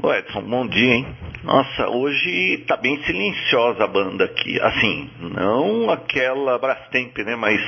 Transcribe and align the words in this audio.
Ô 0.01 0.11
Edson, 0.13 0.41
bom 0.41 0.67
dia, 0.67 0.95
hein? 0.95 1.05
Nossa, 1.43 1.87
hoje 1.89 2.65
tá 2.67 2.75
bem 2.77 3.03
silenciosa 3.03 3.83
a 3.83 3.87
banda 3.87 4.25
aqui. 4.25 4.59
Assim, 4.61 5.11
não 5.19 5.91
aquela 5.91 6.57
Brastemp, 6.57 7.15
né? 7.19 7.35
Mas 7.35 7.61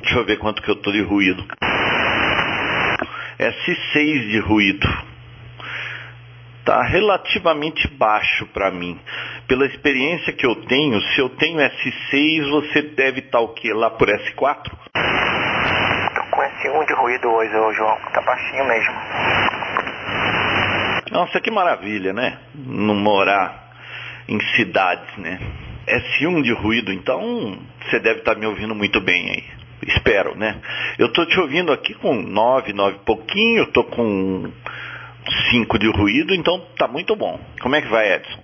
deixa 0.00 0.18
eu 0.18 0.24
ver 0.24 0.38
quanto 0.38 0.60
que 0.60 0.68
eu 0.68 0.74
tô 0.76 0.90
de 0.90 1.02
ruído. 1.02 1.46
S6 3.38 4.28
de 4.28 4.40
ruído. 4.40 4.88
Tá 6.64 6.82
relativamente 6.82 7.88
baixo 7.88 8.46
para 8.52 8.70
mim. 8.70 8.98
Pela 9.48 9.66
experiência 9.66 10.32
que 10.32 10.44
eu 10.44 10.54
tenho, 10.66 11.00
se 11.00 11.20
eu 11.20 11.30
tenho 11.30 11.58
S6, 11.58 12.50
você 12.50 12.82
deve 12.82 13.20
estar 13.20 13.38
tá, 13.38 13.40
o 13.40 13.48
que? 13.48 13.72
Lá 13.72 13.90
por 13.90 14.08
S4? 14.08 14.70
Tô 16.14 16.22
com 16.30 16.42
S1 16.42 16.86
de 16.86 16.94
ruído 16.94 17.28
hoje, 17.28 17.50
João. 17.76 17.96
Tá 18.12 18.20
baixinho 18.20 18.64
mesmo. 18.66 18.94
Nossa, 21.10 21.40
que 21.40 21.50
maravilha, 21.50 22.12
né? 22.12 22.38
Não 22.54 22.94
morar 22.94 23.72
em 24.28 24.40
cidades, 24.54 25.16
né? 25.16 25.40
S1 25.86 26.42
de 26.42 26.52
ruído, 26.52 26.92
então 26.92 27.58
você 27.82 27.98
deve 27.98 28.20
estar 28.20 28.34
tá 28.34 28.38
me 28.38 28.46
ouvindo 28.46 28.74
muito 28.74 29.00
bem 29.00 29.30
aí. 29.30 29.44
Espero, 29.88 30.36
né? 30.36 30.60
Eu 30.98 31.06
estou 31.06 31.26
te 31.26 31.40
ouvindo 31.40 31.72
aqui 31.72 31.94
com 31.94 32.14
9, 32.14 32.72
9 32.72 32.98
pouquinho, 33.04 33.64
estou 33.64 33.84
com 33.84 34.52
5 35.50 35.78
de 35.78 35.88
ruído, 35.88 36.34
então 36.34 36.60
tá 36.76 36.88
muito 36.88 37.14
bom. 37.14 37.38
Como 37.60 37.74
é 37.76 37.82
que 37.82 37.88
vai, 37.88 38.14
Edson? 38.14 38.38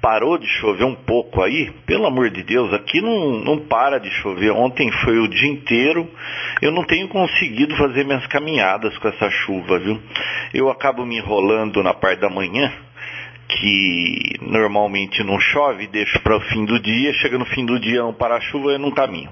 Parou 0.00 0.38
de 0.38 0.46
chover 0.46 0.84
um 0.84 0.94
pouco 0.94 1.42
aí? 1.42 1.70
Pelo 1.86 2.06
amor 2.06 2.30
de 2.30 2.42
Deus, 2.42 2.72
aqui 2.72 3.00
não, 3.00 3.40
não 3.40 3.58
para 3.60 3.98
de 3.98 4.10
chover. 4.10 4.50
Ontem 4.50 4.90
foi 5.04 5.18
o 5.18 5.28
dia 5.28 5.48
inteiro. 5.48 6.08
Eu 6.60 6.72
não 6.72 6.84
tenho 6.84 7.08
conseguido 7.08 7.76
fazer 7.76 8.04
minhas 8.04 8.26
caminhadas 8.26 8.96
com 8.98 9.08
essa 9.08 9.30
chuva, 9.30 9.78
viu? 9.78 10.00
Eu 10.52 10.68
acabo 10.70 11.04
me 11.04 11.16
enrolando 11.16 11.82
na 11.82 11.94
parte 11.94 12.20
da 12.20 12.28
manhã, 12.28 12.72
que 13.48 14.36
normalmente 14.42 15.22
não 15.22 15.38
chove, 15.38 15.86
deixo 15.86 16.20
para 16.20 16.36
o 16.36 16.40
fim 16.40 16.64
do 16.64 16.80
dia, 16.80 17.14
chega 17.14 17.38
no 17.38 17.46
fim 17.46 17.64
do 17.64 17.78
dia 17.78 18.02
não 18.02 18.12
para 18.12 18.36
a 18.36 18.40
chuva 18.40 18.72
e 18.72 18.78
não 18.78 18.90
caminho. 18.90 19.30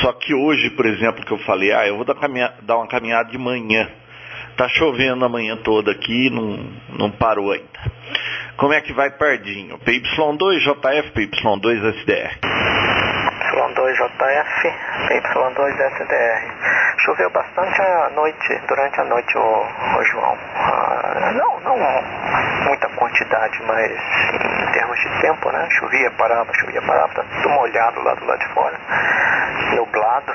Só 0.00 0.12
que 0.12 0.34
hoje, 0.34 0.70
por 0.70 0.86
exemplo, 0.86 1.24
que 1.24 1.32
eu 1.32 1.38
falei, 1.38 1.72
ah, 1.72 1.86
eu 1.86 1.96
vou 1.96 2.04
dar, 2.04 2.16
dar 2.62 2.76
uma 2.76 2.86
caminhada 2.86 3.30
de 3.30 3.38
manhã. 3.38 3.88
Tá 4.58 4.68
chovendo 4.70 5.24
a 5.24 5.28
manhã 5.28 5.56
toda 5.58 5.92
aqui, 5.92 6.28
não, 6.30 6.58
não 6.98 7.12
parou 7.12 7.52
ainda. 7.52 7.78
Como 8.56 8.72
é 8.72 8.80
que 8.80 8.92
vai 8.92 9.08
Pardinho? 9.10 9.78
PY2JF, 9.78 11.12
PY2SDR. 11.12 12.38
PY2JF, 13.54 14.74
PY2SDR. 15.08 16.42
Choveu 17.04 17.30
bastante 17.30 17.80
à 17.80 18.10
noite, 18.10 18.60
durante 18.66 19.00
a 19.00 19.04
noite, 19.04 19.38
o 19.38 20.02
João. 20.10 20.36
Ah, 20.56 21.32
não, 21.36 21.60
não 21.60 21.78
muita 22.68 22.88
quantidade, 22.96 23.62
mas 23.62 23.92
em 23.92 24.72
termos 24.72 24.98
de 24.98 25.20
tempo, 25.20 25.52
né? 25.52 25.68
Chovia, 25.70 26.10
parava, 26.18 26.52
chovia, 26.54 26.82
parava, 26.82 27.14
tá 27.14 27.22
tudo 27.22 27.48
molhado 27.50 28.02
lá 28.02 28.14
do 28.14 28.24
lado 28.26 28.40
de 28.40 28.54
fora, 28.54 28.78
nublado. 29.76 30.32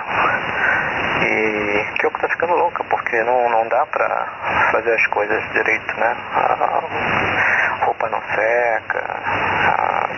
E 1.26 1.63
que 1.94 2.22
tá 2.22 2.30
ficando 2.30 2.54
louca, 2.54 2.84
porque 2.86 3.24
não, 3.24 3.50
não 3.50 3.68
dá 3.68 3.86
pra 3.88 4.28
fazer 4.72 4.94
as 4.94 5.08
coisas 5.08 5.44
direito, 5.52 6.00
né? 6.00 6.16
A 6.34 7.86
roupa 7.86 8.10
não 8.10 8.22
seca, 8.36 9.00
a, 9.00 10.10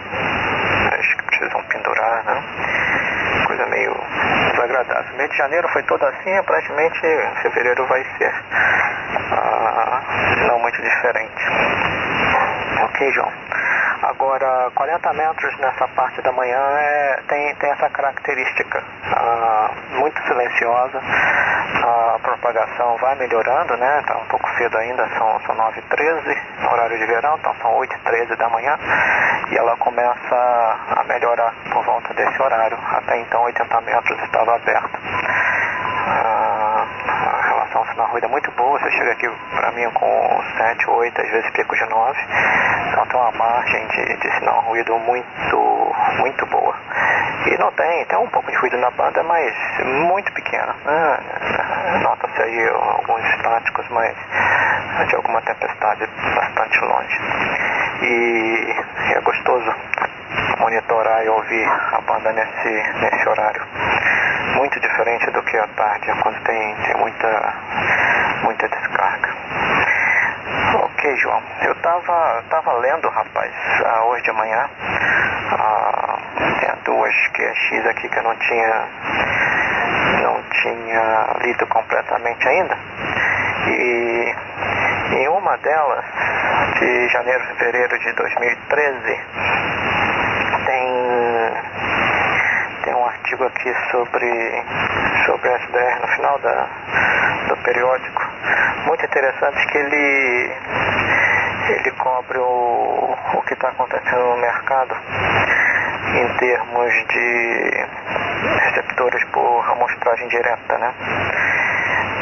acho 0.99 1.17
que 1.17 1.23
precisam 1.23 1.63
pendurar, 1.63 2.23
né? 2.25 2.43
Coisa 3.47 3.65
meio 3.67 3.95
desagradável. 4.51 5.17
Mês 5.17 5.29
de 5.29 5.37
janeiro 5.37 5.67
foi 5.69 5.83
todo 5.83 6.03
assim, 6.05 6.37
aparentemente 6.37 7.01
fevereiro 7.41 7.85
vai 7.87 8.03
ser 8.17 8.33
ah, 9.31 10.01
não 10.47 10.59
muito 10.59 10.81
diferente. 10.81 11.45
Ok, 12.83 13.11
João. 13.11 13.31
Agora, 14.05 14.69
40 14.75 15.13
metros 15.13 15.57
nessa 15.57 15.87
parte 15.87 16.21
da 16.21 16.31
manhã 16.31 16.59
é, 16.59 17.23
tem, 17.27 17.55
tem 17.55 17.71
essa 17.71 17.89
característica 17.89 18.83
ah, 19.03 19.71
muito 19.97 20.21
silenciosa. 20.27 21.01
A 21.83 22.19
propagação 22.21 22.97
vai 22.97 23.15
melhorando, 23.15 23.75
né? 23.77 23.99
Está 24.01 24.15
um 24.17 24.25
pouco 24.25 24.47
cedo 24.57 24.77
ainda, 24.77 25.09
são, 25.17 25.39
são 25.47 25.55
9h13 25.55 26.37
no 26.59 26.71
horário 26.71 26.99
de 26.99 27.05
verão, 27.07 27.35
então 27.39 27.55
são 27.63 27.71
8h13 27.79 28.37
da 28.37 28.47
manhã. 28.49 28.77
E 29.49 29.57
ela 29.57 29.75
começa 29.77 30.77
a 30.97 31.03
melhorar 31.05 31.51
por 31.73 31.83
volta 31.83 32.13
desse 32.13 32.39
horário. 32.39 32.77
Até 32.77 33.17
então, 33.21 33.41
80 33.41 33.81
metros 33.81 34.21
estava 34.21 34.55
aberto. 34.55 34.99
Ah, 36.07 36.44
é 38.23 38.27
muito 38.27 38.51
boa, 38.51 38.79
você 38.79 38.91
chega 38.91 39.11
aqui 39.11 39.29
para 39.55 39.71
mim 39.71 39.89
com 39.91 40.43
7, 40.57 40.89
8, 40.89 41.21
às 41.21 41.29
vezes 41.29 41.49
pico 41.51 41.75
de 41.75 41.85
9. 41.85 42.19
Então 42.89 43.05
tem 43.07 43.19
uma 43.19 43.31
margem 43.31 43.87
de, 43.87 44.17
de 44.17 44.31
sinal-ruído 44.39 44.97
muito, 44.99 45.95
muito 46.19 46.45
boa. 46.45 46.75
E 47.45 47.57
não 47.57 47.71
tem, 47.73 48.05
tem 48.05 48.17
um 48.17 48.27
pouco 48.27 48.49
de 48.49 48.57
ruído 48.57 48.77
na 48.77 48.89
banda, 48.91 49.21
mas 49.23 49.53
muito 49.83 50.31
pequeno. 50.33 50.73
Né? 50.85 51.19
Nota-se 52.01 52.41
aí 52.41 52.69
alguns 52.69 53.23
estáticos, 53.35 53.87
mas 53.89 54.15
de 55.07 55.15
alguma 55.15 55.41
tempestade 55.41 56.07
bastante 56.35 56.79
longe. 56.79 57.19
E 58.01 58.75
é 59.13 59.21
gostoso 59.21 59.75
monitorar 60.59 61.23
e 61.23 61.29
ouvir 61.29 61.65
a 61.65 62.01
banda 62.01 62.31
nesse, 62.31 62.69
nesse 63.01 63.29
horário. 63.29 63.61
Muito 64.65 64.79
diferente 64.79 65.29
do 65.29 65.43
que 65.43 65.55
à 65.57 65.67
tarde, 65.67 66.11
quando 66.23 66.43
tem, 66.43 66.75
tem 66.75 66.95
muita, 66.97 67.53
muita 68.41 68.67
descarga. 68.67 69.29
Ok, 70.81 71.17
João. 71.17 71.43
Eu 71.61 71.75
tava, 71.75 72.43
tava 72.49 72.73
lendo, 72.79 73.07
rapaz, 73.09 73.53
hoje 74.07 74.23
de 74.23 74.31
manhã. 74.31 74.67
Ah, 75.51 76.17
tem 76.59 76.69
duas 76.83 77.15
QX 77.27 77.85
aqui 77.91 78.09
que 78.09 78.17
eu 78.17 78.23
não 78.23 78.35
tinha, 78.37 78.87
não 80.23 80.41
tinha 80.49 81.27
lido 81.43 81.67
completamente 81.67 82.47
ainda. 82.47 82.75
E 83.67 84.35
em 85.11 85.27
uma 85.27 85.55
delas, 85.59 86.05
de 86.79 87.07
janeiro, 87.09 87.45
fevereiro 87.49 87.99
de 87.99 88.11
2013, 88.13 89.21
tem, 90.65 90.93
tem 92.83 92.95
um 92.95 93.05
artigo 93.35 93.43
aqui 93.45 93.73
sobre, 93.91 94.63
sobre 95.25 95.49
a 95.49 95.55
SDR 95.57 96.01
no 96.01 96.07
final 96.07 96.39
da, 96.39 96.67
do 97.49 97.57
periódico, 97.57 98.21
muito 98.87 99.05
interessante 99.05 99.67
que 99.67 99.77
ele, 99.77 100.51
ele 101.69 101.91
cobre 101.91 102.37
o, 102.37 103.15
o 103.33 103.41
que 103.43 103.53
está 103.53 103.69
acontecendo 103.69 104.23
no 104.23 104.37
mercado 104.37 104.95
em 106.13 106.37
termos 106.37 106.93
de 107.09 107.87
receptores 108.63 109.23
por 109.25 109.71
amostragem 109.71 110.27
direta, 110.29 110.77
né? 110.77 110.93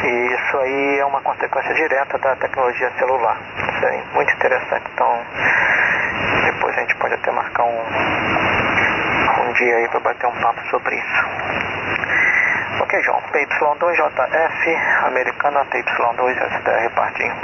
E 0.04 0.34
isso 0.34 0.58
aí 0.58 0.98
é 0.98 1.06
uma 1.06 1.20
consequência 1.22 1.74
direta 1.74 2.18
da 2.18 2.36
tecnologia 2.36 2.90
celular. 2.98 3.38
Isso 3.76 3.86
aí, 3.86 4.02
muito 4.12 4.32
interessante. 4.32 4.84
Então, 4.92 5.20
depois 6.44 6.76
a 6.76 6.80
gente 6.80 6.94
pode 6.96 7.14
até 7.14 7.30
marcar 7.30 7.64
um 7.64 7.73
dia 9.64 9.76
aí 9.76 9.88
para 9.88 10.00
bater 10.00 10.26
um 10.26 10.40
papo 10.40 10.60
sobre 10.70 10.94
isso. 10.94 11.24
Ok, 12.82 13.02
João. 13.02 13.20
PY2JF, 13.32 15.06
americana 15.06 15.64
PY2SDR, 15.66 16.94
partinho. 16.94 17.34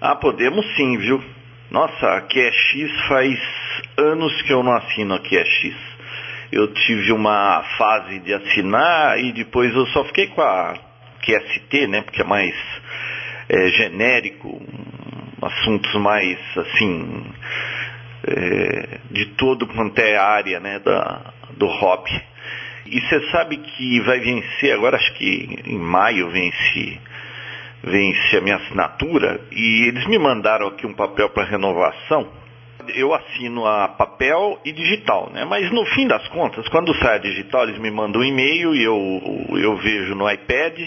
Ah, 0.00 0.16
podemos 0.16 0.64
sim, 0.76 0.96
viu? 0.98 1.22
Nossa, 1.70 2.22
QX 2.22 3.08
faz 3.08 3.38
anos 3.98 4.42
que 4.42 4.52
eu 4.52 4.62
não 4.62 4.76
assino 4.76 5.14
a 5.14 5.18
QX 5.18 5.98
eu 6.50 6.72
tive 6.72 7.12
uma 7.12 7.62
fase 7.76 8.20
de 8.20 8.32
assinar 8.32 9.18
e 9.18 9.32
depois 9.32 9.74
eu 9.74 9.86
só 9.88 10.02
fiquei 10.04 10.28
com 10.28 10.40
a 10.40 10.74
QST, 11.22 11.86
né, 11.88 12.00
porque 12.00 12.22
é 12.22 12.24
mais 12.24 12.54
é, 13.50 13.68
genérico, 13.68 14.58
assuntos 15.42 15.94
mais 15.96 16.38
assim 16.56 17.26
é, 18.28 18.98
de 19.10 19.26
todo 19.36 19.66
quanto 19.66 19.98
é 19.98 20.16
área 20.16 20.60
né, 20.60 20.78
da, 20.78 21.32
do 21.56 21.66
hobby. 21.66 22.10
E 22.86 23.00
você 23.00 23.30
sabe 23.30 23.58
que 23.58 24.00
vai 24.00 24.18
vencer 24.20 24.72
agora, 24.72 24.96
acho 24.96 25.12
que 25.14 25.62
em 25.66 25.78
maio 25.78 26.30
vence, 26.30 27.00
vence 27.82 28.36
a 28.36 28.40
minha 28.40 28.56
assinatura, 28.56 29.40
e 29.52 29.88
eles 29.88 30.06
me 30.06 30.18
mandaram 30.18 30.68
aqui 30.68 30.86
um 30.86 30.94
papel 30.94 31.28
para 31.30 31.44
renovação 31.44 32.38
eu 32.94 33.12
assino 33.14 33.66
a 33.66 33.88
papel 33.88 34.58
e 34.64 34.72
digital, 34.72 35.30
né? 35.32 35.44
Mas 35.44 35.70
no 35.70 35.84
fim 35.86 36.06
das 36.06 36.26
contas, 36.28 36.66
quando 36.68 36.94
sai 36.96 37.16
a 37.16 37.18
digital, 37.18 37.64
eles 37.64 37.78
me 37.78 37.90
mandam 37.90 38.20
um 38.20 38.24
e-mail 38.24 38.74
e 38.74 38.82
eu, 38.82 39.58
eu 39.58 39.76
vejo 39.76 40.14
no 40.14 40.30
iPad, 40.30 40.78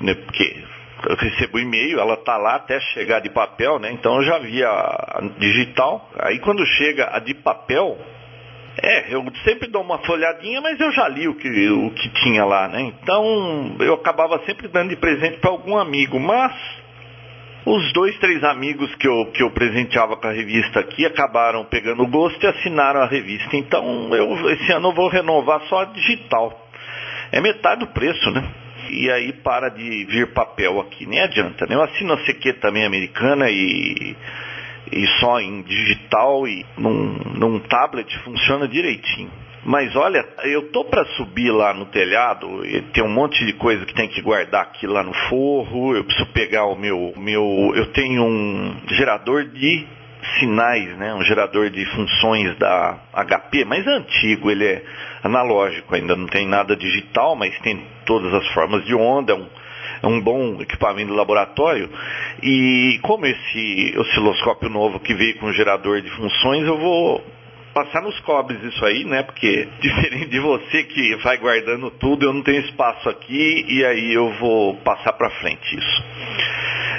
né? 0.00 0.14
porque 0.14 0.62
eu 1.08 1.16
recebo 1.16 1.58
e-mail, 1.58 2.00
ela 2.00 2.16
tá 2.16 2.36
lá 2.36 2.56
até 2.56 2.80
chegar 2.80 3.20
de 3.20 3.30
papel, 3.30 3.78
né? 3.78 3.92
Então 3.92 4.16
eu 4.16 4.22
já 4.22 4.38
vi 4.38 4.62
a 4.64 5.20
digital. 5.38 6.10
Aí 6.18 6.38
quando 6.38 6.64
chega 6.66 7.08
a 7.12 7.18
de 7.18 7.34
papel, 7.34 7.98
é, 8.82 9.14
eu 9.14 9.24
sempre 9.44 9.68
dou 9.68 9.82
uma 9.82 9.98
folhadinha, 9.98 10.60
mas 10.60 10.80
eu 10.80 10.90
já 10.92 11.08
li 11.08 11.28
o 11.28 11.34
que, 11.34 11.48
o 11.70 11.90
que 11.90 12.08
tinha 12.22 12.44
lá, 12.44 12.68
né? 12.68 12.80
Então 12.82 13.76
eu 13.80 13.94
acabava 13.94 14.40
sempre 14.46 14.68
dando 14.68 14.90
de 14.90 14.96
presente 14.96 15.38
para 15.38 15.50
algum 15.50 15.76
amigo, 15.78 16.18
mas 16.18 16.52
os 17.66 17.92
dois, 17.92 18.18
três 18.18 18.42
amigos 18.44 18.94
que 18.96 19.06
eu, 19.06 19.26
que 19.32 19.42
eu 19.42 19.50
presenteava 19.50 20.16
com 20.16 20.26
a 20.26 20.32
revista 20.32 20.80
aqui 20.80 21.06
acabaram 21.06 21.64
pegando 21.64 22.06
gosto 22.06 22.42
e 22.42 22.46
assinaram 22.46 23.00
a 23.00 23.06
revista. 23.06 23.56
Então 23.56 24.14
eu 24.14 24.50
esse 24.50 24.72
ano 24.72 24.88
eu 24.88 24.94
vou 24.94 25.08
renovar 25.08 25.60
só 25.68 25.80
a 25.80 25.84
digital. 25.86 26.60
É 27.32 27.40
metade 27.40 27.80
do 27.80 27.86
preço, 27.88 28.30
né? 28.30 28.63
E 28.94 29.10
aí 29.10 29.32
para 29.32 29.68
de 29.70 30.04
vir 30.04 30.32
papel 30.32 30.80
aqui, 30.80 31.06
nem 31.06 31.20
adianta, 31.20 31.66
né? 31.66 31.74
Eu 31.74 31.82
assino 31.82 32.12
a 32.12 32.24
CQ 32.24 32.54
também 32.54 32.84
americana 32.84 33.50
e 33.50 34.16
e 34.92 35.06
só 35.18 35.40
em 35.40 35.62
digital 35.62 36.46
e 36.46 36.64
num, 36.76 37.18
num 37.34 37.58
tablet 37.60 38.16
funciona 38.18 38.68
direitinho. 38.68 39.30
Mas 39.64 39.96
olha, 39.96 40.22
eu 40.44 40.70
tô 40.70 40.84
para 40.84 41.04
subir 41.16 41.50
lá 41.50 41.72
no 41.72 41.86
telhado, 41.86 42.62
tem 42.92 43.02
um 43.02 43.08
monte 43.08 43.44
de 43.46 43.54
coisa 43.54 43.84
que 43.86 43.94
tem 43.94 44.08
que 44.08 44.20
guardar 44.20 44.62
aqui 44.62 44.86
lá 44.86 45.02
no 45.02 45.14
forro. 45.28 45.96
Eu 45.96 46.04
preciso 46.04 46.26
pegar 46.32 46.66
o 46.66 46.76
meu, 46.76 47.14
meu, 47.16 47.72
eu 47.74 47.86
tenho 47.92 48.22
um 48.24 48.76
gerador 48.88 49.44
de 49.46 49.86
sinais, 50.38 50.96
né? 50.96 51.14
Um 51.14 51.22
gerador 51.22 51.70
de 51.70 51.84
funções 51.86 52.56
da 52.58 52.98
HP, 53.12 53.64
mas 53.64 53.86
é 53.86 53.90
antigo, 53.90 54.50
ele 54.50 54.66
é 54.66 54.82
analógico, 55.22 55.94
ainda 55.94 56.16
não 56.16 56.26
tem 56.26 56.46
nada 56.46 56.76
digital, 56.76 57.36
mas 57.36 57.58
tem 57.60 57.86
todas 58.04 58.32
as 58.32 58.46
formas 58.52 58.84
de 58.84 58.94
onda, 58.94 59.32
é 59.32 59.36
um 59.36 59.48
é 60.02 60.06
um 60.06 60.20
bom 60.20 60.60
equipamento 60.60 61.10
de 61.10 61.16
laboratório. 61.16 61.88
E 62.42 62.98
como 63.02 63.24
esse 63.26 63.94
osciloscópio 63.96 64.68
novo 64.68 65.00
que 65.00 65.14
veio 65.14 65.38
com 65.38 65.52
gerador 65.52 66.00
de 66.02 66.10
funções, 66.10 66.64
eu 66.66 66.78
vou 66.78 67.24
passar 67.72 68.02
nos 68.02 68.18
cobres 68.20 68.62
isso 68.62 68.84
aí, 68.84 69.04
né? 69.04 69.22
Porque 69.22 69.68
diferente 69.80 70.26
de 70.26 70.40
você 70.40 70.84
que 70.84 71.16
vai 71.16 71.38
guardando 71.38 71.90
tudo, 71.92 72.26
eu 72.26 72.32
não 72.32 72.42
tenho 72.42 72.60
espaço 72.60 73.08
aqui 73.08 73.64
e 73.68 73.84
aí 73.84 74.12
eu 74.12 74.30
vou 74.34 74.76
passar 74.76 75.12
para 75.14 75.30
frente 75.30 75.76
isso. 75.76 76.04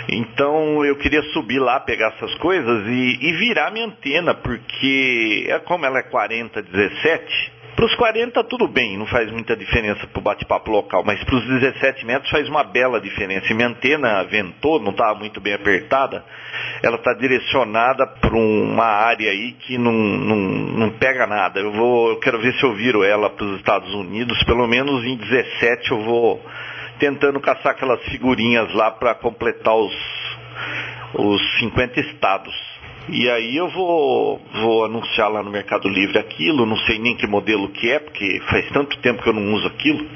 Então 0.10 0.86
eu 0.86 0.96
queria 0.98 1.22
subir 1.34 1.60
lá, 1.60 1.80
pegar 1.80 2.14
essas 2.16 2.34
coisas 2.36 2.88
e, 2.88 3.18
e 3.22 3.34
virar 3.34 3.72
minha 3.72 3.88
antena, 3.88 4.34
porque 4.36 5.48
é 5.50 5.60
como 5.60 5.86
ela 5.86 6.00
é 6.00 6.04
4017, 6.04 7.56
para 7.76 7.86
os 7.86 7.96
40 7.96 8.42
tudo 8.46 8.70
bem, 8.70 8.98
não 8.98 9.06
faz 9.06 9.30
muita 9.30 9.54
diferença 9.54 10.08
para 10.08 10.20
o 10.20 10.24
bate-papo 10.24 10.72
local, 10.72 11.04
mas 11.06 11.22
para 11.26 11.36
os 11.36 11.46
17 11.46 12.06
metros 12.06 12.32
faz 12.32 12.48
uma 12.48 12.64
bela 12.64 13.02
diferença. 13.02 13.52
E 13.52 13.54
minha 13.54 13.68
antena 13.68 14.24
ventou, 14.24 14.80
não 14.80 14.92
estava 14.92 15.20
muito 15.20 15.42
bem 15.42 15.54
apertada, 15.54 16.24
ela 16.82 16.96
está 16.96 17.14
direcionada 17.14 18.08
para 18.08 18.34
uma 18.34 18.86
área 18.86 19.30
aí 19.30 19.52
que 19.60 19.78
não, 19.78 19.92
não, 19.92 20.38
não 20.38 20.90
pega 20.92 21.28
nada. 21.28 21.60
Eu 21.60 21.74
vou, 21.74 22.12
eu 22.12 22.20
quero 22.20 22.40
ver 22.40 22.54
se 22.54 22.64
eu 22.64 22.74
viro 22.76 23.04
ela 23.04 23.30
para 23.30 23.46
os 23.46 23.58
Estados 23.58 23.94
Unidos, 23.94 24.42
pelo 24.46 24.66
menos 24.68 25.04
em 25.04 25.18
17 25.18 25.92
eu 25.92 26.00
vou 26.02 26.42
tentando 27.00 27.40
caçar 27.40 27.72
aquelas 27.74 28.02
figurinhas 28.06 28.74
lá 28.74 28.92
para 28.92 29.16
completar 29.16 29.76
os, 29.76 29.94
os 31.14 31.60
50 31.60 32.00
estados. 32.00 32.54
E 33.08 33.30
aí 33.30 33.56
eu 33.56 33.70
vou, 33.70 34.42
vou 34.52 34.86
anunciar 34.86 35.30
lá 35.30 35.44
no 35.44 35.52
Mercado 35.52 35.88
Livre 35.88 36.18
aquilo, 36.18 36.66
não 36.66 36.78
sei 36.78 36.98
nem 36.98 37.16
que 37.16 37.28
modelo 37.28 37.70
que 37.70 37.92
é, 37.92 38.00
porque 38.00 38.42
faz 38.50 38.68
tanto 38.70 38.98
tempo 39.00 39.22
que 39.22 39.30
eu 39.30 39.34
não 39.34 39.54
uso 39.54 39.68
aquilo. 39.68 40.08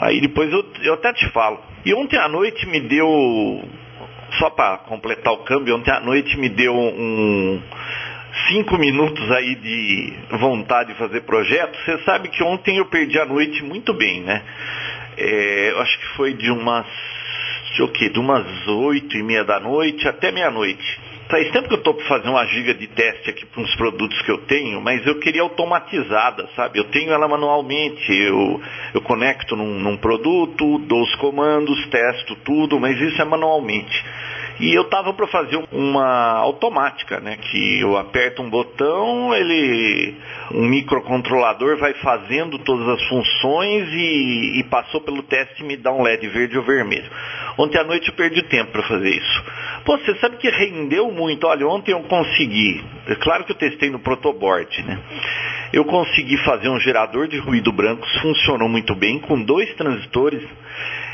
Aí 0.00 0.20
depois 0.20 0.50
eu, 0.50 0.64
eu 0.82 0.94
até 0.94 1.12
te 1.12 1.28
falo. 1.30 1.60
E 1.84 1.92
ontem 1.92 2.18
à 2.18 2.28
noite 2.28 2.66
me 2.66 2.80
deu, 2.80 3.62
só 4.38 4.48
para 4.50 4.78
completar 4.78 5.32
o 5.32 5.38
câmbio, 5.38 5.76
ontem 5.76 5.90
à 5.90 6.00
noite 6.00 6.38
me 6.38 6.48
deu 6.48 6.74
um 6.74 7.60
cinco 8.48 8.78
minutos 8.78 9.30
aí 9.32 9.54
de 9.56 10.12
vontade 10.38 10.92
de 10.92 10.98
fazer 10.98 11.22
projeto. 11.22 11.76
Você 11.84 11.98
sabe 12.04 12.28
que 12.28 12.42
ontem 12.42 12.78
eu 12.78 12.86
perdi 12.86 13.18
a 13.18 13.26
noite 13.26 13.62
muito 13.64 13.92
bem, 13.92 14.20
né? 14.20 14.42
É, 15.18 15.70
eu 15.72 15.80
acho 15.80 15.98
que 15.98 16.06
foi 16.16 16.34
de 16.34 16.50
umas, 16.50 16.86
de, 17.74 17.82
o 17.82 17.88
quê? 17.88 18.08
de 18.08 18.18
umas 18.18 18.46
oito 18.68 19.16
e 19.16 19.22
meia 19.22 19.44
da 19.44 19.58
noite 19.58 20.06
até 20.06 20.30
meia-noite. 20.30 21.00
Faz 21.28 21.50
tempo 21.50 21.68
que 21.68 21.74
eu 21.74 21.78
estou 21.78 21.92
para 21.92 22.06
fazer 22.06 22.28
uma 22.28 22.46
giga 22.46 22.72
de 22.72 22.86
teste 22.86 23.28
aqui 23.28 23.44
para 23.44 23.60
uns 23.60 23.74
produtos 23.76 24.22
que 24.22 24.30
eu 24.30 24.38
tenho, 24.46 24.80
mas 24.80 25.06
eu 25.06 25.18
queria 25.18 25.42
automatizada, 25.42 26.48
sabe? 26.56 26.78
Eu 26.78 26.84
tenho 26.84 27.12
ela 27.12 27.28
manualmente, 27.28 28.10
eu, 28.10 28.62
eu 28.94 29.02
conecto 29.02 29.54
num, 29.54 29.78
num 29.78 29.98
produto, 29.98 30.78
dou 30.78 31.02
os 31.02 31.14
comandos, 31.16 31.86
testo 31.88 32.34
tudo, 32.36 32.80
mas 32.80 32.98
isso 32.98 33.20
é 33.20 33.24
manualmente. 33.26 34.04
E 34.60 34.74
eu 34.74 34.82
estava 34.82 35.12
para 35.12 35.26
fazer 35.28 35.56
uma 35.70 36.38
automática, 36.38 37.20
né? 37.20 37.36
Que 37.36 37.80
eu 37.80 37.96
aperto 37.96 38.42
um 38.42 38.50
botão, 38.50 39.32
ele, 39.32 40.16
um 40.52 40.66
microcontrolador 40.66 41.76
vai 41.78 41.94
fazendo 41.94 42.58
todas 42.58 42.88
as 42.88 43.08
funções 43.08 43.88
e, 43.92 44.58
e 44.58 44.64
passou 44.64 45.00
pelo 45.00 45.22
teste 45.22 45.62
e 45.62 45.66
me 45.66 45.76
dá 45.76 45.92
um 45.92 46.02
LED 46.02 46.28
verde 46.28 46.58
ou 46.58 46.64
vermelho. 46.64 47.08
Ontem 47.56 47.78
à 47.78 47.84
noite 47.84 48.08
eu 48.08 48.14
perdi 48.14 48.42
tempo 48.42 48.72
para 48.72 48.82
fazer 48.82 49.10
isso. 49.10 49.44
Pô, 49.84 49.96
você 49.96 50.14
sabe 50.16 50.36
que 50.38 50.50
rendeu 50.50 51.10
muito. 51.12 51.46
Olha, 51.46 51.66
ontem 51.66 51.92
eu 51.92 52.00
consegui. 52.02 52.84
É 53.06 53.14
claro 53.14 53.44
que 53.44 53.52
eu 53.52 53.56
testei 53.56 53.90
no 53.90 54.00
protoboard, 54.00 54.82
né? 54.82 54.98
Eu 55.72 55.84
consegui 55.84 56.36
fazer 56.38 56.68
um 56.68 56.80
gerador 56.80 57.28
de 57.28 57.38
ruído 57.38 57.70
brancos, 57.70 58.10
funcionou 58.20 58.68
muito 58.68 58.94
bem, 58.94 59.18
com 59.20 59.40
dois 59.42 59.72
transitores 59.74 60.42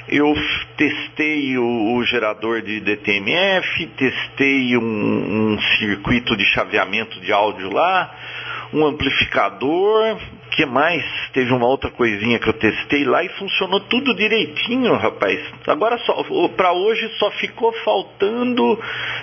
eu 0.09 0.35
testei 0.77 1.57
o, 1.57 1.97
o, 1.97 2.05
gerador 2.05 2.61
de 2.61 2.81
DTMF, 2.81 3.87
testei 3.97 4.77
um, 4.77 4.83
um, 5.55 5.59
circuito 5.79 6.37
de 6.37 6.45
chaveamento 6.47 7.19
de 7.21 7.33
áudio 7.33 7.73
lá, 7.73 8.15
um 8.73 8.85
amplificador, 8.85 10.19
que 10.51 10.67
mais? 10.67 11.03
Teve 11.33 11.53
uma 11.53 11.67
outra 11.67 11.91
coisinha 11.91 12.39
que 12.39 12.49
eu 12.49 12.53
testei 12.53 13.05
lá 13.05 13.25
e 13.25 13.29
funcionou 13.31 13.81
tudo 13.81 14.15
direitinho, 14.15 14.95
rapaz. 14.97 15.41
Agora 15.67 15.97
só 15.99 16.23
para 16.57 16.73
hoje 16.73 17.09
só 17.19 17.31
ficou 17.33 17.73
faltando 17.85 18.79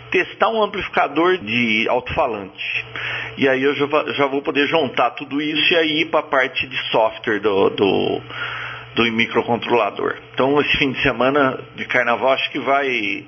testar 0.10 0.50
um 0.50 0.64
amplificador 0.64 1.38
de 1.38 1.86
alto-falante. 1.90 2.86
E 3.38 3.48
aí 3.48 3.62
eu 3.62 3.76
já, 3.76 3.88
já, 4.14 4.26
vou 4.26 4.42
poder 4.42 4.68
juntar 4.68 5.12
tudo 5.12 5.42
isso 5.42 5.74
e 5.74 5.78
aí 5.78 6.02
ir 6.02 6.06
para 6.10 6.22
a 6.22 6.24
parte 6.24 6.68
de 6.68 6.78
software 6.90 7.40
do, 7.40 7.70
do 7.70 8.22
do 8.96 9.04
microcontrolador. 9.12 10.18
Então 10.34 10.60
esse 10.62 10.78
fim 10.78 10.92
de 10.92 11.02
semana 11.02 11.60
de 11.76 11.86
carnaval 11.86 12.34
acho 12.34 12.52
que 12.52 12.60
vai, 12.60 13.26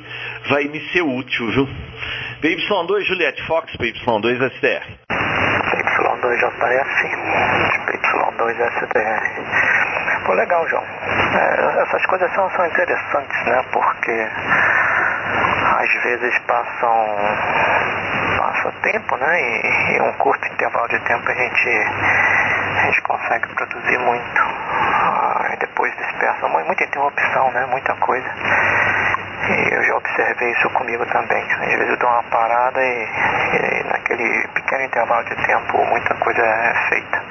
vai 0.50 0.64
me 0.66 0.80
ser 0.92 1.02
útil, 1.02 1.52
viu? 1.52 1.68
PY2 2.42 3.02
Juliette 3.06 3.42
Fox, 3.48 3.72
PY2 3.78 4.52
SDR. 4.56 4.84
PY2 5.10 6.38
JF, 6.38 7.08
PY2 7.88 8.60
SDR. 8.60 9.44
Pô, 10.26 10.34
legal, 10.34 10.68
João. 10.70 10.84
É, 10.84 11.82
essas 11.84 12.06
coisas 12.06 12.34
são, 12.34 12.50
são 12.52 12.66
interessantes, 12.66 13.46
né? 13.46 13.64
Porque 13.72 14.28
às 15.80 16.04
vezes 16.04 16.40
passam 16.48 17.08
passa 18.38 18.72
tempo, 18.84 19.18
né? 19.18 19.42
E 19.42 19.98
em 19.98 20.02
um 20.02 20.14
curto 20.14 20.46
intervalo 20.48 20.88
de 20.90 21.00
tempo 21.02 21.30
a 21.30 21.34
gente, 21.34 21.70
a 21.70 22.86
gente 22.86 23.02
consegue 23.02 23.48
produzir 23.56 23.98
muito. 24.00 24.63
Depois 25.84 25.98
dispersa 25.98 26.48
muita 26.48 26.82
interrupção, 26.82 27.52
né? 27.52 27.66
Muita 27.66 27.94
coisa. 27.96 28.26
E 29.50 29.74
eu 29.76 29.84
já 29.84 29.96
observei 29.98 30.52
isso 30.52 30.70
comigo 30.70 31.06
também. 31.08 31.44
Às 31.44 31.74
vezes 31.74 31.90
eu 31.90 31.98
dou 31.98 32.10
uma 32.10 32.24
parada 32.24 32.82
e, 32.82 33.04
e 33.04 33.84
naquele 33.84 34.48
pequeno 34.54 34.84
intervalo 34.84 35.26
de 35.26 35.36
tempo 35.46 35.86
muita 35.86 36.16
coisa 36.16 36.42
é 36.42 36.74
feita. 36.88 37.22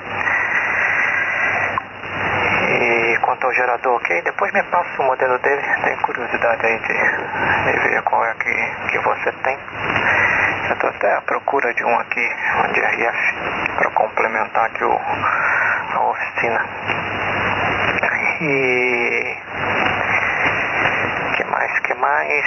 E 2.68 3.18
quanto 3.22 3.46
ao 3.46 3.54
gerador, 3.54 3.96
ok? 3.96 4.20
Depois 4.20 4.52
me 4.52 4.62
passa 4.64 5.00
o 5.00 5.04
modelo 5.06 5.38
dele. 5.38 5.62
Tenho 5.84 6.02
curiosidade 6.02 6.66
aí 6.66 6.78
de, 6.80 7.72
de 7.72 7.88
ver 7.88 8.02
qual 8.02 8.22
é 8.22 8.34
que, 8.34 8.90
que 8.90 8.98
você 8.98 9.32
tem. 9.32 9.58
Eu 10.68 10.74
estou 10.74 10.90
até 10.90 11.16
à 11.16 11.22
procura 11.22 11.72
de 11.72 11.84
um 11.86 11.98
aqui, 12.00 12.28
um 12.58 12.72
DRF, 12.72 13.34
para 13.78 13.90
complementar 13.92 14.66
aqui 14.66 14.84
o, 14.84 14.92
a 14.92 16.00
oficina. 16.10 17.31
E 18.42 19.36
que 21.36 21.44
mais, 21.44 21.78
que 21.78 21.94
mais? 21.94 22.44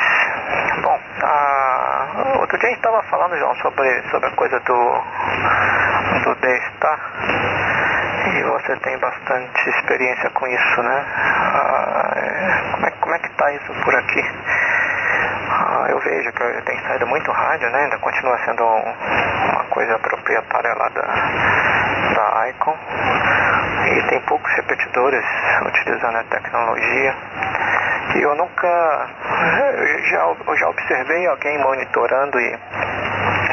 Bom, 0.82 1.00
a, 1.24 2.38
outro 2.42 2.58
dia 2.58 2.68
a 2.68 2.72
gente 2.72 2.80
estava 2.80 3.02
falando, 3.04 3.38
João, 3.38 3.56
sobre, 3.56 4.04
sobre 4.12 4.28
a 4.28 4.32
coisa 4.32 4.60
do, 4.60 5.04
do 6.26 6.36
D-Star. 6.36 7.00
E 8.28 8.44
você 8.44 8.76
tem 8.78 8.98
bastante 8.98 9.70
experiência 9.70 10.30
com 10.32 10.46
isso, 10.48 10.84
né? 10.84 11.06
Ah, 11.08 12.14
é, 12.18 12.72
como, 12.74 12.88
é, 12.88 12.92
como 13.00 13.16
é 13.16 13.20
que 13.20 13.28
está 13.28 13.52
isso 13.54 13.74
por 13.86 13.96
aqui? 13.96 14.22
Ah, 15.50 15.86
eu 15.92 16.00
vejo 16.00 16.30
que 16.34 16.62
tem 16.64 16.78
saído 16.82 17.08
muito 17.08 17.32
rádio, 17.32 17.70
né? 17.70 17.84
Ainda 17.84 17.98
continua 18.00 18.38
sendo 18.44 18.66
uma 18.66 19.64
coisa 19.70 19.98
proprietária 20.00 20.74
lá 20.74 20.90
da, 20.90 21.04
da 22.16 22.50
Icon. 22.50 22.78
E 23.86 24.02
tem 24.10 24.20
poucos 24.22 24.52
repetidores 24.56 25.24
utilizando 25.68 26.18
a 26.18 26.24
tecnologia. 26.24 27.16
que 28.12 28.22
eu 28.22 28.36
nunca 28.36 28.68
já, 30.10 30.56
já 30.56 30.70
observei 30.70 31.28
alguém 31.28 31.58
monitorando 31.60 32.40
e 32.40 32.60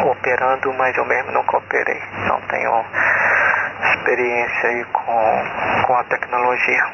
operando, 0.04 0.72
mas 0.74 0.96
eu 0.96 1.04
mesmo 1.04 1.32
nunca 1.32 1.58
operei. 1.58 2.00
Não 2.26 2.40
tenho 2.42 2.84
experiência 3.94 4.68
aí 4.70 4.84
com, 4.86 5.84
com 5.86 5.96
a 5.96 6.04
tecnologia. 6.04 6.84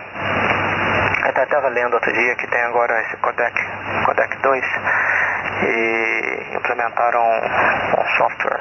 Eu 1.24 1.44
estava 1.44 1.68
lendo 1.68 1.94
outro 1.94 2.12
dia 2.12 2.34
que 2.34 2.46
tem 2.48 2.60
agora 2.62 3.00
esse 3.02 3.16
codec, 3.18 3.54
codec 4.04 4.36
2, 4.38 4.64
e 5.62 6.56
implementaram 6.56 7.20
um, 7.20 8.00
um 8.00 8.06
software 8.16 8.60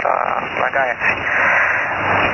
para 0.00 0.40
HF 0.70 1.71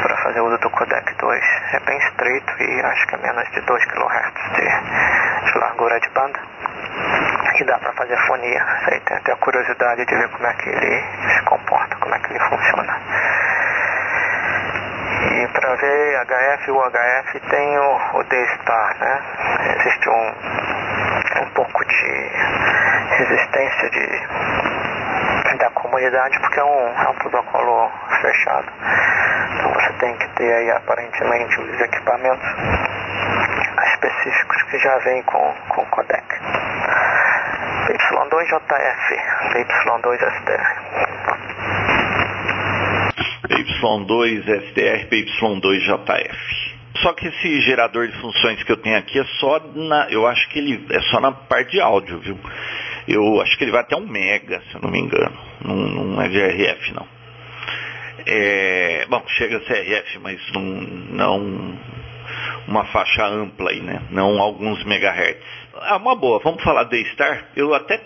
para 0.02 0.16
fazer 0.18 0.40
uso 0.40 0.58
do 0.58 0.70
codec 0.70 1.14
2. 1.14 1.44
É 1.72 1.80
bem 1.80 1.98
estreito 1.98 2.62
e 2.62 2.80
acho 2.82 3.06
que 3.06 3.14
é 3.14 3.18
menos 3.18 3.50
de 3.50 3.60
2 3.60 3.84
kHz 3.84 4.32
de, 4.54 5.52
de 5.52 5.58
largura 5.58 6.00
de 6.00 6.08
banda. 6.10 6.40
E 7.60 7.64
dá 7.64 7.78
para 7.78 7.92
fazer 7.92 8.16
fonia. 8.26 8.64
Aí 8.86 9.00
tem 9.00 9.16
até 9.16 9.32
a 9.32 9.36
curiosidade 9.36 10.04
de 10.04 10.14
ver 10.14 10.28
como 10.28 10.46
é 10.46 10.52
que 10.54 10.68
ele 10.68 11.04
se 11.34 11.42
comporta, 11.42 11.96
como 11.96 12.14
é 12.14 12.18
que 12.20 12.32
ele 12.32 12.40
funciona. 12.40 12.96
E 15.32 15.46
para 15.48 15.74
ver 15.74 16.24
HF, 16.24 16.70
o 16.70 16.90
HF 16.90 17.40
tem 17.50 17.78
o, 17.78 18.18
o 18.18 18.24
D-Star, 18.24 18.98
né? 18.98 19.22
Existe 19.76 20.08
um, 20.08 20.34
um 21.42 21.50
pouco 21.50 21.84
de 21.84 22.30
resistência 23.18 23.90
de, 23.90 24.06
da 25.58 25.70
comunidade 25.70 26.38
porque 26.40 26.60
é 26.60 26.64
um, 26.64 27.02
é 27.02 27.08
um 27.08 27.14
protocolo 27.14 27.90
fechado. 28.20 28.72
Tem 30.00 30.16
que 30.16 30.28
ter 30.36 30.52
aí 30.52 30.70
aparentemente 30.70 31.60
os 31.60 31.80
equipamentos 31.80 32.48
específicos 33.94 34.62
que 34.70 34.78
já 34.78 34.98
vêm 34.98 35.22
com, 35.24 35.54
com 35.70 35.84
codec. 35.86 36.24
Y2JF, 37.88 39.16
Y2SDR. 39.54 40.88
PY2SDR, 43.48 45.08
PY2JF. 45.08 46.36
Só 47.02 47.12
que 47.14 47.28
esse 47.28 47.60
gerador 47.62 48.06
de 48.08 48.20
funções 48.20 48.62
que 48.62 48.72
eu 48.72 48.76
tenho 48.76 48.98
aqui 48.98 49.18
é 49.18 49.24
só 49.40 49.60
na. 49.74 50.08
Eu 50.10 50.26
acho 50.26 50.48
que 50.50 50.58
ele 50.58 50.86
é 50.90 51.00
só 51.10 51.20
na 51.20 51.32
parte 51.32 51.72
de 51.72 51.80
áudio, 51.80 52.20
viu? 52.20 52.38
Eu 53.06 53.40
acho 53.40 53.56
que 53.56 53.64
ele 53.64 53.72
vai 53.72 53.80
até 53.80 53.96
um 53.96 54.06
mega, 54.06 54.60
se 54.60 54.74
eu 54.74 54.80
não 54.80 54.90
me 54.90 55.00
engano. 55.00 55.36
Não, 55.64 55.74
não 55.74 56.22
é 56.22 56.28
de 56.28 56.40
RF, 56.40 56.94
não. 56.94 57.17
É, 58.30 59.06
bom, 59.08 59.24
chega 59.26 59.56
a 59.56 59.60
ser 59.62 59.80
RF, 59.84 60.18
mas 60.18 60.52
não, 60.52 60.62
não 60.62 61.78
uma 62.66 62.84
faixa 62.86 63.26
ampla 63.26 63.70
aí, 63.70 63.80
né? 63.80 64.02
Não 64.10 64.38
alguns 64.38 64.84
megahertz. 64.84 65.42
Ah, 65.74 65.96
uma 65.96 66.14
boa, 66.14 66.38
vamos 66.44 66.62
falar 66.62 66.84
de 66.84 67.02
Star. 67.12 67.46
Eu 67.56 67.72
até 67.74 67.98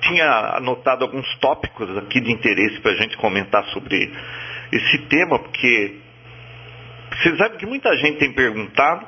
tinha 0.00 0.56
anotado 0.56 1.04
alguns 1.04 1.32
tópicos 1.36 1.96
aqui 1.98 2.20
de 2.20 2.32
interesse 2.32 2.80
para 2.80 2.90
a 2.90 2.96
gente 2.96 3.16
comentar 3.18 3.64
sobre 3.66 4.12
esse 4.72 4.98
tema, 5.06 5.38
porque 5.38 5.94
você 7.12 7.36
sabe 7.36 7.58
que 7.58 7.66
muita 7.66 7.94
gente 7.98 8.18
tem 8.18 8.32
perguntado, 8.32 9.06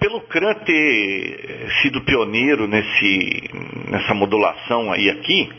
pelo 0.00 0.22
CRAN 0.22 0.54
ter 0.54 1.68
sido 1.82 2.00
pioneiro 2.00 2.66
nesse, 2.66 3.50
nessa 3.88 4.12
modulação 4.14 4.90
aí 4.90 5.08
aqui, 5.08 5.52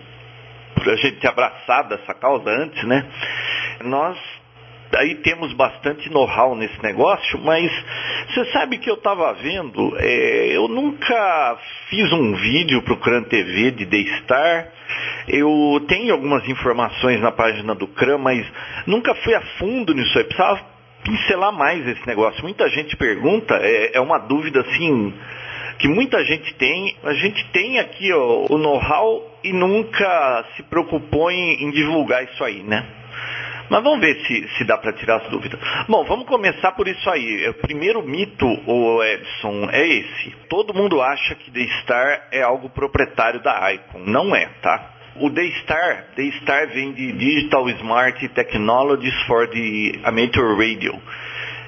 por 0.76 0.90
a 0.90 0.96
gente 0.98 1.20
ter 1.22 1.30
abraçado 1.30 1.94
essa 1.94 2.14
causa 2.14 2.50
antes, 2.50 2.84
né? 2.84 3.06
Nós 3.84 4.18
aí 4.96 5.16
temos 5.16 5.54
bastante 5.54 6.10
know-how 6.10 6.56
nesse 6.56 6.82
negócio, 6.82 7.40
mas 7.40 7.72
você 8.28 8.46
sabe 8.52 8.78
que 8.78 8.90
eu 8.90 8.96
estava 8.96 9.34
vendo, 9.34 9.96
é, 9.98 10.56
eu 10.56 10.68
nunca 10.68 11.58
fiz 11.90 12.12
um 12.14 12.34
vídeo 12.34 12.82
para 12.82 12.94
o 12.94 12.98
CRAN 12.98 13.24
TV 13.24 13.72
de 13.72 13.86
D-Star, 13.86 14.68
eu 15.28 15.84
tenho 15.88 16.14
algumas 16.14 16.48
informações 16.48 17.22
na 17.22 17.32
página 17.32 17.74
do 17.76 17.88
CRAN, 17.88 18.18
mas 18.18 18.46
nunca 18.86 19.16
fui 19.16 19.34
a 19.34 19.42
fundo 19.60 19.94
nisso 19.94 20.18
aí, 20.18 20.24
precisava 20.24 20.62
pincelar 21.04 21.52
mais 21.52 21.88
esse 21.88 22.06
negócio. 22.06 22.44
Muita 22.44 22.70
gente 22.70 22.96
pergunta, 22.96 23.56
é, 23.62 23.98
é 23.98 24.02
uma 24.02 24.20
dúvida 24.20 24.62
assim 24.62 25.14
que 25.82 25.88
muita 25.88 26.24
gente 26.24 26.54
tem. 26.56 26.96
A 27.04 27.14
gente 27.14 27.44
tem 27.52 27.80
aqui 27.80 28.14
ó, 28.14 28.46
o 28.50 28.58
know-how 28.58 29.40
e 29.44 29.52
nunca 29.52 30.46
se 30.56 30.64
preocupou 30.64 31.32
em, 31.32 31.64
em 31.64 31.72
divulgar 31.72 32.24
isso 32.24 32.44
aí, 32.44 32.62
né? 32.62 33.01
Mas 33.72 33.86
vamos 33.86 34.02
ver 34.02 34.20
se, 34.26 34.50
se 34.58 34.66
dá 34.66 34.78
para 34.78 34.92
tirar 34.92 35.22
as 35.22 35.30
dúvidas. 35.30 35.58
Bom, 35.88 36.04
vamos 36.04 36.28
começar 36.28 36.74
por 36.74 36.90
isso 36.90 37.10
aí. 37.10 37.48
O 37.48 37.54
primeiro 37.54 38.04
mito, 38.04 38.46
o 38.46 39.02
Edson, 39.02 39.70
é 39.72 39.88
esse. 39.88 40.36
Todo 40.50 40.74
mundo 40.74 41.02
acha 41.02 41.36
que 41.36 41.50
D-Star 41.50 42.28
é 42.34 42.42
algo 42.42 42.70
proprietário 42.70 43.42
da 43.42 43.72
Icon. 43.72 44.00
Não 44.00 44.36
é, 44.36 44.46
tá? 44.62 44.92
O 45.22 45.30
D-Star, 45.30 46.08
D-Star 46.18 46.68
vem 46.68 46.92
de 46.92 47.14
Digital 47.14 47.70
Smart 47.70 48.28
Technologies 48.28 49.16
for 49.22 49.48
the 49.48 50.02
Amateur 50.04 50.54
Radio. 50.58 51.02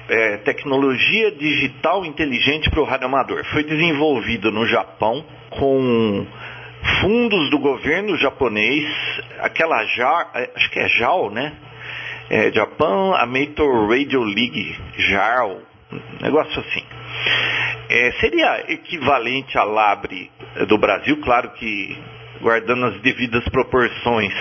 É, 0.06 0.36
tecnologia 0.44 1.30
digital 1.30 2.04
inteligente 2.04 2.68
para 2.68 2.82
o 2.82 2.84
radioamador. 2.84 3.42
Foi 3.46 3.64
desenvolvido 3.64 4.52
no 4.52 4.66
Japão 4.66 5.24
com 5.48 6.26
fundos 7.00 7.48
do 7.48 7.58
governo 7.58 8.14
japonês, 8.18 8.84
aquela 9.40 9.82
JAR, 9.86 10.32
acho 10.54 10.70
que 10.70 10.78
é 10.78 10.86
JAL, 10.86 11.30
né? 11.30 11.63
É, 12.30 12.52
Japan 12.52 13.14
Amateur 13.16 13.88
Radio 13.88 14.22
League, 14.22 14.76
JARL, 14.96 15.60
negócio 16.20 16.60
assim. 16.60 16.84
É, 17.88 18.12
seria 18.20 18.72
equivalente 18.72 19.56
à 19.58 19.64
Labre 19.64 20.30
do 20.68 20.78
Brasil, 20.78 21.20
claro 21.20 21.50
que 21.50 21.96
guardando 22.40 22.86
as 22.86 23.00
devidas 23.00 23.44
proporções 23.48 24.32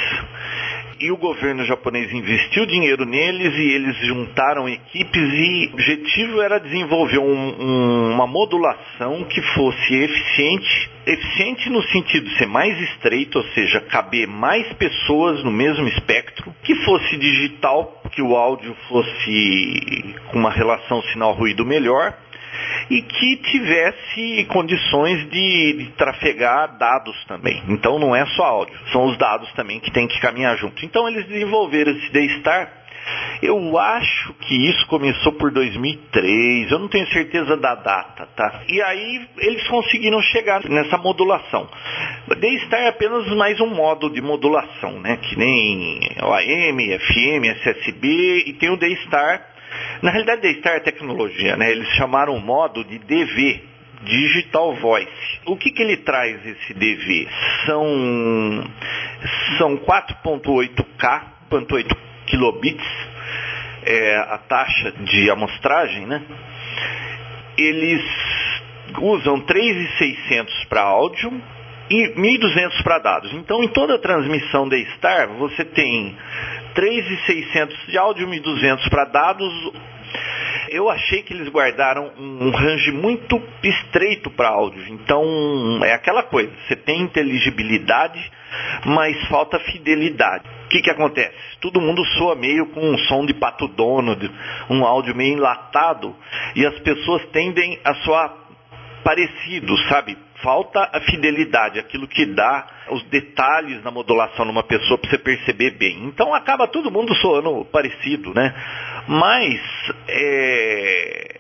e 1.00 1.12
o 1.12 1.18
governo 1.18 1.66
japonês 1.66 2.12
investiu 2.12 2.66
dinheiro 2.66 3.06
neles 3.06 3.54
e 3.58 3.76
eles 3.76 3.98
juntaram 4.06 4.68
equipes 4.68 5.34
e 5.34 5.70
o 5.72 5.74
objetivo 5.74 6.42
era 6.42 6.60
desenvolver 6.60 7.20
um, 7.20 7.62
um, 7.62 8.14
uma 8.14 8.28
modulação 8.28 9.24
que 9.26 9.42
fosse 9.42 9.96
eficiente, 9.96 10.90
eficiente 11.06 11.70
no 11.70 11.82
sentido 11.84 12.30
de 12.30 12.38
ser 12.38 12.48
mais 12.48 12.80
estreito, 12.80 13.38
ou 13.38 13.44
seja, 13.50 13.82
caber 13.82 14.28
mais 14.28 14.72
pessoas 14.74 15.44
no 15.44 15.52
mesmo 15.52 15.88
espectro, 15.88 16.54
que 16.64 16.76
fosse 16.84 17.18
digital, 17.18 18.02
que 18.12 18.22
o 18.22 18.36
áudio 18.36 18.76
fosse 18.88 20.16
com 20.32 20.40
uma 20.40 20.52
relação 20.52 21.02
sinal-ruído 21.04 21.66
melhor 21.66 22.14
e 22.89 23.01
que 23.01 23.38
tivesse 23.38 24.45
condições 24.45 25.29
de, 25.29 25.74
de, 25.74 25.86
trafegar 25.98 26.77
dados 26.77 27.15
também. 27.25 27.62
Então 27.67 28.00
não 28.00 28.15
é 28.15 28.25
só 28.27 28.43
áudio, 28.43 28.77
são 28.91 29.05
os 29.05 29.17
dados 29.17 29.51
também 29.53 29.79
que 29.79 29.91
tem 29.91 30.07
que 30.07 30.19
caminhar 30.19 30.57
junto. 30.57 30.83
Então 30.86 31.07
eles 31.07 31.25
desenvolveram 31.25 31.91
esse 31.91 32.12
D-Star. 32.12 32.83
Eu 33.41 33.77
acho 33.77 34.33
que 34.36 34.69
isso 34.69 34.88
começou 34.88 35.33
por 35.33 35.51
2003, 35.51 36.72
eu 36.72 36.79
não 36.79 36.88
tenho 36.88 37.05
certeza 37.07 37.57
da 37.57 37.75
data, 37.75 38.25
tá? 38.33 38.62
E 38.69 38.81
aí 38.81 39.27
eles 39.39 39.67
conseguiram 39.67 40.22
chegar 40.22 40.63
nessa 40.69 40.98
modulação. 40.98 41.67
D-Star 42.39 42.79
é 42.79 42.88
apenas 42.88 43.27
mais 43.36 43.60
um 43.60 43.67
modo 43.67 44.10
de 44.10 44.22
modulação, 44.22 45.01
né? 45.01 45.17
Que 45.17 45.36
nem 45.36 46.00
o 46.22 46.33
AM, 46.33 47.00
FM, 47.00 47.45
SSB 47.60 48.43
e 48.48 48.53
tem 48.53 48.69
o 48.69 48.77
D-Star 48.77 49.52
na 50.01 50.12
realidade, 50.12 50.42
D-Star 50.42 50.75
é 50.75 50.80
tecnologia, 50.80 51.56
né? 51.56 51.72
Eles 51.72 51.88
chamaram 51.96 52.36
o 52.36 52.42
modo 52.42 52.84
de 52.84 53.00
DV, 53.00 53.63
Digital 54.03 54.75
Voice. 54.75 55.39
O 55.46 55.56
que, 55.56 55.72
que 55.72 55.82
ele 55.82 55.98
traz 55.98 56.46
esse 56.46 56.74
DV? 56.74 57.27
São, 57.65 58.63
são 59.58 59.77
4.8K, 59.77 61.22
4.8 61.50 61.98
kilobits, 62.27 62.86
é 63.86 64.18
a 64.18 64.38
taxa 64.38 64.92
de 64.92 65.30
amostragem, 65.30 66.06
né? 66.06 66.22
Eles 67.58 68.03
usam 69.00 69.39
3.600 69.42 70.68
para 70.68 70.82
áudio 70.82 71.32
e 71.94 72.16
1.200 72.16 72.82
para 72.84 72.98
dados. 72.98 73.32
Então, 73.34 73.64
em 73.64 73.68
toda 73.68 73.96
a 73.96 74.00
transmissão 74.00 74.68
da 74.68 74.76
Star, 74.96 75.28
você 75.38 75.64
tem 75.64 76.18
3.600 76.76 77.86
de 77.88 77.98
áudio, 78.00 78.28
1.200 78.28 78.90
para 78.90 79.06
dados. 79.06 79.72
Eu 80.70 80.90
achei 80.90 81.22
que 81.22 81.34
eles 81.34 81.50
guardaram 81.50 82.12
um 82.18 82.50
range 82.50 82.92
muito 82.92 83.40
estreito 83.64 84.32
para 84.32 84.50
áudio. 84.50 84.84
Então, 84.90 85.24
é 85.84 85.94
aquela 85.94 86.24
coisa, 86.24 86.52
você 86.68 86.76
tem 86.76 87.02
inteligibilidade, 87.02 88.20
mas 88.86 89.28
falta 89.28 89.60
fidelidade. 89.60 90.50
O 90.66 90.70
que, 90.70 90.82
que 90.82 90.90
acontece? 90.90 91.36
Todo 91.62 91.80
mundo 91.80 92.04
soa 92.18 92.34
meio 92.34 92.66
com 92.72 92.82
um 92.82 92.98
som 92.98 93.24
de 93.24 93.36
pato 93.36 93.68
dono, 93.68 94.18
um 94.68 94.84
áudio 94.84 95.16
meio 95.16 95.38
enlatado, 95.38 96.16
e 96.56 96.66
as 96.66 96.80
pessoas 96.80 97.24
tendem 97.28 97.80
a 97.84 97.94
soar 97.96 98.34
parecido, 99.04 99.78
sabe? 99.90 100.18
Falta 100.44 100.90
a 100.92 101.00
fidelidade, 101.02 101.80
aquilo 101.80 102.08
que 102.08 102.26
dá 102.26 102.68
os 102.92 103.02
detalhes 103.06 103.82
na 103.84 103.90
modulação 103.90 104.46
numa 104.46 104.64
pessoa 104.64 105.00
para 105.00 105.10
você 105.10 105.18
perceber 105.18 105.72
bem. 105.72 106.04
Então 106.06 106.34
acaba 106.36 106.68
todo 106.68 106.92
mundo 106.92 107.16
soando 107.16 107.66
parecido, 107.72 108.34
né? 108.34 108.54
Mas 109.08 109.60
é, 110.08 111.36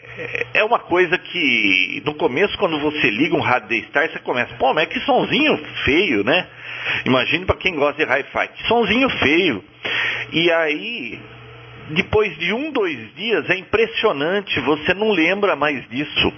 é 0.55 0.63
uma 0.63 0.79
coisa 0.79 1.17
que 1.17 2.01
no 2.05 2.15
começo 2.15 2.57
quando 2.57 2.79
você 2.79 3.09
liga 3.09 3.35
um 3.35 3.41
rádio 3.41 3.69
D-Star, 3.69 4.09
você 4.09 4.19
começa, 4.19 4.55
pô, 4.55 4.73
mas 4.73 4.87
que 4.87 4.99
sonzinho 5.01 5.57
feio, 5.83 6.23
né? 6.23 6.47
Imagine 7.05 7.45
para 7.45 7.57
quem 7.57 7.75
gosta 7.75 8.03
de 8.03 8.11
hi-fi, 8.11 8.47
que 8.55 8.67
sonzinho 8.67 9.09
feio. 9.09 9.63
E 10.31 10.51
aí, 10.51 11.19
depois 11.91 12.35
de 12.37 12.53
um, 12.53 12.71
dois 12.71 13.13
dias, 13.15 13.49
é 13.49 13.55
impressionante, 13.55 14.59
você 14.61 14.93
não 14.93 15.11
lembra 15.11 15.55
mais 15.55 15.87
disso. 15.89 16.33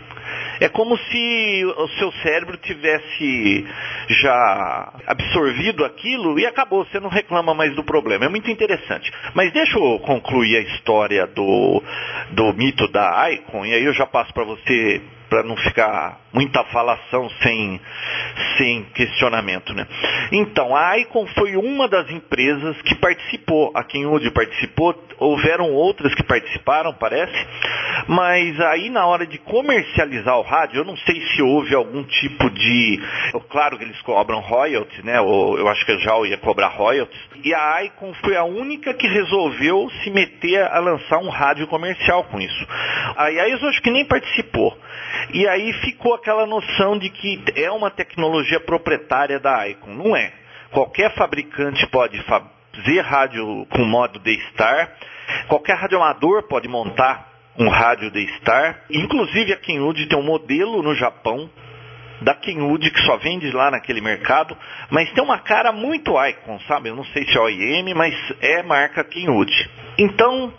É 0.59 0.69
como 0.69 0.97
se 0.97 1.65
o 1.77 1.87
seu 1.99 2.11
cérebro 2.23 2.57
tivesse 2.57 3.65
já 4.07 4.93
absorvido 5.07 5.83
aquilo 5.83 6.39
e 6.39 6.45
acabou, 6.45 6.85
você 6.85 6.99
não 6.99 7.09
reclama 7.09 7.53
mais 7.53 7.75
do 7.75 7.83
problema. 7.83 8.25
É 8.25 8.29
muito 8.29 8.49
interessante. 8.49 9.11
Mas 9.33 9.51
deixa 9.51 9.77
eu 9.77 9.99
concluir 9.99 10.57
a 10.57 10.61
história 10.61 11.27
do, 11.27 11.83
do 12.31 12.53
mito 12.53 12.87
da 12.87 13.31
Icon, 13.31 13.65
e 13.65 13.73
aí 13.73 13.83
eu 13.83 13.93
já 13.93 14.05
passo 14.05 14.33
para 14.33 14.43
você 14.43 15.01
para 15.29 15.43
não 15.43 15.57
ficar 15.57 16.21
muita 16.33 16.63
falação 16.65 17.29
sem, 17.41 17.81
sem 18.57 18.83
questionamento. 18.93 19.73
Né? 19.73 19.85
Então, 20.31 20.75
a 20.75 20.97
Icon 20.99 21.27
foi 21.27 21.55
uma 21.55 21.87
das 21.87 22.09
empresas 22.09 22.81
que 22.83 22.95
participou, 22.95 23.71
a 23.75 23.83
Kenwood 23.83 24.29
participou, 24.31 24.95
houveram 25.17 25.71
outras 25.71 26.13
que 26.13 26.23
participaram, 26.23 26.93
parece, 26.93 27.35
mas 28.07 28.59
aí 28.61 28.89
na 28.89 29.05
hora 29.05 29.25
de 29.25 29.37
comercializar 29.39 30.24
o 30.33 30.41
rádio, 30.41 30.79
eu 30.79 30.85
não 30.85 30.97
sei 30.97 31.21
se 31.27 31.41
houve 31.41 31.75
algum 31.75 32.03
tipo 32.03 32.49
de. 32.49 32.99
Claro 33.49 33.77
que 33.77 33.83
eles 33.83 34.01
cobram 34.01 34.39
royalties, 34.39 35.03
né? 35.03 35.17
Eu 35.19 35.67
acho 35.67 35.85
que 35.85 35.97
já 35.99 36.17
ia 36.25 36.37
cobrar 36.37 36.69
royalties. 36.69 37.21
E 37.43 37.53
a 37.53 37.83
Icon 37.83 38.13
foi 38.23 38.35
a 38.35 38.43
única 38.43 38.93
que 38.93 39.07
resolveu 39.07 39.89
se 40.03 40.09
meter 40.09 40.63
a 40.63 40.79
lançar 40.79 41.19
um 41.19 41.29
rádio 41.29 41.67
comercial 41.67 42.23
com 42.25 42.39
isso. 42.39 42.67
A 43.17 43.29
IAIS 43.29 43.61
eu 43.61 43.69
acho 43.69 43.81
que 43.81 43.91
nem 43.91 44.05
participou. 44.05 44.77
E 45.33 45.47
aí 45.47 45.73
ficou 45.73 46.13
aquela 46.13 46.45
noção 46.45 46.97
de 46.97 47.09
que 47.09 47.43
é 47.55 47.69
uma 47.71 47.91
tecnologia 47.91 48.59
proprietária 48.59 49.39
da 49.39 49.67
Icon. 49.67 49.91
Não 49.91 50.15
é. 50.15 50.31
Qualquer 50.71 51.13
fabricante 51.15 51.85
pode 51.87 52.21
fazer 52.23 53.01
rádio 53.01 53.65
com 53.69 53.85
modo 53.85 54.19
D-Star, 54.19 54.91
qualquer 55.47 55.77
radioamador 55.77 56.47
pode 56.47 56.67
montar 56.67 57.34
um 57.57 57.69
rádio 57.69 58.11
D-Star. 58.11 58.83
Inclusive 58.89 59.53
a 59.53 59.57
Kenwood 59.57 60.07
tem 60.07 60.17
um 60.17 60.23
modelo 60.23 60.81
no 60.81 60.95
Japão 60.95 61.49
da 62.21 62.33
Kenwood 62.33 62.89
que 62.91 63.01
só 63.01 63.17
vende 63.17 63.51
lá 63.51 63.69
naquele 63.69 64.01
mercado, 64.01 64.57
mas 64.89 65.11
tem 65.11 65.23
uma 65.23 65.39
cara 65.39 65.71
muito 65.71 66.11
Icon, 66.27 66.59
sabe? 66.67 66.89
Eu 66.89 66.95
não 66.95 67.03
sei 67.05 67.25
se 67.25 67.37
é 67.37 67.41
OEM, 67.41 67.93
mas 67.93 68.15
é 68.41 68.63
marca 68.63 69.03
Kenwood. 69.03 69.51
Então, 69.97 70.53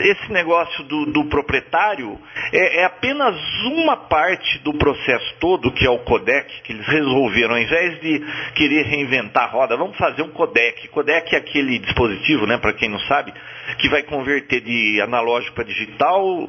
esse 0.00 0.32
negócio 0.32 0.84
do, 0.84 1.06
do 1.06 1.24
proprietário 1.26 2.18
é, 2.52 2.80
é, 2.80 2.84
apenas 2.84 3.34
uma 3.64 3.96
parte 3.96 4.58
do 4.58 4.74
processo 4.74 5.34
todo, 5.40 5.72
que 5.72 5.86
é 5.86 5.90
o 5.90 5.98
codec, 6.00 6.62
que 6.62 6.72
eles 6.72 6.86
resolveram, 6.86 7.54
ao 7.54 7.60
invés 7.60 8.00
de 8.00 8.24
querer 8.54 8.84
reinventar 8.84 9.44
a 9.44 9.46
roda, 9.46 9.76
vamos 9.76 9.96
fazer 9.96 10.22
um 10.22 10.30
codec. 10.30 10.88
Codec 10.88 11.34
é 11.34 11.38
aquele 11.38 11.78
dispositivo, 11.78 12.46
né, 12.46 12.58
para 12.58 12.72
quem 12.72 12.88
não 12.88 12.98
sabe, 13.00 13.32
que 13.78 13.88
vai 13.88 14.02
converter 14.02 14.60
de 14.60 15.00
analógico 15.00 15.54
para 15.54 15.64
digital, 15.64 16.48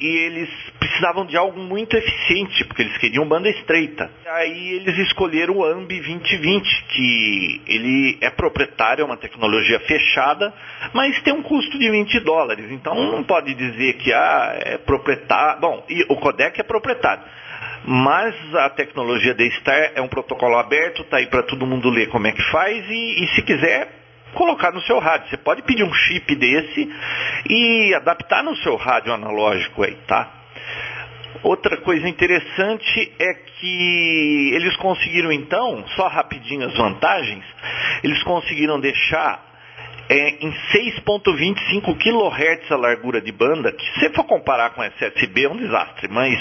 e 0.00 0.06
eles 0.06 0.48
precisavam 0.78 1.24
de 1.26 1.36
algo 1.36 1.58
muito 1.60 1.96
eficiente, 1.96 2.64
porque 2.64 2.82
eles 2.82 2.96
queriam 2.98 3.26
banda 3.26 3.48
estreita. 3.48 4.10
Aí 4.26 4.74
eles 4.74 4.98
escolheram 4.98 5.58
o 5.58 5.64
AMB 5.64 5.88
2020, 5.88 6.84
que 6.88 7.62
ele 7.66 8.18
é 8.20 8.30
proprietário, 8.30 9.02
é 9.02 9.04
uma 9.04 9.16
tecnologia 9.16 9.80
fechada, 9.80 10.52
mas 10.92 11.20
tem 11.22 11.32
um 11.32 11.42
custo 11.42 11.78
de 11.78 11.90
20 11.90 12.20
dólares. 12.20 12.70
Então 12.80 12.94
não 12.94 13.22
pode 13.22 13.52
dizer 13.54 13.94
que 13.98 14.12
ah, 14.12 14.58
é 14.58 14.78
proprietário. 14.78 15.60
Bom, 15.60 15.84
e 15.88 16.02
o 16.08 16.16
codec 16.16 16.58
é 16.58 16.64
proprietário. 16.64 17.22
Mas 17.84 18.34
a 18.54 18.70
tecnologia 18.70 19.34
da 19.34 19.44
Star 19.50 19.92
é 19.94 20.00
um 20.00 20.08
protocolo 20.08 20.56
aberto, 20.56 21.02
está 21.02 21.18
aí 21.18 21.26
para 21.26 21.42
todo 21.42 21.66
mundo 21.66 21.90
ler 21.90 22.08
como 22.08 22.26
é 22.26 22.32
que 22.32 22.42
faz 22.50 22.84
e, 22.88 23.24
e 23.24 23.28
se 23.34 23.42
quiser 23.42 23.88
colocar 24.34 24.72
no 24.72 24.80
seu 24.82 24.98
rádio. 24.98 25.28
Você 25.28 25.36
pode 25.36 25.62
pedir 25.62 25.84
um 25.84 25.92
chip 25.92 26.34
desse 26.34 26.90
e 27.48 27.94
adaptar 27.94 28.42
no 28.42 28.56
seu 28.56 28.76
rádio 28.76 29.12
analógico 29.12 29.82
aí, 29.82 29.96
tá? 30.06 30.30
Outra 31.42 31.76
coisa 31.78 32.08
interessante 32.08 33.12
é 33.18 33.34
que 33.34 34.50
eles 34.54 34.76
conseguiram 34.76 35.32
então, 35.32 35.84
só 35.96 36.06
rapidinho 36.08 36.66
as 36.66 36.76
vantagens, 36.76 37.44
eles 38.02 38.22
conseguiram 38.22 38.80
deixar 38.80 39.49
é, 40.10 40.44
em 40.44 40.50
6.25 40.50 41.96
kHz 41.96 42.72
a 42.72 42.76
largura 42.76 43.20
de 43.20 43.30
banda, 43.30 43.70
que 43.70 44.00
se 44.00 44.10
for 44.10 44.24
comparar 44.24 44.70
com 44.70 44.82
SSB 44.82 45.44
é 45.44 45.48
um 45.48 45.56
desastre, 45.56 46.08
mas 46.08 46.36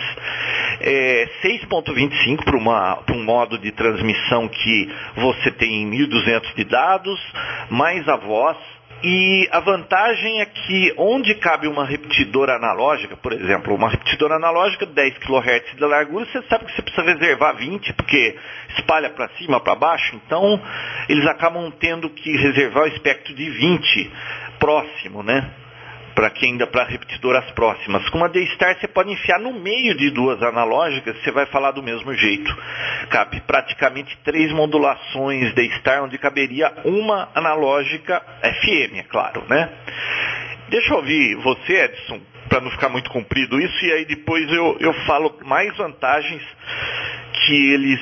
é, 0.82 1.30
6.25 1.44 2.44
para 2.44 3.16
um 3.16 3.24
modo 3.24 3.60
de 3.60 3.72
transmissão 3.72 4.48
que 4.48 4.92
você 5.16 5.52
tem 5.52 5.88
1.200 5.88 6.56
de 6.56 6.64
dados, 6.64 7.20
mais 7.70 8.08
a 8.08 8.16
voz, 8.16 8.58
e 9.04 9.48
a 9.52 9.60
vantagem 9.62 10.42
é 10.42 10.46
que 10.46 10.94
onde 10.98 11.34
cabe 11.36 11.68
uma 11.68 11.86
repetidora 11.86 12.56
analógica, 12.56 13.16
por 13.16 13.32
exemplo, 13.32 13.74
uma 13.74 13.90
repetidora 13.90 14.36
analógica 14.36 14.86
de 14.86 14.94
10 14.94 15.18
kHz 15.20 15.76
de 15.76 15.86
largura, 15.86 16.26
você 16.26 16.42
sabe 16.50 16.66
que 16.66 16.76
você 16.76 16.82
precisa 16.82 17.04
reservar 17.04 17.56
20, 17.56 17.94
porque 17.94 18.38
espalha 18.78 19.10
para 19.10 19.30
cima, 19.38 19.60
para 19.62 19.76
baixo, 19.76 20.16
então 20.16 20.62
eles 21.08 21.26
acabam 21.28 21.72
tendo 21.72 22.10
que 22.10 22.36
reservar 22.36 22.84
o 22.84 22.88
espectro 22.88 23.34
de 23.34 23.50
20 23.50 24.12
próximo, 24.60 25.24
né? 25.24 25.50
Para 26.20 26.32
quem 26.32 26.52
ainda 26.52 26.68
para 26.68 26.84
repetidoras 26.84 27.50
próximas. 27.52 28.10
Com 28.10 28.18
uma 28.18 28.28
D-Star 28.28 28.78
você 28.78 28.90
pode 28.90 29.10
enfiar 29.10 29.40
no 29.40 29.54
meio 29.54 29.96
de 29.96 30.10
duas 30.10 30.44
analógicas, 30.44 31.16
você 31.24 31.32
vai 31.32 31.46
falar 31.46 31.72
do 31.72 31.82
mesmo 31.82 32.14
jeito. 32.14 32.54
Cabe 33.10 33.40
praticamente 33.48 34.18
três 34.26 34.52
modulações 34.52 35.54
D-Star, 35.54 36.04
onde 36.04 36.18
caberia 36.18 36.74
uma 36.84 37.30
analógica 37.34 38.22
FM, 38.42 38.98
é 38.98 39.04
claro, 39.04 39.46
né? 39.48 39.70
Deixa 40.68 40.92
eu 40.92 40.98
ouvir 40.98 41.36
você, 41.38 41.86
Edson, 41.86 42.20
para 42.50 42.60
não 42.60 42.72
ficar 42.72 42.90
muito 42.90 43.10
comprido 43.10 43.58
isso, 43.58 43.86
e 43.86 43.94
aí 43.94 44.04
depois 44.04 44.52
eu, 44.52 44.76
eu 44.82 44.94
falo 45.06 45.40
mais 45.46 45.74
vantagens 45.78 46.44
que 47.46 47.74
eles 47.74 48.02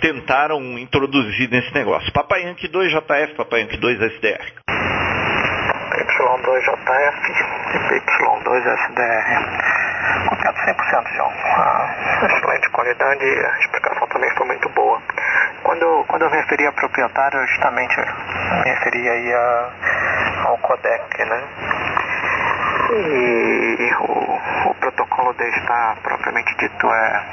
tentaram 0.00 0.78
introduzir 0.78 1.50
nesse 1.50 1.74
negócio. 1.74 2.10
Papai 2.14 2.44
Yankee 2.44 2.68
2 2.68 2.90
JF, 2.90 3.34
Papai 3.36 3.60
Yankee 3.60 3.76
2 3.76 4.00
SDR. 4.00 5.09
Y2JF 5.90 7.30
e 7.74 8.00
Y2SDR. 8.00 9.80
Contato 10.28 10.58
100%, 10.60 11.16
João. 11.16 11.32
Ah, 11.44 11.94
excelente 12.26 12.70
qualidade 12.70 13.24
e 13.24 13.46
a 13.46 13.58
explicação 13.58 14.06
também 14.08 14.30
foi 14.36 14.46
muito 14.46 14.68
boa. 14.70 15.00
Quando, 15.62 16.04
quando 16.08 16.22
eu 16.22 16.30
referi 16.30 16.66
a 16.66 16.72
proprietário, 16.72 17.46
justamente 17.46 17.96
me 17.96 18.70
referi 18.70 19.08
aí 19.08 19.34
a, 19.34 19.70
ao 20.46 20.58
codec, 20.58 21.24
né? 21.24 21.42
E 22.92 23.94
o, 24.00 24.70
o 24.70 24.74
protocolo 24.74 25.32
D 25.34 25.48
está 25.48 25.96
propriamente 26.02 26.56
dito 26.56 26.86
é, 26.86 27.24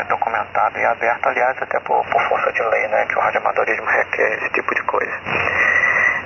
é, 0.00 0.04
documentado 0.04 0.78
e 0.78 0.84
aberto, 0.84 1.28
aliás, 1.28 1.56
até 1.62 1.78
por, 1.80 2.04
por 2.06 2.22
força 2.28 2.52
de 2.52 2.62
lei, 2.62 2.88
né? 2.88 3.06
Que 3.06 3.16
o 3.16 3.20
radioamadorismo 3.20 3.86
requer 3.86 4.32
esse 4.38 4.50
tipo 4.50 4.74
de 4.74 4.82
coisa. 4.82 5.12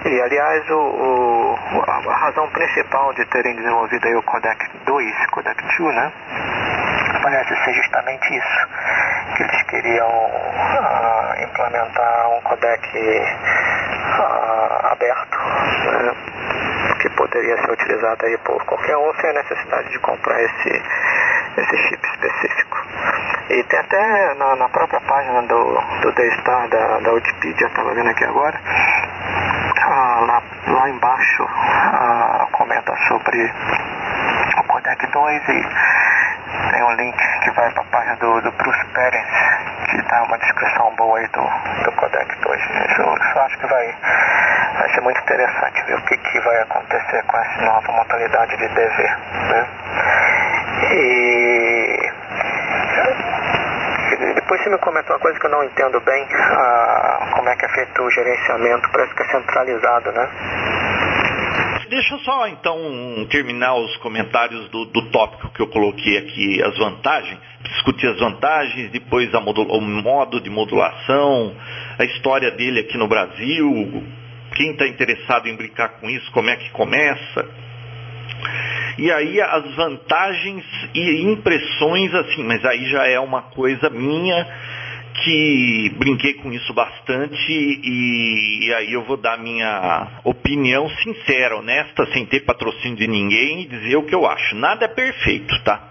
E, 0.05 0.21
aliás, 0.21 0.71
o, 0.71 0.77
o, 0.77 1.59
a 1.87 2.17
razão 2.17 2.47
principal 2.51 3.15
de 3.15 3.25
terem 3.27 3.57
desenvolvido 3.57 4.07
aí 4.07 4.15
o 4.15 4.23
Codec 4.23 4.71
2, 4.85 5.27
Codec 5.31 5.63
2, 5.79 5.95
né? 5.95 6.13
Parece 7.23 7.57
ser 7.65 7.73
justamente 7.73 8.37
isso, 8.37 8.69
que 9.35 9.43
eles 9.45 9.63
queriam 9.63 10.07
uh, 10.07 11.43
implementar 11.43 12.29
um 12.37 12.41
codec 12.43 12.87
uh, 12.99 14.87
aberto, 14.93 15.39
né? 15.87 16.15
que 17.01 17.09
poderia 17.09 17.57
ser 17.57 17.71
utilizado 17.71 18.27
aí 18.27 18.37
por 18.45 18.63
qualquer 18.67 18.99
um 18.99 19.15
sem 19.15 19.31
a 19.31 19.33
necessidade 19.33 19.89
de 19.89 19.99
comprar 20.01 20.39
esse, 20.43 20.83
esse 21.57 21.77
chip 21.89 22.07
específico. 22.07 22.77
E 23.49 23.63
tem 23.65 23.79
até 23.79 24.35
na, 24.35 24.57
na 24.57 24.69
própria 24.69 25.01
página 25.01 25.43
do, 25.43 25.81
do 26.03 26.13
Daystar 26.13 26.69
da, 26.69 26.99
da 27.01 27.13
Wikipedia, 27.13 27.67
estava 27.69 27.95
vendo 27.95 28.11
aqui 28.11 28.25
agora, 28.25 28.61
lá, 30.85 30.91
embaixo 30.91 31.47
ah, 31.49 32.47
comenta 32.53 32.95
sobre 33.09 33.53
o 34.59 34.63
Codec 34.65 35.07
2 35.07 35.43
e 35.49 35.69
tem 36.73 36.83
um 36.83 36.93
link 36.97 37.17
que 37.43 37.51
vai 37.53 37.71
para 37.73 37.83
a 37.83 37.87
página 37.87 38.17
do, 38.17 38.41
do 38.43 38.53
Bruce 38.53 38.85
Perens, 38.93 39.27
que 39.91 40.03
dá 40.03 40.23
uma 40.25 40.39
descrição 40.39 40.95
boa 40.97 41.19
aí 41.19 41.27
do, 41.29 41.43
do 41.85 41.93
Codec 41.93 42.37
2. 42.41 42.61
Isso, 42.61 43.03
isso 43.03 43.39
acho 43.39 43.59
que 43.59 43.67
vai, 43.67 43.97
vai 44.79 44.89
ser 44.91 45.01
muito 45.01 45.21
interessante 45.21 45.83
ver 45.85 45.97
o 45.97 46.03
que, 46.03 46.17
que 46.19 46.41
vai 46.41 46.61
acontecer 46.61 47.23
com 47.25 47.39
essa 47.39 47.63
nova 47.63 47.93
modalidade 47.93 48.57
de 48.57 48.69
DV. 48.69 49.03
Né? 49.49 49.69
E 50.93 52.13
depois 54.35 54.63
você 54.63 54.71
me 54.71 54.79
comentou 54.79 55.17
uma 55.17 55.21
coisa 55.21 55.39
que 55.41 55.47
eu 55.47 55.51
não 55.51 55.65
entendo 55.65 56.01
bem, 56.03 56.29
ah, 56.33 57.29
como 57.33 57.49
é 57.49 57.57
que 57.57 57.65
é 57.65 57.69
feito 57.69 58.03
o 58.03 58.11
gerenciamento, 58.11 58.91
parece 58.91 59.15
que 59.15 59.23
é 59.23 59.27
centralizado, 59.27 60.13
né? 60.13 60.29
Deixa 61.89 62.15
eu 62.15 62.19
só 62.21 62.47
então 62.49 63.27
terminar 63.29 63.75
os 63.75 63.97
comentários 63.99 64.69
do, 64.71 64.87
do 64.87 65.11
tópico 65.11 65.51
que 65.51 65.61
eu 65.61 65.67
coloquei 65.67 66.19
aqui, 66.19 66.63
as 66.63 66.77
vantagens. 66.79 67.39
Discutir 67.63 68.07
as 68.09 68.19
vantagens, 68.19 68.91
depois 68.91 69.33
o 69.35 69.81
modo 69.81 70.41
de 70.41 70.51
modulação, 70.51 71.55
a 71.99 72.05
história 72.05 72.51
dele 72.53 72.81
aqui 72.81 72.97
no 72.97 73.09
Brasil, 73.09 74.03
quem 74.55 74.73
está 74.73 74.87
interessado 74.87 75.49
em 75.49 75.57
brincar 75.57 76.01
com 76.01 76.09
isso, 76.09 76.31
como 76.33 76.49
é 76.49 76.57
que 76.57 76.71
começa. 76.71 77.49
E 78.99 79.11
aí 79.11 79.41
as 79.41 79.75
vantagens 79.75 80.65
e 80.95 81.23
impressões 81.23 82.15
assim, 82.15 82.45
mas 82.45 82.65
aí 82.65 82.87
já 82.87 83.07
é 83.07 83.19
uma 83.19 83.43
coisa 83.43 83.91
minha 83.91 84.47
que 85.23 85.95
brinquei 85.97 86.35
com 86.35 86.53
isso 86.53 86.73
bastante 86.75 87.53
e, 87.53 88.67
e, 88.67 88.75
aí 88.75 88.93
eu 88.93 89.05
vou 89.05 89.17
dar 89.17 89.39
minha 89.39 90.21
opinião 90.25 90.89
sincera, 90.91 91.57
honesta, 91.57 92.07
sem 92.13 92.27
ter 92.27 92.41
patrocínio 92.41 92.97
de 92.97 93.07
ninguém 93.07 93.63
e 93.63 93.67
dizer 93.67 93.97
o 93.97 94.05
que 94.05 94.15
eu 94.15 94.27
acho. 94.27 94.57
Nada 94.57 94.87
é 94.87 94.89
perfeito, 94.89 95.63
tá? 95.63 95.91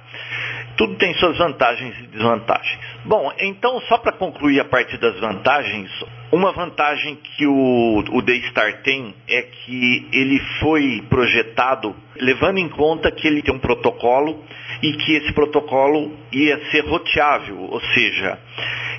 Tudo 0.76 0.96
tem 0.96 1.14
suas 1.16 1.38
vantagens 1.38 1.98
e 2.00 2.08
desvantagens. 2.08 2.80
Bom, 3.06 3.32
então 3.40 3.80
só 3.82 3.98
para 3.98 4.14
concluir 4.14 4.60
a 4.60 4.66
parte 4.66 4.98
das 4.98 5.20
vantagens, 5.20 5.90
uma 6.34 6.52
vantagem 6.52 7.15
que 7.15 7.46
o, 7.46 8.04
o 8.12 8.22
Daystar 8.24 8.82
tem 8.82 9.13
é 9.28 9.43
que 9.43 10.08
ele 10.12 10.39
foi 10.60 11.04
projetado 11.08 11.96
levando 12.19 12.58
em 12.58 12.69
conta 12.69 13.12
que 13.12 13.28
ele 13.28 13.41
tem 13.41 13.54
um 13.54 13.60
protocolo 13.60 14.43
e 14.82 14.93
que 14.93 15.15
esse 15.15 15.32
protocolo 15.34 16.12
ia 16.32 16.60
ser 16.72 16.82
roteável, 16.86 17.58
ou 17.58 17.80
seja, 17.80 18.38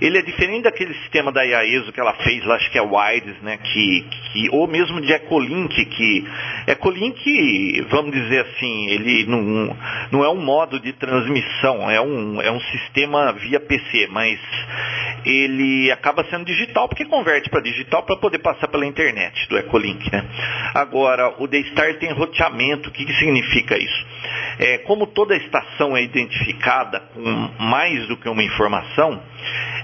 ele 0.00 0.18
é 0.18 0.22
diferente 0.22 0.64
daquele 0.64 0.94
sistema 0.94 1.30
da 1.30 1.42
IAESO 1.42 1.92
que 1.92 2.00
ela 2.00 2.14
fez, 2.14 2.46
acho 2.48 2.70
que 2.70 2.78
é 2.78 2.82
WIDES, 2.82 3.40
né, 3.42 3.58
que, 3.58 4.00
que, 4.32 4.48
ou 4.50 4.66
mesmo 4.66 5.00
de 5.00 5.12
Ecolink, 5.12 5.84
que 5.84 6.24
Ecolink, 6.66 7.86
vamos 7.90 8.12
dizer 8.12 8.46
assim, 8.46 8.86
ele 8.90 9.26
não, 9.26 9.76
não 10.10 10.24
é 10.24 10.28
um 10.30 10.40
modo 10.40 10.80
de 10.80 10.92
transmissão, 10.94 11.90
é 11.90 12.00
um, 12.00 12.40
é 12.40 12.50
um 12.50 12.60
sistema 12.60 13.32
via 13.32 13.60
PC, 13.60 14.08
mas 14.10 14.38
ele 15.24 15.90
acaba 15.90 16.24
sendo 16.24 16.44
digital 16.44 16.88
porque 16.88 17.04
converte 17.24 17.48
para 17.48 17.62
digital 17.62 18.02
para 18.02 18.16
poder 18.16 18.38
passar 18.40 18.68
pela 18.68 18.84
internet 18.84 19.48
do 19.48 19.56
Ecolink, 19.56 20.12
né? 20.12 20.22
Agora, 20.74 21.34
o 21.38 21.46
Daystar 21.46 21.94
tem 21.94 22.12
roteamento, 22.12 22.90
o 22.90 22.92
que, 22.92 23.06
que 23.06 23.14
significa 23.14 23.78
isso? 23.78 24.06
É, 24.58 24.78
como 24.78 25.06
toda 25.06 25.34
estação 25.34 25.96
é 25.96 26.02
identificada 26.02 27.00
com 27.14 27.50
mais 27.58 28.06
do 28.08 28.16
que 28.18 28.28
uma 28.28 28.42
informação, 28.42 29.20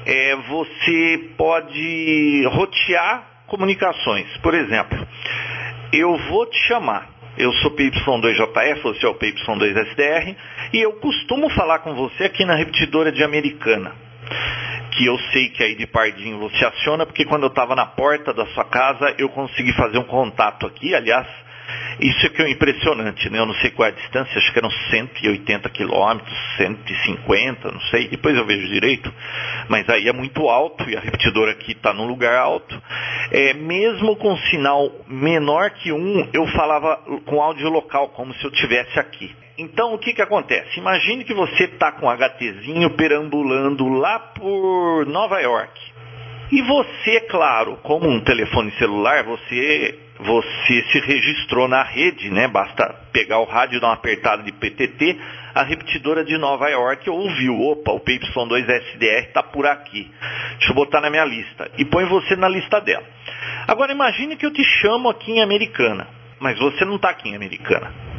é, 0.05 0.37
você 0.37 1.31
pode 1.39 2.45
rotear 2.53 3.27
comunicações. 3.47 4.29
Por 4.43 4.55
exemplo, 4.55 4.99
eu 5.93 6.17
vou 6.29 6.47
te 6.47 6.59
chamar. 6.69 7.09
Eu 7.39 7.53
sou 7.55 7.71
PY2JF, 7.71 8.83
você 8.83 9.07
é 9.07 9.09
o 9.09 9.15
PY2SDR, 9.15 10.37
e 10.75 10.79
eu 10.79 10.93
costumo 10.95 11.49
falar 11.51 11.79
com 11.79 11.95
você 11.95 12.25
aqui 12.25 12.45
na 12.45 12.55
repetidora 12.55 13.11
de 13.11 13.23
Americana 13.25 14.10
que 14.93 15.07
eu 15.07 15.19
sei 15.33 15.49
que 15.51 15.63
aí 15.63 15.77
de 15.77 15.87
Pardinho 15.87 16.39
você 16.39 16.65
aciona, 16.65 17.07
porque 17.07 17.25
quando 17.25 17.45
eu 17.45 17.49
estava 17.49 17.75
na 17.75 17.87
porta 17.87 18.33
da 18.33 18.47
sua 18.47 18.65
casa 18.65 19.15
eu 19.19 19.29
consegui 19.29 19.73
fazer 19.73 19.99
um 19.99 20.05
contato 20.05 20.67
aqui. 20.67 20.95
Aliás, 20.95 21.27
isso 22.01 22.27
é 22.27 22.31
que 22.31 22.43
é 22.43 22.51
impressionante, 22.51 23.29
né? 23.29 23.39
Eu 23.39 23.47
não 23.47 23.55
sei 23.55 23.71
qual 23.71 23.89
é 23.89 23.93
a 23.93 23.95
distância, 23.95 24.39
acho 24.39 24.53
que 24.53 24.59
eram 24.59 24.71
180 24.71 25.69
quilômetros, 25.71 26.35
150, 26.57 27.71
não 27.71 27.81
sei, 27.83 28.09
depois 28.09 28.37
eu 28.37 28.47
vejo 28.47 28.67
direito, 28.69 29.13
mas 29.69 29.89
aí 29.89 30.09
é 30.09 30.13
muito 30.13 30.49
alto 30.49 30.89
e 30.89 30.97
a 30.97 31.01
repetidora 31.01 31.53
aqui 31.53 31.73
está 31.73 31.93
num 31.93 32.07
lugar 32.07 32.37
alto. 32.37 32.81
É, 33.31 33.55
mesmo 33.55 34.17
com 34.17 34.37
sinal 34.39 34.91
menor 35.07 35.71
que 35.71 35.93
um, 35.93 36.29
eu 36.33 36.47
falava 36.49 36.97
com 37.27 37.43
áudio 37.43 37.69
local, 37.69 38.09
como 38.09 38.33
se 38.35 38.45
eu 38.45 38.51
tivesse 38.51 38.99
aqui. 38.99 39.35
Então 39.61 39.93
o 39.93 39.99
que, 39.99 40.15
que 40.15 40.23
acontece? 40.23 40.79
Imagine 40.79 41.23
que 41.23 41.35
você 41.35 41.65
está 41.65 41.93
com 41.93 42.07
um 42.07 42.11
HTzinho 42.11 42.97
perambulando 42.97 43.87
lá 43.89 44.19
por 44.19 45.05
Nova 45.05 45.39
York. 45.39 45.79
E 46.51 46.63
você, 46.63 47.21
claro, 47.29 47.77
como 47.83 48.09
um 48.09 48.21
telefone 48.21 48.73
celular, 48.79 49.23
você 49.25 49.99
você 50.19 50.83
se 50.93 51.01
registrou 51.01 51.67
na 51.67 51.83
rede, 51.83 52.31
né? 52.31 52.47
Basta 52.49 52.95
pegar 53.13 53.39
o 53.39 53.45
rádio 53.45 53.81
dar 53.81 53.89
uma 53.89 53.95
apertada 53.95 54.43
de 54.43 54.53
PTT, 54.53 55.19
a 55.55 55.63
repetidora 55.63 56.25
de 56.25 56.37
Nova 56.37 56.69
York 56.69 57.09
ouviu, 57.09 57.59
opa, 57.59 57.93
o 57.93 58.01
PY2SDR 58.01 59.29
está 59.29 59.43
por 59.43 59.67
aqui. 59.67 60.11
Deixa 60.59 60.73
eu 60.73 60.75
botar 60.75 61.01
na 61.01 61.11
minha 61.11 61.25
lista. 61.25 61.71
E 61.79 61.85
põe 61.85 62.05
você 62.05 62.37
na 62.37 62.49
lista 62.49 62.81
dela. 62.81 63.05
Agora 63.67 63.93
imagine 63.93 64.37
que 64.37 64.45
eu 64.45 64.53
te 64.53 64.65
chamo 64.65 65.09
aqui 65.09 65.33
em 65.33 65.43
Americana, 65.43 66.07
mas 66.39 66.59
você 66.59 66.85
não 66.85 66.97
está 66.97 67.11
aqui 67.11 67.29
em 67.29 67.37
Americana. 67.37 68.10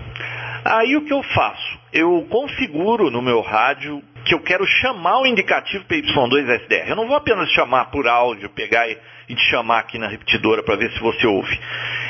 Aí 0.63 0.95
o 0.95 1.05
que 1.05 1.13
eu 1.13 1.23
faço? 1.23 1.79
Eu 1.91 2.25
configuro 2.29 3.09
no 3.09 3.21
meu 3.21 3.41
rádio 3.41 4.01
que 4.23 4.33
eu 4.33 4.39
quero 4.39 4.65
chamar 4.65 5.21
o 5.21 5.25
indicativo 5.25 5.83
PY2SDR. 5.85 6.89
Eu 6.89 6.95
não 6.95 7.07
vou 7.07 7.15
apenas 7.15 7.49
chamar 7.49 7.85
por 7.85 8.07
áudio, 8.07 8.49
pegar 8.49 8.87
e, 8.87 8.97
te 9.27 9.49
chamar 9.49 9.79
aqui 9.79 9.97
na 9.97 10.07
repetidora 10.07 10.61
para 10.61 10.75
ver 10.75 10.91
se 10.91 10.99
você 10.99 11.25
ouve. 11.25 11.59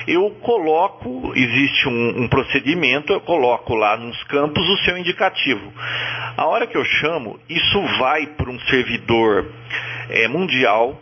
Eu 0.07 0.31
coloco, 0.41 1.31
existe 1.35 1.87
um, 1.87 2.23
um, 2.23 2.27
procedimento, 2.27 3.13
eu 3.13 3.21
coloco 3.21 3.75
lá 3.75 3.95
nos 3.95 4.21
campos 4.23 4.67
o 4.67 4.77
seu 4.83 4.97
indicativo. 4.97 5.71
A 6.35 6.45
hora 6.47 6.67
que 6.67 6.75
eu 6.75 6.83
chamo, 6.83 7.39
isso 7.47 7.81
vai 7.99 8.25
para 8.25 8.49
um 8.49 8.59
servidor 8.61 9.51
é, 10.09 10.27
mundial 10.27 10.99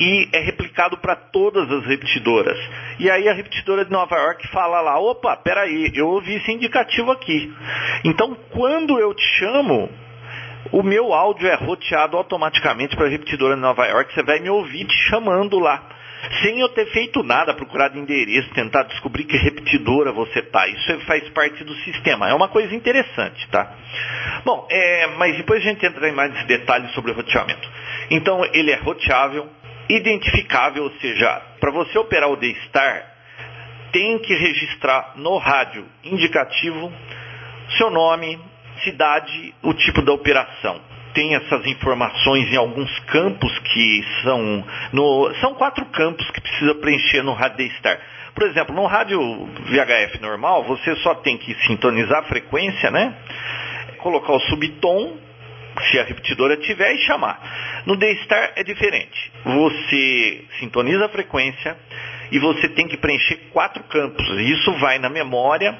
e 0.00 0.28
é 0.32 0.40
replicado 0.40 0.98
para 0.98 1.16
todas 1.16 1.70
as 1.70 1.86
repetidoras. 1.86 2.58
E 2.98 3.10
aí 3.10 3.28
a 3.28 3.32
repetidora 3.32 3.84
de 3.84 3.90
Nova 3.90 4.16
York 4.16 4.48
fala 4.48 4.80
lá, 4.80 4.98
opa, 4.98 5.36
peraí, 5.36 5.90
eu 5.94 6.08
ouvi 6.08 6.34
esse 6.34 6.52
indicativo 6.52 7.10
aqui. 7.10 7.52
Então 8.04 8.36
quando 8.50 8.98
eu 8.98 9.14
te 9.14 9.24
chamo, 9.38 9.90
o 10.72 10.82
meu 10.82 11.12
áudio 11.12 11.48
é 11.48 11.54
roteado 11.54 12.16
automaticamente 12.16 12.96
para 12.96 13.06
a 13.06 13.10
repetidora 13.10 13.54
de 13.54 13.60
Nova 13.60 13.86
York, 13.86 14.12
você 14.12 14.22
vai 14.22 14.40
me 14.40 14.50
ouvir 14.50 14.84
te 14.86 14.94
chamando 15.08 15.58
lá. 15.58 15.82
Sem 16.42 16.58
eu 16.60 16.68
ter 16.70 16.86
feito 16.86 17.22
nada, 17.22 17.54
procurado 17.54 17.96
endereço, 17.96 18.50
tentar 18.50 18.82
descobrir 18.84 19.24
que 19.24 19.36
repetidora 19.36 20.12
você 20.12 20.42
tá. 20.42 20.66
Isso 20.66 21.00
faz 21.06 21.28
parte 21.30 21.62
do 21.62 21.74
sistema. 21.76 22.28
É 22.28 22.34
uma 22.34 22.48
coisa 22.48 22.74
interessante, 22.74 23.48
tá? 23.50 23.72
Bom, 24.44 24.66
é, 24.68 25.06
mas 25.16 25.36
depois 25.36 25.60
a 25.60 25.64
gente 25.64 25.86
entra 25.86 26.08
em 26.08 26.12
mais 26.12 26.44
detalhes 26.46 26.92
sobre 26.92 27.12
o 27.12 27.14
roteamento. 27.14 27.68
Então, 28.10 28.44
ele 28.52 28.72
é 28.72 28.76
roteável, 28.76 29.48
identificável, 29.88 30.84
ou 30.84 30.92
seja, 31.00 31.42
para 31.60 31.70
você 31.70 31.98
operar 31.98 32.30
o 32.30 32.36
D-Star, 32.36 33.14
tem 33.92 34.18
que 34.18 34.34
registrar 34.34 35.14
no 35.16 35.38
rádio 35.38 35.86
indicativo 36.04 36.92
seu 37.76 37.90
nome, 37.90 38.38
cidade, 38.82 39.54
o 39.62 39.74
tipo 39.74 40.02
da 40.02 40.12
operação. 40.12 40.80
Tem 41.14 41.34
essas 41.34 41.66
informações 41.66 42.52
em 42.52 42.56
alguns 42.56 42.98
campos 43.00 43.58
que 43.60 44.04
são. 44.22 44.64
No, 44.92 45.34
são 45.40 45.54
quatro 45.54 45.84
campos 45.86 46.30
que 46.30 46.40
precisa 46.40 46.74
preencher 46.76 47.22
no 47.22 47.32
rádio 47.32 47.58
D-Star. 47.58 47.98
Por 48.34 48.46
exemplo, 48.46 48.74
no 48.74 48.86
rádio 48.86 49.20
VHF 49.66 50.20
normal, 50.20 50.64
você 50.64 50.94
só 50.96 51.14
tem 51.16 51.36
que 51.36 51.54
sintonizar 51.66 52.20
a 52.20 52.24
frequência, 52.24 52.90
né? 52.90 53.14
Colocar 53.98 54.32
o 54.32 54.40
subtom 54.40 55.18
se 55.84 55.98
a 55.98 56.04
repetidora 56.04 56.56
tiver 56.56 56.94
e 56.94 56.98
chamar. 57.06 57.82
No 57.86 57.96
D-Star 57.96 58.52
é 58.56 58.62
diferente. 58.62 59.32
Você 59.44 60.44
sintoniza 60.58 61.06
a 61.06 61.08
frequência 61.08 61.76
e 62.30 62.38
você 62.38 62.68
tem 62.68 62.86
que 62.86 62.96
preencher 62.96 63.36
quatro 63.52 63.82
campos. 63.84 64.26
Isso 64.40 64.72
vai 64.74 64.98
na 64.98 65.08
memória 65.08 65.76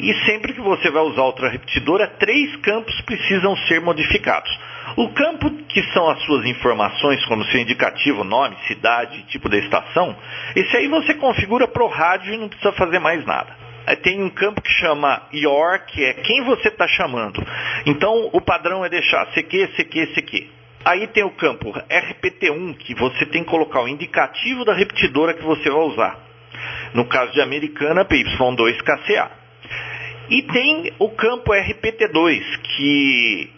e 0.00 0.14
sempre 0.24 0.52
que 0.52 0.60
você 0.60 0.90
vai 0.90 1.02
usar 1.02 1.22
outra 1.22 1.48
repetidora, 1.48 2.06
três 2.18 2.56
campos 2.56 2.98
precisam 3.02 3.56
ser 3.68 3.80
modificados. 3.80 4.50
O 4.96 5.08
campo 5.10 5.50
que 5.68 5.82
são 5.92 6.08
as 6.10 6.22
suas 6.24 6.44
informações, 6.46 7.24
como 7.26 7.44
seu 7.46 7.60
indicativo, 7.60 8.24
nome, 8.24 8.56
cidade, 8.66 9.22
tipo 9.28 9.48
da 9.48 9.58
estação, 9.58 10.16
esse 10.56 10.76
aí 10.76 10.88
você 10.88 11.14
configura 11.14 11.68
para 11.68 11.84
o 11.84 11.88
rádio 11.88 12.34
e 12.34 12.38
não 12.38 12.48
precisa 12.48 12.72
fazer 12.72 12.98
mais 12.98 13.24
nada 13.24 13.61
tem 14.02 14.22
um 14.22 14.30
campo 14.30 14.60
que 14.60 14.70
chama 14.70 15.28
your, 15.32 15.80
que 15.86 16.04
é 16.04 16.14
quem 16.14 16.44
você 16.44 16.68
está 16.68 16.86
chamando. 16.86 17.44
Então 17.86 18.30
o 18.32 18.40
padrão 18.40 18.84
é 18.84 18.88
deixar 18.88 19.26
CQ, 19.32 19.68
CQ, 19.76 20.06
CQ. 20.14 20.50
Aí 20.84 21.06
tem 21.08 21.22
o 21.22 21.30
campo 21.30 21.72
RPT1, 21.72 22.76
que 22.78 22.94
você 22.94 23.26
tem 23.26 23.44
que 23.44 23.50
colocar 23.50 23.82
o 23.82 23.88
indicativo 23.88 24.64
da 24.64 24.74
repetidora 24.74 25.34
que 25.34 25.42
você 25.42 25.70
vai 25.70 25.82
usar. 25.82 26.18
No 26.94 27.04
caso 27.06 27.32
de 27.32 27.40
americana, 27.40 28.04
PY2KCA. 28.04 29.30
E 30.28 30.42
tem 30.42 30.92
o 30.98 31.10
campo 31.10 31.52
RPT2, 31.52 32.42
que 32.62 33.50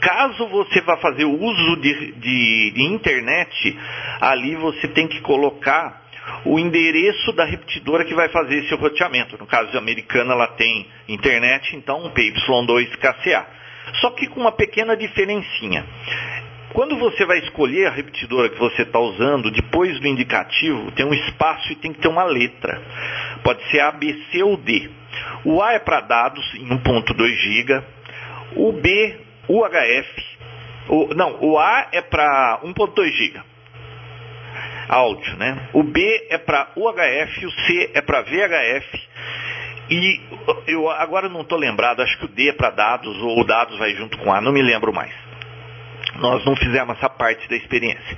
caso 0.00 0.46
você 0.48 0.80
vá 0.82 0.96
fazer 0.98 1.24
o 1.24 1.32
uso 1.32 1.76
de, 1.80 2.12
de, 2.12 2.70
de 2.72 2.82
internet, 2.82 3.78
ali 4.20 4.54
você 4.56 4.88
tem 4.88 5.08
que 5.08 5.20
colocar 5.22 6.03
o 6.44 6.58
endereço 6.58 7.32
da 7.32 7.44
repetidora 7.44 8.04
que 8.04 8.14
vai 8.14 8.28
fazer 8.28 8.64
esse 8.64 8.74
roteamento. 8.74 9.38
No 9.38 9.46
caso 9.46 9.70
de 9.70 9.78
americana, 9.78 10.32
ela 10.32 10.48
tem 10.48 10.86
internet, 11.08 11.74
então 11.74 12.12
PY2KCA. 12.14 13.46
Só 14.00 14.10
que 14.10 14.28
com 14.28 14.40
uma 14.40 14.52
pequena 14.52 14.96
diferencinha. 14.96 15.84
Quando 16.72 16.98
você 16.98 17.24
vai 17.24 17.38
escolher 17.38 17.86
a 17.86 17.90
repetidora 17.90 18.48
que 18.48 18.58
você 18.58 18.82
está 18.82 18.98
usando, 18.98 19.50
depois 19.50 19.98
do 20.00 20.08
indicativo 20.08 20.90
tem 20.92 21.06
um 21.06 21.14
espaço 21.14 21.72
e 21.72 21.76
tem 21.76 21.92
que 21.92 22.00
ter 22.00 22.08
uma 22.08 22.24
letra. 22.24 22.82
Pode 23.42 23.64
ser 23.70 23.80
A, 23.80 23.92
B, 23.92 24.12
C 24.30 24.42
ou 24.42 24.56
D. 24.56 24.90
O 25.44 25.62
A 25.62 25.72
é 25.74 25.78
para 25.78 26.00
dados 26.00 26.44
em 26.54 26.68
1.2 26.68 27.28
GB, 27.36 27.82
o 28.56 28.72
B, 28.72 29.20
UHF, 29.48 30.24
o, 30.88 31.14
não, 31.14 31.38
o 31.40 31.58
A 31.58 31.88
é 31.92 32.02
para 32.02 32.60
1.2 32.64 33.12
GB 33.12 33.53
áudio, 34.88 35.36
né? 35.36 35.68
O 35.72 35.82
B 35.82 36.26
é 36.30 36.38
para 36.38 36.68
UHF, 36.76 37.46
o 37.46 37.50
C 37.50 37.90
é 37.94 38.00
para 38.00 38.22
VHF 38.22 39.00
e 39.90 40.20
eu 40.66 40.88
agora 40.90 41.28
não 41.28 41.42
estou 41.42 41.58
lembrado, 41.58 42.00
acho 42.00 42.18
que 42.18 42.24
o 42.24 42.28
D 42.28 42.48
é 42.48 42.52
para 42.52 42.70
dados 42.70 43.16
ou 43.22 43.40
o 43.40 43.44
dados 43.44 43.78
vai 43.78 43.94
junto 43.94 44.16
com 44.18 44.32
A, 44.32 44.40
não 44.40 44.52
me 44.52 44.62
lembro 44.62 44.92
mais. 44.92 45.12
Nós 46.16 46.44
não 46.44 46.54
fizemos 46.54 46.96
essa 46.96 47.08
parte 47.08 47.48
da 47.48 47.56
experiência. 47.56 48.16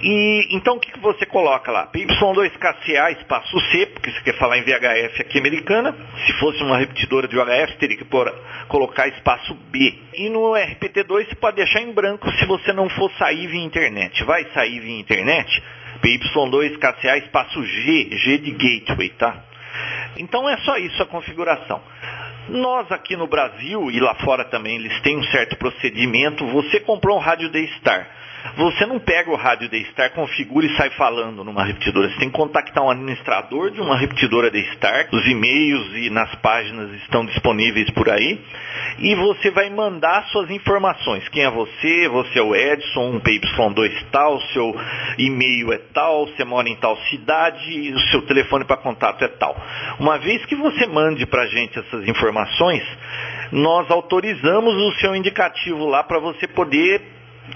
E 0.00 0.48
então 0.50 0.76
o 0.76 0.80
que, 0.80 0.92
que 0.92 1.00
você 1.00 1.26
coloca 1.26 1.70
lá? 1.72 1.88
PY2KCA 1.88 3.18
espaço 3.18 3.58
C, 3.70 3.86
porque 3.86 4.12
você 4.12 4.20
quer 4.20 4.38
falar 4.38 4.58
em 4.58 4.62
VHF 4.62 5.20
aqui 5.20 5.38
americana. 5.38 5.94
Se 6.26 6.32
fosse 6.34 6.62
uma 6.62 6.78
repetidora 6.78 7.26
de 7.26 7.34
VHF, 7.34 7.76
teria 7.78 7.96
que 7.96 8.04
por, 8.04 8.32
colocar 8.68 9.08
espaço 9.08 9.54
B. 9.70 9.98
E 10.14 10.28
no 10.28 10.52
RPT2 10.52 11.28
você 11.28 11.34
pode 11.34 11.56
deixar 11.56 11.80
em 11.80 11.92
branco 11.92 12.30
se 12.32 12.46
você 12.46 12.72
não 12.72 12.88
for 12.88 13.10
sair 13.18 13.46
via 13.48 13.64
internet. 13.64 14.22
Vai 14.24 14.46
sair 14.52 14.78
via 14.80 15.00
internet? 15.00 15.62
PY2KCA 16.04 17.18
espaço 17.24 17.64
G, 17.64 18.08
G 18.12 18.38
de 18.38 18.50
gateway, 18.50 19.08
tá? 19.10 19.42
Então 20.18 20.48
é 20.48 20.56
só 20.58 20.76
isso 20.76 21.02
a 21.02 21.06
configuração. 21.06 21.80
Nós 22.50 22.92
aqui 22.92 23.16
no 23.16 23.26
Brasil 23.26 23.90
e 23.90 23.98
lá 23.98 24.14
fora 24.16 24.44
também, 24.44 24.76
eles 24.76 25.00
têm 25.00 25.16
um 25.16 25.24
certo 25.24 25.56
procedimento. 25.56 26.46
Você 26.48 26.80
comprou 26.80 27.16
um 27.16 27.20
rádio 27.20 27.48
D-Star. 27.48 28.06
Você 28.56 28.84
não 28.84 29.00
pega 29.00 29.30
o 29.30 29.36
rádio 29.36 29.70
D-Star, 29.70 30.12
configura 30.12 30.66
e 30.66 30.76
sai 30.76 30.90
falando 30.90 31.42
numa 31.42 31.64
repetidora. 31.64 32.10
Você 32.10 32.18
tem 32.18 32.28
que 32.28 32.36
contactar 32.36 32.84
um 32.84 32.90
administrador 32.90 33.70
de 33.70 33.80
uma 33.80 33.96
repetidora 33.96 34.50
D-Star. 34.50 35.08
Os 35.12 35.26
e-mails 35.26 35.94
e 35.94 36.10
nas 36.10 36.32
páginas 36.36 36.92
estão 37.02 37.24
disponíveis 37.24 37.90
por 37.90 38.08
aí. 38.10 38.38
E 38.98 39.14
você 39.14 39.50
vai 39.50 39.70
mandar 39.70 40.26
suas 40.26 40.50
informações. 40.50 41.26
Quem 41.30 41.42
é 41.42 41.50
você? 41.50 42.06
Você 42.08 42.38
é 42.38 42.42
o 42.42 42.54
Edson, 42.54 43.14
um 43.14 43.20
PY2 43.20 44.04
tal, 44.12 44.40
seu 44.52 44.76
e-mail 45.18 45.72
é 45.72 45.78
tal, 45.92 46.26
você 46.26 46.44
mora 46.44 46.68
em 46.68 46.76
tal 46.76 46.96
cidade, 47.08 47.92
o 47.92 48.00
seu 48.10 48.22
telefone 48.22 48.64
para 48.64 48.76
contato 48.76 49.24
é 49.24 49.28
tal. 49.28 49.56
Uma 49.98 50.18
vez 50.18 50.44
que 50.44 50.54
você 50.54 50.86
mande 50.86 51.24
para 51.26 51.42
a 51.42 51.46
gente 51.46 51.78
essas 51.78 52.06
informações, 52.06 52.82
nós 53.50 53.90
autorizamos 53.90 54.74
o 54.74 54.92
seu 55.00 55.16
indicativo 55.16 55.86
lá 55.86 56.02
para 56.02 56.18
você 56.18 56.46
poder 56.46 57.14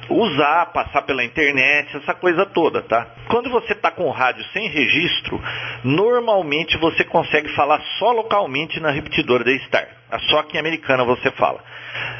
usar, 0.09 0.66
passar 0.66 1.03
pela 1.03 1.24
internet, 1.24 1.96
essa 1.96 2.14
coisa 2.14 2.46
toda, 2.46 2.83
tá? 2.83 3.07
Quando 3.29 3.51
você 3.51 3.72
está 3.72 3.90
com 3.90 4.05
o 4.05 4.11
rádio 4.11 4.44
sem 4.53 4.68
registro, 4.68 5.40
normalmente 5.85 6.77
você 6.79 7.05
consegue 7.05 7.48
falar 7.55 7.81
só 7.98 8.12
localmente 8.12 8.81
na 8.81 8.90
repetidora 8.90 9.44
da 9.44 9.57
Star. 9.61 9.88
Só 10.31 10.40
aqui 10.40 10.57
em 10.57 10.61
Americana 10.61 11.05
você 11.05 11.31
fala. 11.33 11.62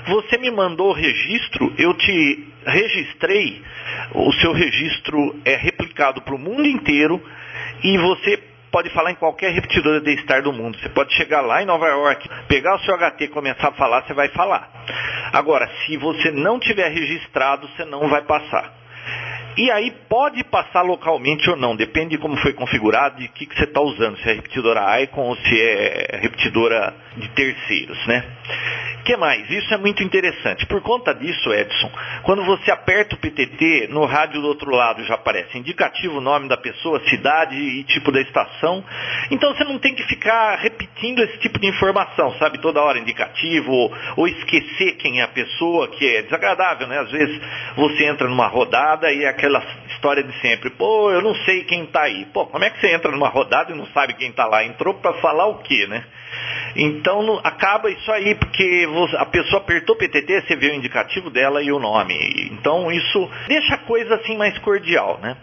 Você 0.07 0.39
me 0.39 0.51
mandou 0.51 0.91
o 0.91 0.95
registro, 0.95 1.73
eu 1.79 1.95
te 1.95 2.49
registrei, 2.67 3.63
o 4.15 4.33
seu 4.35 4.53
registro 4.53 5.37
é 5.45 5.57
replicado 5.57 6.21
para 6.23 6.35
o 6.35 6.39
mundo 6.39 6.67
inteiro 6.67 7.23
e 7.83 7.97
você 7.99 8.43
pode 8.71 8.91
falar 8.91 9.11
em 9.11 9.17
qualquer 9.17 9.53
repetidora 9.53 10.01
de 10.01 10.17
Star 10.23 10.43
do 10.43 10.53
mundo. 10.53 10.79
Você 10.79 10.89
pode 10.89 11.15
chegar 11.15 11.41
lá 11.41 11.63
em 11.63 11.67
Nova 11.67 11.87
York, 11.87 12.29
pegar 12.49 12.77
o 12.77 12.81
seu 12.81 12.97
HT 12.97 13.25
e 13.25 13.29
começar 13.29 13.69
a 13.69 13.73
falar, 13.73 14.07
você 14.07 14.15
vai 14.15 14.29
falar. 14.29 14.69
Agora, 15.33 15.69
se 15.85 15.97
você 15.97 16.31
não 16.31 16.59
tiver 16.59 16.89
registrado, 16.89 17.69
você 17.69 17.85
não 17.85 18.09
vai 18.09 18.23
passar. 18.23 18.79
E 19.57 19.71
aí 19.73 19.91
pode 20.09 20.45
passar 20.45 20.83
localmente 20.83 21.51
ou 21.51 21.57
não, 21.57 21.75
depende 21.75 22.11
de 22.11 22.19
como 22.19 22.37
foi 22.37 22.53
configurado 22.53 23.21
e 23.21 23.27
o 23.27 23.29
que, 23.31 23.45
que 23.45 23.57
você 23.57 23.65
está 23.65 23.81
usando, 23.81 24.17
se 24.19 24.31
é 24.31 24.35
repetidora 24.35 25.03
Icon 25.03 25.23
ou 25.23 25.37
se 25.37 25.61
é 25.61 26.19
repetidora 26.23 26.95
de 27.19 27.29
terceiros, 27.31 28.07
né? 28.07 28.25
que 29.09 29.17
mais? 29.17 29.49
Isso 29.49 29.73
é 29.73 29.79
muito 29.79 30.03
interessante. 30.03 30.67
Por 30.67 30.83
conta 30.83 31.15
disso, 31.15 31.51
Edson, 31.51 31.91
quando 32.25 32.45
você 32.45 32.71
aperta 32.71 33.15
o 33.15 33.19
PTT, 33.19 33.89
no 33.89 34.05
rádio 34.05 34.43
do 34.43 34.47
outro 34.47 34.71
lado 34.71 35.03
já 35.05 35.15
aparece 35.15 35.57
indicativo, 35.57 36.21
nome 36.21 36.47
da 36.47 36.59
pessoa, 36.59 37.01
cidade 37.09 37.57
e 37.57 37.85
tipo 37.85 38.13
da 38.13 38.21
estação. 38.21 38.85
Então 39.31 39.55
você 39.55 39.65
não 39.65 39.79
tem 39.79 39.95
que 39.95 40.03
ficar 40.03 40.57
repetindo 40.57 41.23
esse 41.23 41.39
tipo 41.39 41.59
de 41.59 41.67
informação, 41.67 42.37
sabe? 42.39 42.59
Toda 42.59 42.83
hora 42.83 42.99
indicativo, 42.99 43.73
ou, 43.73 43.97
ou 44.19 44.29
esquecer 44.29 44.97
quem 44.99 45.21
é 45.21 45.23
a 45.23 45.29
pessoa, 45.29 45.89
que 45.89 46.07
é 46.07 46.23
desagradável, 46.25 46.87
né? 46.87 46.99
Às 46.99 47.11
vezes 47.11 47.41
você 47.77 48.05
entra 48.05 48.29
numa 48.29 48.47
rodada 48.47 49.11
e 49.11 49.25
é 49.25 49.29
aquela 49.29 49.65
história 49.89 50.23
de 50.23 50.39
sempre, 50.43 50.69
pô, 50.69 51.11
eu 51.11 51.23
não 51.23 51.35
sei 51.47 51.65
quem 51.65 51.85
está 51.85 52.03
aí. 52.03 52.27
Pô, 52.27 52.45
como 52.45 52.63
é 52.63 52.69
que 52.69 52.79
você 52.79 52.93
entra 52.93 53.11
numa 53.11 53.29
rodada 53.29 53.73
e 53.73 53.75
não 53.75 53.87
sabe 53.87 54.13
quem 54.19 54.29
está 54.29 54.45
lá? 54.45 54.65
Entrou 54.65 54.93
para 54.93 55.15
falar 55.15 55.47
o 55.47 55.63
quê, 55.63 55.87
né? 55.87 56.05
Então 56.77 57.08
não, 57.23 57.41
acaba 57.43 57.91
isso 57.91 58.11
aí, 58.13 58.35
porque 58.35 58.87
a 59.17 59.27
pessoa 59.27 59.61
apertou 59.61 59.97
PTT, 59.97 60.43
você 60.43 60.57
vê 60.57 60.71
o 60.71 60.75
indicativo 60.75 61.31
dela 61.31 61.63
e 61.63 61.73
o 61.73 61.79
nome. 61.79 62.15
Então 62.53 62.91
isso 62.91 63.31
deixa 63.47 63.75
a 63.75 63.79
coisa 63.79 64.15
assim 64.17 64.37
mais 64.37 64.57
cordial, 64.59 65.19
né? 65.23 65.37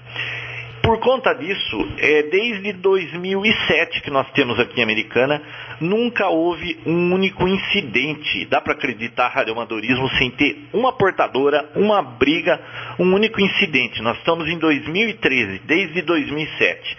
Por 0.85 0.99
conta 0.99 1.33
disso, 1.33 1.87
é, 1.97 2.21
desde 2.29 2.73
2007 2.73 4.01
que 4.01 4.11
nós 4.11 4.31
temos 4.33 4.59
aqui 4.59 4.79
em 4.79 4.83
Americana, 4.83 5.41
nunca 5.81 6.27
houve 6.27 6.77
um 6.85 7.11
único 7.11 7.47
incidente. 7.47 8.45
Dá 8.45 8.61
para 8.61 8.73
acreditar 8.73 9.29
radioamadorismo 9.29 10.07
sem 10.19 10.29
ter 10.29 10.69
uma 10.71 10.93
portadora, 10.93 11.71
uma 11.75 12.03
briga, 12.03 12.61
um 12.99 13.15
único 13.15 13.41
incidente. 13.41 13.99
Nós 14.03 14.15
estamos 14.19 14.47
em 14.47 14.59
2013, 14.59 15.61
desde 15.65 16.03
2007. 16.03 16.97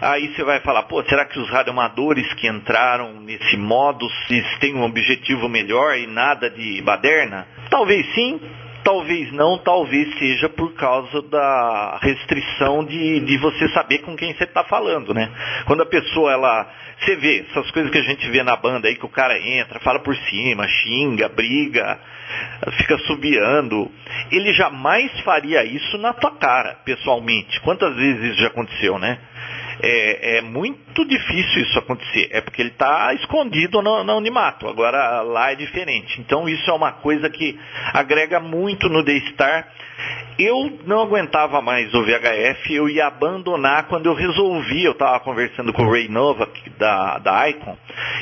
Aí 0.00 0.34
você 0.34 0.42
vai 0.42 0.58
falar, 0.58 0.82
pô, 0.82 1.00
será 1.04 1.24
que 1.24 1.38
os 1.38 1.48
radioamadores 1.48 2.34
que 2.34 2.48
entraram 2.48 3.20
nesse 3.20 3.56
modo 3.56 4.08
têm 4.58 4.74
um 4.74 4.82
objetivo 4.82 5.48
melhor 5.48 5.96
e 5.96 6.08
nada 6.08 6.50
de 6.50 6.82
baderna? 6.82 7.46
Talvez 7.70 8.12
sim, 8.12 8.40
Talvez 8.82 9.30
não, 9.32 9.58
talvez 9.58 10.18
seja 10.18 10.48
por 10.48 10.72
causa 10.74 11.22
da 11.22 11.98
restrição 12.00 12.84
de, 12.84 13.20
de 13.20 13.36
você 13.38 13.68
saber 13.70 13.98
com 13.98 14.16
quem 14.16 14.34
você 14.34 14.44
está 14.44 14.64
falando, 14.64 15.12
né? 15.12 15.30
Quando 15.66 15.82
a 15.82 15.86
pessoa, 15.86 16.32
ela. 16.32 16.70
Você 17.00 17.16
vê 17.16 17.46
essas 17.48 17.70
coisas 17.70 17.90
que 17.90 17.98
a 17.98 18.02
gente 18.02 18.28
vê 18.30 18.42
na 18.42 18.56
banda 18.56 18.88
aí, 18.88 18.94
que 18.94 19.06
o 19.06 19.10
cara 19.10 19.38
entra, 19.38 19.80
fala 19.80 20.00
por 20.00 20.14
cima, 20.14 20.68
xinga, 20.68 21.28
briga, 21.30 21.98
fica 22.78 22.98
subiando. 23.06 23.90
Ele 24.30 24.52
jamais 24.52 25.10
faria 25.20 25.64
isso 25.64 25.96
na 25.98 26.12
tua 26.12 26.32
cara, 26.32 26.76
pessoalmente. 26.84 27.60
Quantas 27.60 27.94
vezes 27.96 28.32
isso 28.32 28.42
já 28.42 28.48
aconteceu, 28.48 28.98
né? 28.98 29.18
É, 29.82 30.38
é 30.38 30.42
muito 30.42 31.04
difícil 31.06 31.62
isso 31.62 31.78
acontecer. 31.78 32.28
É 32.30 32.40
porque 32.40 32.62
ele 32.62 32.70
está 32.70 33.12
escondido 33.14 33.82
no, 33.82 34.04
no 34.04 34.16
Unimato. 34.16 34.68
Agora 34.68 35.22
lá 35.22 35.52
é 35.52 35.54
diferente. 35.54 36.20
Então 36.20 36.48
isso 36.48 36.70
é 36.70 36.74
uma 36.74 36.92
coisa 36.92 37.28
que 37.30 37.58
agrega 37.92 38.40
muito 38.40 38.88
no 38.88 39.02
D-Star. 39.02 39.68
Eu 40.38 40.78
não 40.86 41.02
aguentava 41.02 41.60
mais 41.60 41.92
o 41.92 42.02
VHF, 42.02 42.72
eu 42.72 42.88
ia 42.88 43.08
abandonar 43.08 43.86
quando 43.88 44.06
eu 44.06 44.14
resolvi. 44.14 44.84
Eu 44.84 44.92
estava 44.92 45.20
conversando 45.20 45.70
com 45.72 45.82
o 45.82 45.90
Ray 45.90 46.08
Novak 46.08 46.70
da, 46.78 47.18
da 47.18 47.48
Icon, 47.50 47.76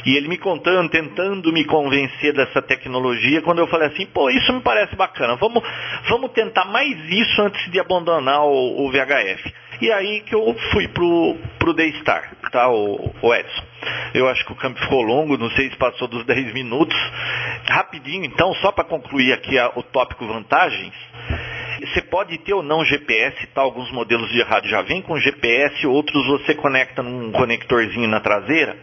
e 0.04 0.16
ele 0.16 0.26
me 0.26 0.36
contando, 0.36 0.90
tentando 0.90 1.52
me 1.52 1.64
convencer 1.64 2.32
dessa 2.34 2.60
tecnologia. 2.62 3.40
Quando 3.42 3.60
eu 3.60 3.68
falei 3.68 3.88
assim, 3.88 4.06
pô, 4.06 4.28
isso 4.30 4.52
me 4.52 4.60
parece 4.60 4.96
bacana, 4.96 5.36
vamos, 5.36 5.62
vamos 6.08 6.32
tentar 6.32 6.64
mais 6.64 6.98
isso 7.08 7.40
antes 7.42 7.70
de 7.70 7.78
abandonar 7.78 8.44
o, 8.44 8.84
o 8.84 8.90
VHF. 8.90 9.54
E 9.80 9.92
aí 9.92 10.20
que 10.22 10.34
eu 10.34 10.56
fui 10.72 10.88
pro, 10.88 11.36
pro 11.58 11.72
Daystar, 11.72 12.34
tá, 12.50 12.68
o, 12.68 13.14
o 13.22 13.34
Edson. 13.34 13.62
Eu 14.12 14.28
acho 14.28 14.44
que 14.44 14.52
o 14.52 14.56
campo 14.56 14.80
ficou 14.80 15.02
longo, 15.02 15.38
não 15.38 15.50
sei 15.50 15.70
se 15.70 15.76
passou 15.76 16.08
dos 16.08 16.24
10 16.26 16.52
minutos. 16.52 16.96
Rapidinho, 17.68 18.24
então, 18.24 18.52
só 18.54 18.72
para 18.72 18.84
concluir 18.84 19.32
aqui 19.32 19.58
a, 19.58 19.70
o 19.76 19.82
tópico 19.82 20.26
vantagens. 20.26 20.94
Você 21.80 22.02
pode 22.02 22.36
ter 22.38 22.54
ou 22.54 22.62
não 22.62 22.84
GPS, 22.84 23.46
tá? 23.48 23.60
Alguns 23.60 23.90
modelos 23.92 24.28
de 24.30 24.42
rádio 24.42 24.70
já 24.70 24.82
vêm 24.82 25.00
com 25.00 25.18
GPS, 25.18 25.86
outros 25.86 26.26
você 26.26 26.54
conecta 26.54 27.02
num 27.02 27.30
conectorzinho 27.30 28.08
na 28.08 28.20
traseira 28.20 28.76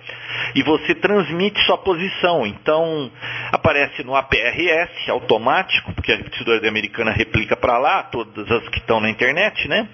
e 0.56 0.64
você 0.64 0.96
transmite 0.96 1.60
sua 1.66 1.78
posição. 1.78 2.46
Então, 2.48 3.12
aparece 3.52 4.04
no 4.04 4.16
APRS 4.16 5.10
automático, 5.10 5.94
porque 5.94 6.12
a 6.14 6.18
repetidora 6.18 6.68
americana 6.68 7.12
replica 7.12 7.56
para 7.56 7.78
lá, 7.78 8.04
todas 8.04 8.50
as 8.50 8.68
que 8.70 8.80
estão 8.80 9.02
na 9.02 9.10
internet, 9.10 9.68
né? 9.68 9.88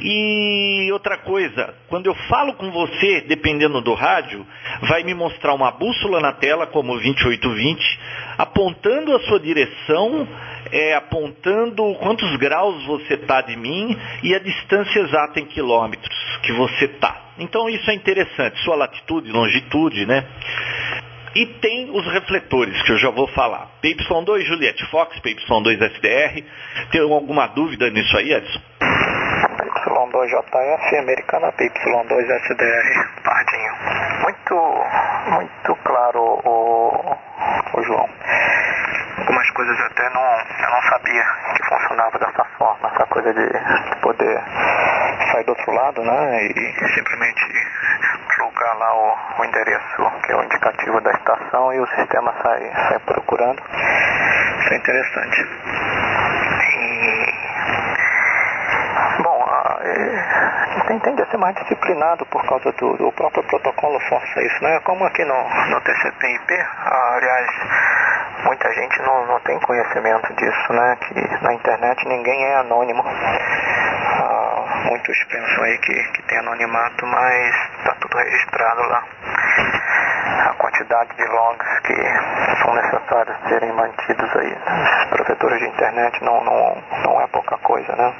E 0.00 0.90
outra 0.92 1.18
coisa, 1.18 1.74
quando 1.88 2.06
eu 2.06 2.14
falo 2.28 2.54
com 2.54 2.70
você, 2.70 3.20
dependendo 3.22 3.80
do 3.82 3.94
rádio, 3.94 4.46
vai 4.82 5.02
me 5.02 5.14
mostrar 5.14 5.54
uma 5.54 5.70
bússola 5.70 6.20
na 6.20 6.32
tela, 6.32 6.66
como 6.66 6.92
2820, 6.94 8.00
apontando 8.42 9.14
a 9.14 9.20
sua 9.20 9.38
direção 9.38 10.26
é, 10.72 10.94
apontando 10.94 11.94
quantos 12.00 12.36
graus 12.38 12.84
você 12.86 13.14
está 13.14 13.40
de 13.42 13.56
mim 13.56 13.96
e 14.22 14.34
a 14.34 14.38
distância 14.38 15.00
exata 15.00 15.38
em 15.38 15.46
quilômetros 15.46 16.16
que 16.42 16.52
você 16.52 16.86
está. 16.86 17.14
Então 17.38 17.68
isso 17.68 17.88
é 17.90 17.94
interessante, 17.94 18.58
sua 18.64 18.74
latitude, 18.74 19.30
longitude, 19.30 20.06
né? 20.06 20.26
E 21.34 21.46
tem 21.46 21.90
os 21.90 22.04
refletores, 22.12 22.82
que 22.82 22.92
eu 22.92 22.98
já 22.98 23.10
vou 23.10 23.26
falar. 23.28 23.70
PY2 23.82 24.42
Juliette 24.42 24.84
Fox, 24.90 25.18
PY2 25.20 25.80
SDR. 25.80 26.44
Tem 26.90 27.00
alguma 27.00 27.46
dúvida 27.46 27.88
nisso 27.90 28.14
aí, 28.18 28.34
Edson? 28.34 28.60
PY2JF, 29.62 30.98
Americana 30.98 31.52
PY2SDR, 31.52 33.22
Pardinho. 33.24 33.72
Muito, 34.22 34.54
muito 35.30 35.74
claro, 35.84 36.20
o, 36.44 37.16
o 37.74 37.82
João. 37.82 38.21
Algumas 39.22 39.50
coisas 39.50 39.80
até 39.82 40.10
não, 40.10 40.20
eu 40.20 40.70
não 40.70 40.82
sabia 40.82 41.24
que 41.54 41.64
funcionava 41.68 42.18
dessa 42.18 42.44
forma, 42.58 42.90
essa 42.92 43.06
coisa 43.06 43.32
de 43.32 44.00
poder 44.00 44.42
sair 45.30 45.44
do 45.44 45.50
outro 45.50 45.72
lado, 45.72 46.02
né, 46.02 46.46
e 46.46 46.88
simplesmente 46.92 47.46
plugar 48.34 48.74
lá 48.78 48.94
o, 48.96 49.16
o 49.38 49.44
endereço, 49.44 50.10
que 50.26 50.32
é 50.32 50.36
o 50.36 50.42
indicativo 50.42 51.00
da 51.02 51.12
estação, 51.12 51.72
e 51.72 51.78
o 51.78 51.86
sistema 51.86 52.34
sai, 52.42 52.68
sai 52.88 52.98
procurando. 52.98 53.62
Isso 54.58 54.74
é 54.74 54.76
interessante. 54.76 55.46
tem, 60.92 60.98
tende 61.00 61.22
a 61.22 61.26
ser 61.26 61.38
mais 61.38 61.54
disciplinado 61.56 62.26
por 62.26 62.44
causa 62.46 62.72
do, 62.72 62.96
do 62.96 63.12
próprio 63.12 63.42
protocolo 63.44 63.98
força 64.00 64.42
isso, 64.42 64.62
né? 64.62 64.80
Como 64.80 65.04
aqui 65.04 65.24
no, 65.24 65.34
no 65.70 65.80
TCP/IP, 65.80 66.54
aliás, 66.86 67.48
muita 68.44 68.72
gente 68.72 69.02
não, 69.02 69.26
não 69.26 69.40
tem 69.40 69.58
conhecimento 69.60 70.32
disso, 70.34 70.72
né? 70.72 70.96
Que 71.00 71.44
na 71.44 71.52
internet 71.54 72.08
ninguém 72.08 72.44
é 72.44 72.56
anônimo. 72.56 73.02
Ah, 73.04 74.84
muitos 74.88 75.24
pensam 75.24 75.64
aí 75.64 75.78
que, 75.78 75.94
que 75.94 76.22
tem 76.22 76.38
anonimato, 76.38 77.06
mas 77.06 77.54
está 77.78 77.94
tudo 78.00 78.16
registrado 78.16 78.82
lá. 78.88 79.04
A 80.50 80.54
quantidade 80.54 81.16
de 81.16 81.24
logs 81.24 81.80
que 81.80 81.94
são 82.62 82.74
necessários 82.74 83.36
serem 83.48 83.72
mantidos 83.72 84.36
aí 84.36 84.56
nos 84.56 85.04
provedores 85.10 85.58
de 85.60 85.68
internet 85.68 86.24
não, 86.24 86.44
não, 86.44 86.82
não 87.04 87.20
é 87.20 87.26
pouca 87.28 87.56
coisa, 87.58 87.94
né? 87.96 88.14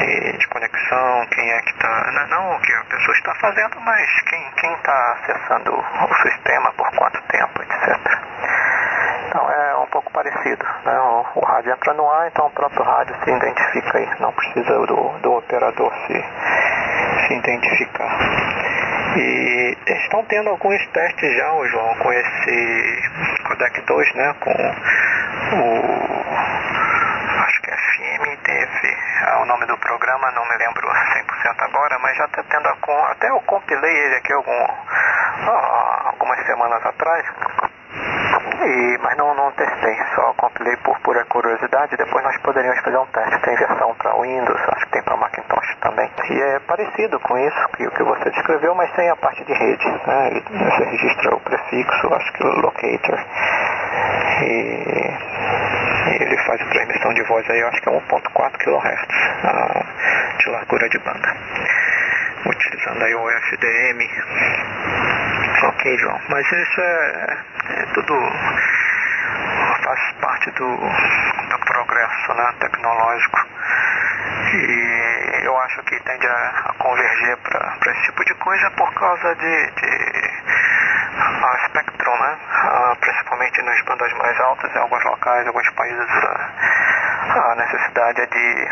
de, 0.00 0.38
de 0.38 0.48
conexão, 0.48 1.26
quem 1.30 1.50
é 1.50 1.60
que 1.62 1.70
está. 1.70 2.12
Não, 2.12 2.26
não, 2.28 2.56
o 2.56 2.60
que 2.60 2.72
a 2.72 2.84
pessoa 2.84 3.16
está 3.16 3.34
fazendo, 3.34 3.80
mas 3.80 4.22
quem 4.22 4.74
está 4.74 5.12
acessando 5.12 5.72
o 5.74 6.14
sistema, 6.22 6.72
por 6.72 6.90
quanto 6.96 7.22
tempo, 7.28 7.62
etc. 7.62 8.20
Então 9.30 9.48
é 9.48 9.76
um 9.76 9.86
pouco 9.86 10.10
parecido. 10.10 10.66
Né? 10.84 10.98
O, 10.98 11.38
o, 11.38 11.44
rádio 11.44 11.72
entra 11.72 11.94
no 11.94 12.10
ar, 12.10 12.26
então 12.26 12.46
o 12.46 12.50
próprio 12.50 12.82
rádio 12.82 13.14
se 13.22 13.30
identifica 13.30 13.98
aí, 13.98 14.10
não 14.18 14.32
precisa 14.32 14.86
do, 14.86 15.18
do 15.22 15.32
operador 15.34 15.92
se, 16.08 16.24
se 17.28 17.34
identificar. 17.34 18.10
E 19.16 19.78
estão 19.86 20.24
tendo 20.24 20.50
alguns 20.50 20.84
testes 20.88 21.36
já, 21.36 21.52
o 21.52 21.64
João, 21.68 21.94
com 21.98 22.12
esse 22.12 23.02
codec 23.46 23.80
2, 23.86 24.14
né? 24.16 24.34
Com 24.40 24.50
o 24.50 25.80
FMTV, 27.70 28.96
é 29.28 29.36
o 29.42 29.46
nome 29.46 29.64
do 29.66 29.78
programa, 29.78 30.32
não 30.32 30.48
me 30.48 30.56
lembro 30.56 30.88
100% 30.88 31.54
agora, 31.60 31.98
mas 32.00 32.16
já 32.16 32.24
está 32.24 32.42
tendo 32.50 32.66
a, 32.66 33.12
até 33.12 33.30
eu 33.30 33.40
compilei 33.42 33.96
ele 33.96 34.16
aqui 34.16 34.32
algum, 34.32 34.66
algumas 36.04 36.44
semanas 36.46 36.84
atrás, 36.84 37.24
e, 38.62 38.98
mas 39.02 39.16
não, 39.16 39.34
não 39.34 39.50
testei, 39.52 39.96
só 40.14 40.34
compilei 40.34 40.76
por 40.78 40.98
pura 41.00 41.24
curiosidade. 41.24 41.96
Depois 41.96 42.22
nós 42.24 42.36
poderíamos 42.42 42.78
fazer 42.80 42.98
um 42.98 43.06
teste. 43.06 43.40
Tem 43.42 43.56
versão 43.56 43.94
para 43.94 44.20
Windows, 44.20 44.60
acho 44.68 44.84
que 44.86 44.92
tem 44.92 45.02
para 45.02 45.16
Macintosh 45.16 45.76
também. 45.80 46.10
E 46.30 46.42
é 46.42 46.58
parecido 46.60 47.18
com 47.20 47.38
isso 47.38 47.68
que 47.76 47.86
o 47.86 47.90
que 47.90 48.02
você 48.02 48.30
descreveu, 48.30 48.74
mas 48.74 48.94
sem 48.94 49.08
a 49.08 49.16
parte 49.16 49.42
de 49.44 49.52
rede. 49.52 49.88
Né? 50.06 50.42
Você 50.50 50.84
registra 50.84 51.34
o 51.34 51.40
prefixo, 51.40 52.14
acho 52.14 52.32
que 52.34 52.44
o 52.44 52.60
locator. 52.60 53.18
E 54.42 54.84
ele 56.20 56.36
faz 56.44 56.60
a 56.60 56.66
transmissão 56.66 57.14
de 57.14 57.22
voz 57.24 57.48
aí, 57.50 57.62
acho 57.62 57.80
que 57.80 57.88
é 57.88 57.92
1.4 57.92 58.58
kHz 58.58 59.06
de 60.38 60.50
largura 60.50 60.88
de 60.88 60.98
banda. 60.98 61.36
Utilizando 62.46 63.04
aí 63.04 63.14
o 63.14 63.30
FDM. 63.30 65.29
Ok, 65.62 65.98
João. 65.98 66.20
Mas 66.30 66.46
isso 66.46 66.80
é, 66.80 67.38
é 67.70 67.86
tudo 67.92 68.14
faz 69.84 70.12
parte 70.20 70.50
do, 70.52 70.76
do 70.76 71.58
progresso 71.66 72.34
né, 72.34 72.54
tecnológico. 72.60 73.46
E 74.54 75.29
eu 75.50 75.58
acho 75.58 75.82
que 75.82 75.98
tende 76.04 76.26
a, 76.26 76.62
a 76.66 76.74
para 76.74 77.92
esse 77.92 78.02
tipo 78.02 78.24
de 78.24 78.34
coisa 78.34 78.70
por 78.70 78.94
causa 78.94 79.34
de, 79.34 79.70
de 79.72 80.30
a 81.42 81.58
Spectrum, 81.66 82.18
né? 82.18 82.38
Uh, 82.70 82.96
principalmente 83.00 83.62
nas 83.62 83.84
bandas 83.84 84.12
mais 84.14 84.40
altas, 84.40 84.74
em 84.74 84.78
alguns 84.78 85.04
locais, 85.04 85.44
em 85.44 85.48
alguns 85.48 85.70
países, 85.70 86.06
uh, 86.06 87.50
a 87.50 87.54
necessidade 87.56 88.20
é 88.20 88.26
de, 88.26 88.68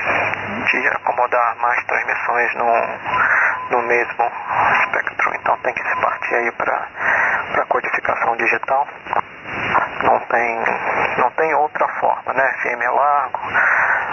de 0.70 0.88
acomodar 0.88 1.56
mais 1.56 1.84
transmissões 1.84 2.54
no, 2.54 3.76
no 3.76 3.82
mesmo 3.82 4.32
espectro. 4.82 5.34
Então 5.34 5.56
tem 5.58 5.74
que 5.74 5.82
se 5.82 6.00
partir 6.00 6.34
aí 6.36 6.52
para 6.52 6.88
a 7.60 7.66
codificação 7.66 8.36
digital. 8.36 8.86
Não 10.04 10.20
tem, 10.20 10.64
não 11.18 11.30
tem 11.32 11.54
outra 11.54 11.88
forma, 12.00 12.32
né? 12.34 12.52
FM 12.62 12.82
é 12.82 12.90
largo, 12.90 13.40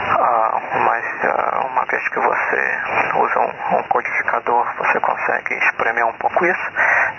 ah, 0.07 0.61
mas 0.85 1.05
ah, 1.25 1.65
uma 1.65 1.85
vez 1.85 2.07
que 2.09 2.19
você 2.19 2.79
usa 3.15 3.39
um, 3.39 3.79
um, 3.79 3.83
codificador, 3.83 4.65
você 4.77 4.99
consegue 4.99 5.55
espremer 5.55 6.05
um 6.05 6.13
pouco 6.13 6.45
isso. 6.45 6.71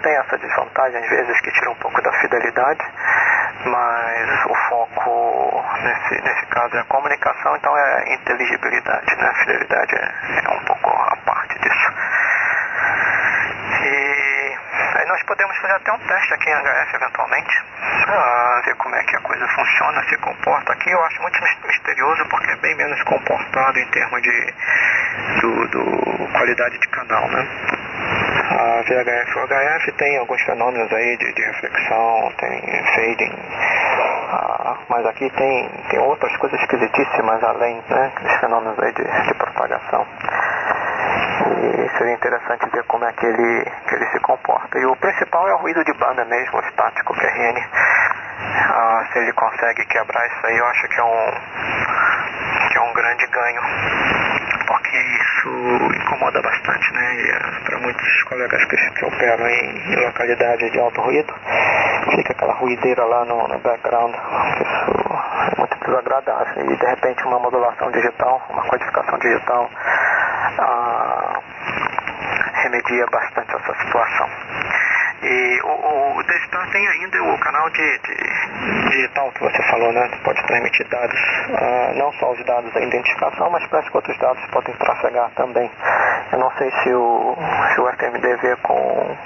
Tem 0.03 0.16
essa 0.16 0.38
desvantagem, 0.38 1.03
às 1.03 1.09
vezes, 1.09 1.40
que 1.40 1.51
tira 1.53 1.70
um 1.70 1.75
pouco 1.77 2.01
da 2.03 2.12
fidelidade, 2.20 2.85
mas 3.64 4.44
o 4.46 4.55
foco 4.68 5.64
nesse, 5.83 6.22
nesse 6.22 6.46
caso 6.46 6.77
é 6.77 6.81
a 6.81 6.85
comunicação, 6.85 7.57
então 7.57 7.77
é 7.77 8.14
inteligibilidade, 8.14 9.16
né? 9.16 9.29
A 9.29 9.35
fidelidade 9.35 9.94
é, 9.94 10.44
é 10.44 10.51
um 10.51 10.64
pouco 10.64 10.90
a 10.90 11.16
parte 11.25 11.59
disso. 11.59 11.92
E 13.83 14.36
aí 14.94 15.07
nós 15.07 15.22
podemos 15.25 15.57
fazer 15.59 15.75
até 15.75 15.92
um 15.92 15.99
teste 15.99 16.35
aqui 16.35 16.51
em 16.51 16.55
HF 16.55 16.94
eventualmente, 16.94 17.62
ver 18.64 18.75
como 18.77 18.94
é 18.94 19.05
que 19.05 19.16
a 19.16 19.20
coisa 19.20 19.49
funciona, 19.49 20.03
se 20.09 20.16
comporta. 20.18 20.72
Aqui 20.72 20.90
eu 20.90 21.05
acho 21.05 21.22
muito 21.22 21.40
misterioso 21.66 22.29
porque 22.29 22.51
é 22.51 22.57
bem 22.57 22.77
menos 22.77 23.03
comportado 23.05 23.79
em 23.79 23.90
termos 23.90 24.22
de 24.22 24.55
do, 25.40 25.68
do 25.68 26.29
qualidade 26.33 26.79
de 26.79 26.88
canal, 26.88 27.29
né? 27.29 27.49
A 28.49 28.83
VHF 28.83 29.38
o 29.38 29.46
HF 29.46 29.92
tem 29.92 30.18
alguns 30.18 30.40
fenômenos 30.42 30.92
aí 30.92 31.16
de, 31.16 31.33
de 31.33 31.42
reflexão, 31.42 32.33
tem 32.38 32.85
fading, 32.94 33.35
ah, 34.29 34.77
mas 34.88 35.07
aqui 35.07 35.31
tem, 35.31 35.68
tem 35.90 35.99
outras 36.01 36.37
coisas 36.37 36.61
esquisitíssimas 36.61 37.42
além, 37.42 37.83
né? 37.88 38.12
Fenômenos 38.40 38.79
aí 38.79 38.92
de, 38.92 39.05
de 39.05 39.35
propagação. 39.35 40.07
E 41.37 41.99
seria 41.99 42.14
interessante 42.14 42.68
ver 42.70 42.85
como 42.85 43.05
é 43.05 43.12
que 43.12 43.27
ele, 43.27 43.64
que 43.88 43.94
ele 43.94 44.07
se 44.07 44.20
comporta. 44.20 44.79
E 44.79 44.87
o 44.87 44.96
principal 44.96 45.49
é 45.49 45.55
o 45.55 45.59
ruído 45.59 45.85
de 45.85 45.92
banda 45.94 46.25
mesmo, 46.25 46.59
o 46.59 46.62
estático 46.62 47.14
QRN. 47.14 47.61
Ah, 48.72 49.05
se 49.12 49.18
ele 49.18 49.33
consegue 49.33 49.85
quebrar 49.87 50.27
isso 50.27 50.46
aí, 50.46 50.57
eu 50.57 50.66
acho 50.66 50.88
que 50.88 51.01
é 51.01 51.05
um, 51.05 51.33
que 52.70 52.79
é 52.79 52.81
um 52.81 52.92
grande 52.94 53.27
ganho. 53.27 53.62
Porque 54.66 54.96
isso 54.96 55.49
incomoda 55.94 56.42
bastante, 56.42 56.92
né? 56.92 57.14
E 57.14 57.64
para 57.64 57.79
muitos 57.81 58.22
colegas 58.25 58.64
que, 58.64 58.77
que 58.77 59.05
operam 59.05 59.46
em, 59.46 59.92
em 59.92 60.07
localidades 60.07 60.72
de 60.72 60.81
alto 60.81 61.01
ruído, 61.01 61.35
fica 62.16 62.33
aquela 62.33 62.55
ruideira 62.55 63.05
lá 63.05 63.25
no, 63.25 63.46
no 63.49 63.59
background. 63.59 64.14
Isso 64.14 65.53
é 65.53 65.59
muito 65.59 65.79
desagradável. 65.85 66.70
E 66.70 66.77
de 66.77 66.87
repente 66.87 67.25
uma 67.25 67.38
modulação 67.38 67.90
digital, 67.90 68.42
uma 68.51 68.62
codificação 68.64 69.18
digital 69.18 69.70
ah, 70.59 70.95
remedia 72.66 73.07
bastante 73.07 73.55
essa 73.55 73.74
situação. 73.85 74.29
E 75.22 75.61
o, 75.64 75.68
o, 75.68 76.24
tem 76.72 76.87
ainda 76.88 77.22
o 77.22 77.38
canal 77.38 77.70
de, 77.70 77.98
de, 77.98 78.90
digital 78.90 79.31
que 79.33 79.40
você 79.40 79.62
falou, 79.70 79.92
né? 79.92 80.11
Pode 80.22 80.42
transmitir 80.46 80.87
dados, 80.88 81.20
ah, 81.55 81.92
não 81.94 82.12
só 82.14 82.33
os 82.33 82.44
dados 82.44 82.72
da 82.74 82.81
identificação, 82.81 83.50
mas 83.50 83.66
parece 83.68 83.90
que 83.90 83.96
outros 83.96 84.18
dados 84.18 84.44
podem 84.50 84.74
trafegar 84.74 85.31
também. 85.37 85.70
Eu 86.33 86.38
não 86.38 86.50
sei 86.59 86.70
se 86.83 86.92
o, 86.92 87.37
se 87.74 87.81
o 87.81 87.88
FMDV 87.92 88.57
com 88.62 89.16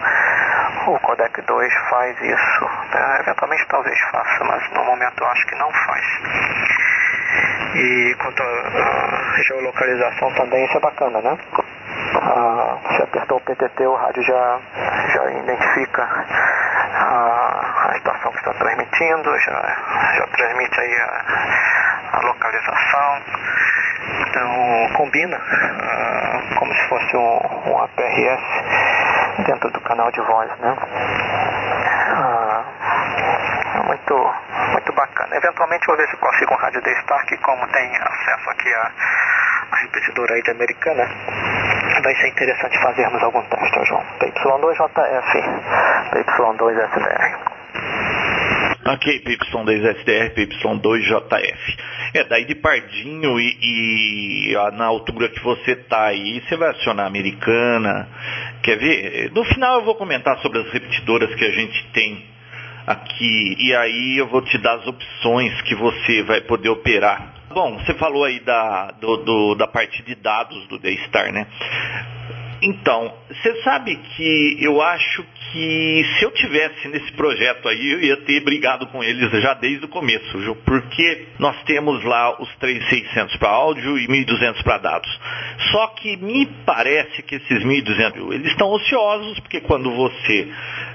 o 0.87 0.98
codec 1.00 1.42
2 1.42 1.74
faz 1.90 2.16
isso. 2.20 2.64
Né? 2.94 3.18
Eventualmente 3.20 3.66
talvez 3.68 3.98
faça, 4.12 4.44
mas 4.44 4.70
no 4.72 4.85
momento 4.85 5.20
eu 5.20 5.26
acho 5.26 5.46
que 5.46 5.57
não 5.57 5.70
faz. 5.72 6.05
E 7.74 8.16
quanto 8.20 8.43
à 8.43 9.43
geolocalização 9.43 10.32
também, 10.34 10.64
isso 10.64 10.76
é 10.76 10.80
bacana, 10.80 11.20
né? 11.20 11.38
Ah, 12.22 12.76
você 12.82 13.03
apertou 13.03 13.38
o 13.38 13.40
PTT, 13.40 13.86
o 13.86 13.94
rádio 13.94 14.22
já, 14.22 14.59
já 15.12 15.30
identifica 15.30 16.03
a, 16.03 17.88
a 17.90 17.96
estação 17.96 18.32
que 18.32 18.38
está 18.38 18.55
transmitindo, 18.55 19.38
já, 19.38 19.76
já 20.16 20.26
transmite 20.36 20.80
aí 20.80 20.96
a, 20.96 21.24
a 22.12 22.20
localização. 22.26 23.22
Então 24.20 24.88
combina 24.96 25.36
ah, 25.36 26.40
como 26.59 26.74
se 26.74 26.88
fosse 26.88 27.16
um, 27.16 27.70
um 27.70 27.82
APRS 27.82 28.42
dentro 29.46 29.70
do 29.70 29.80
canal 29.80 30.11
de 30.11 30.20
voz, 30.20 30.51
né? 30.59 30.76
Ah, 32.12 32.64
muito, 33.86 34.34
muito 34.72 34.92
bacana. 34.92 35.36
Eventualmente 35.36 35.86
vou 35.86 35.96
ver 35.96 36.09
se 36.09 36.16
consigo 36.16 36.55
um 36.55 36.57
rádio 36.57 36.82
D-Star, 36.82 37.24
que 37.26 37.36
como 37.38 37.66
tem 37.68 37.96
acesso 37.96 38.51
aqui 38.51 38.74
a, 38.74 38.90
a 39.72 39.76
repetidora 39.76 40.34
aí 40.34 40.42
de 40.42 40.51
americana, 40.51 41.09
vai 42.03 42.14
ser 42.16 42.28
interessante 42.28 42.78
fazermos 42.82 43.22
algum 43.22 43.42
teste, 43.42 43.84
João. 43.86 44.03
PY2JF, 44.20 45.32
PY2SDR. 46.12 47.51
Ok, 48.86 49.22
PY2SDR, 49.22 50.34
PY2JF. 50.34 51.78
É, 52.14 52.24
daí 52.24 52.44
de 52.44 52.55
Pardinho 52.57 53.38
e, 53.38 53.57
e 53.62 54.55
na 54.72 54.86
altura 54.86 55.28
que 55.28 55.40
você 55.44 55.76
tá 55.76 56.07
aí, 56.07 56.40
você 56.40 56.57
vai 56.57 56.70
acionar 56.70 57.05
a 57.05 57.09
americana. 57.09 58.09
Quer 58.62 58.78
ver? 58.78 59.30
No 59.32 59.44
final 59.44 59.80
eu 59.80 59.84
vou 59.84 59.94
comentar 59.94 60.38
sobre 60.38 60.61
as 60.61 60.72
repetidoras 60.72 61.34
que 61.34 61.44
a 61.44 61.51
gente 61.51 61.92
tem 61.92 62.24
aqui 62.86 63.57
e 63.59 63.74
aí 63.76 64.18
eu 64.18 64.26
vou 64.28 64.42
te 64.42 64.59
dar 64.59 64.74
as 64.74 64.86
opções 64.86 65.61
que 65.62 65.74
você 65.74 66.22
vai 66.24 66.40
poder 66.40 66.70
operar. 66.70 67.39
Bom, 67.53 67.78
você 67.78 67.94
falou 67.94 68.24
aí 68.24 68.38
da, 68.38 68.92
do, 68.92 69.16
do, 69.16 69.55
da 69.57 69.66
parte 69.66 70.05
de 70.05 70.14
dados 70.14 70.68
do 70.68 70.78
Daystar, 70.78 71.32
né? 71.32 71.48
Então, 72.62 73.12
você 73.28 73.61
sabe 73.62 73.96
que 73.96 74.57
eu 74.61 74.80
acho 74.80 75.24
que 75.53 76.05
se 76.18 76.24
eu 76.24 76.30
tivesse 76.32 76.88
nesse 76.88 77.12
projeto 77.12 77.68
aí, 77.68 77.92
eu 77.92 78.01
ia 78.01 78.16
ter 78.18 78.40
brigado 78.40 78.86
com 78.88 79.03
eles 79.03 79.30
já 79.42 79.55
desde 79.55 79.84
o 79.84 79.88
começo, 79.88 80.57
porque 80.64 81.26
nós 81.38 81.61
temos 81.64 82.05
lá 82.05 82.40
os 82.40 82.48
3600 82.57 83.36
para 83.36 83.48
áudio 83.48 83.98
e 83.98 84.07
1200 84.09 84.62
para 84.62 84.78
dados. 84.78 85.20
Só 85.72 85.88
que 85.88 86.16
me 86.16 86.46
parece 86.64 87.22
que 87.22 87.36
esses 87.36 87.64
1200, 87.64 88.32
eles 88.32 88.53
estão 88.53 88.68
ociosos, 88.68 89.40
porque 89.40 89.61
quando 89.61 89.90
você 89.90 90.48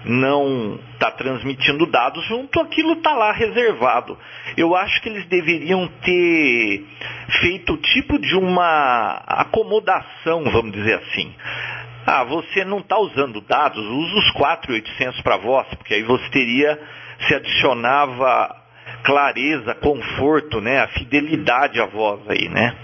não 0.05 0.79
está 0.93 1.11
transmitindo 1.11 1.85
dados 1.87 2.25
junto, 2.27 2.59
aquilo 2.61 2.93
está 2.93 3.13
lá 3.13 3.31
reservado. 3.33 4.17
Eu 4.55 4.75
acho 4.75 5.01
que 5.01 5.09
eles 5.09 5.25
deveriam 5.25 5.87
ter 6.03 6.85
feito 7.41 7.75
tipo 7.77 8.17
de 8.19 8.35
uma 8.35 9.21
acomodação, 9.27 10.43
vamos 10.45 10.71
dizer 10.71 10.95
assim. 10.95 11.33
Ah, 12.05 12.23
você 12.23 12.63
não 12.63 12.79
está 12.79 12.97
usando 12.99 13.41
dados, 13.41 13.83
usa 13.83 14.15
os 14.15 14.31
4.800 14.33 15.23
para 15.23 15.37
voz, 15.37 15.67
porque 15.75 15.95
aí 15.95 16.03
você 16.03 16.29
teria, 16.29 16.79
se 17.27 17.33
adicionava 17.33 18.63
clareza, 19.03 19.73
conforto, 19.75 20.61
né, 20.61 20.81
a 20.81 20.87
fidelidade 20.89 21.79
à 21.79 21.85
voz 21.85 22.21
aí, 22.29 22.47
né. 22.49 22.75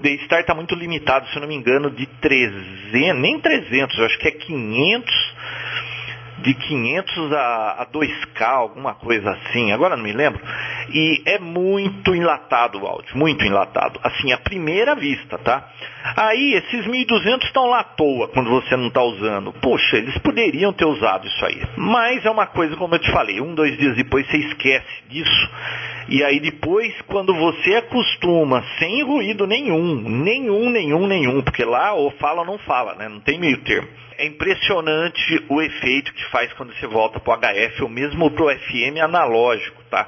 Daystar 0.00 0.40
está 0.40 0.54
muito 0.54 0.74
limitado, 0.74 1.28
se 1.28 1.36
eu 1.36 1.40
não 1.42 1.48
me 1.48 1.54
engano, 1.54 1.90
de 1.90 2.06
300, 2.06 3.20
nem 3.20 3.38
300, 3.38 4.00
acho 4.00 4.18
que 4.18 4.28
é 4.28 4.30
500 4.30 5.34
de 6.42 6.54
500 6.54 7.32
a, 7.32 7.82
a 7.82 7.86
2K, 7.86 8.42
alguma 8.42 8.94
coisa 8.94 9.30
assim, 9.30 9.72
agora 9.72 9.96
não 9.96 10.04
me 10.04 10.12
lembro. 10.12 10.40
E 10.92 11.22
é 11.26 11.38
muito 11.38 12.14
enlatado 12.14 12.80
o 12.80 12.86
áudio, 12.86 13.16
muito 13.16 13.44
enlatado. 13.44 14.00
Assim, 14.02 14.32
à 14.32 14.38
primeira 14.38 14.94
vista, 14.94 15.38
tá? 15.38 15.68
Aí, 16.16 16.54
esses 16.54 16.86
1200 16.86 17.46
estão 17.46 17.66
lá 17.66 17.80
à 17.80 17.84
toa 17.84 18.28
quando 18.28 18.50
você 18.50 18.76
não 18.76 18.88
está 18.88 19.02
usando. 19.02 19.52
Poxa, 19.60 19.98
eles 19.98 20.16
poderiam 20.18 20.72
ter 20.72 20.86
usado 20.86 21.26
isso 21.26 21.44
aí. 21.44 21.62
Mas 21.76 22.24
é 22.24 22.30
uma 22.30 22.46
coisa, 22.46 22.76
como 22.76 22.94
eu 22.94 22.98
te 22.98 23.10
falei, 23.12 23.40
um, 23.40 23.54
dois 23.54 23.76
dias 23.76 23.94
depois 23.96 24.26
você 24.26 24.38
esquece 24.38 25.04
disso. 25.08 25.50
E 26.08 26.24
aí 26.24 26.40
depois, 26.40 26.92
quando 27.02 27.34
você 27.34 27.76
acostuma, 27.76 28.64
sem 28.78 29.02
ruído 29.02 29.46
nenhum, 29.46 30.08
nenhum, 30.08 30.70
nenhum, 30.70 31.06
nenhum, 31.06 31.42
porque 31.42 31.64
lá 31.64 31.92
ou 31.92 32.10
fala 32.12 32.40
ou 32.40 32.46
não 32.46 32.58
fala, 32.58 32.94
né? 32.94 33.08
Não 33.08 33.20
tem 33.20 33.38
meio 33.38 33.58
termo 33.58 33.88
é 34.20 34.26
impressionante 34.26 35.42
o 35.48 35.62
efeito 35.62 36.12
que 36.12 36.24
faz 36.26 36.52
quando 36.52 36.74
você 36.74 36.86
volta 36.86 37.18
para 37.18 37.32
o 37.32 37.40
HF 37.40 37.82
ou 37.82 37.88
mesmo 37.88 38.30
para 38.30 38.44
o 38.44 38.50
FM 38.50 39.00
analógico, 39.02 39.82
tá? 39.90 40.06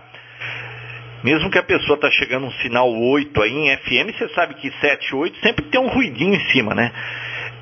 Mesmo 1.25 1.51
que 1.51 1.57
a 1.57 1.63
pessoa 1.63 1.95
está 1.95 2.11
chegando 2.11 2.45
um 2.45 2.53
sinal 2.61 2.93
8 2.93 3.43
aí 3.43 3.51
em 3.51 3.77
FM, 3.79 4.15
você 4.15 4.29
sabe 4.35 4.55
que 4.55 4.71
7, 4.81 5.15
8 5.15 5.39
sempre 5.41 5.65
tem 5.67 5.81
um 5.81 5.89
ruidinho 5.89 6.35
em 6.35 6.51
cima, 6.51 6.75
né? 6.75 6.93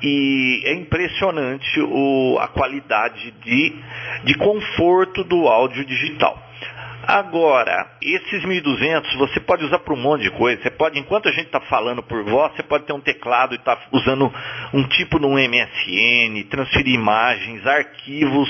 E 0.03 0.63
é 0.65 0.73
impressionante 0.73 1.79
o, 1.79 2.37
a 2.41 2.49
qualidade 2.49 3.31
de, 3.45 3.73
de 4.25 4.33
conforto 4.33 5.23
do 5.23 5.47
áudio 5.47 5.85
digital. 5.85 6.50
Agora, 7.03 7.87
esses 8.01 8.43
1.200 8.43 9.17
você 9.17 9.39
pode 9.39 9.65
usar 9.65 9.79
para 9.79 9.93
um 9.93 9.97
monte 9.97 10.23
de 10.23 10.31
coisa. 10.31 10.61
Você 10.61 10.69
pode, 10.69 10.99
enquanto 10.99 11.27
a 11.27 11.31
gente 11.31 11.47
está 11.47 11.59
falando 11.61 12.03
por 12.03 12.23
voz, 12.23 12.53
você 12.55 12.63
pode 12.63 12.85
ter 12.85 12.93
um 12.93 13.01
teclado 13.01 13.53
e 13.53 13.57
estar 13.57 13.75
tá 13.75 13.87
usando 13.91 14.31
um 14.73 14.83
tipo 14.83 15.19
de 15.19 15.25
um 15.25 15.33
MSN, 15.33 16.43
transferir 16.49 16.93
imagens, 16.93 17.65
arquivos, 17.65 18.49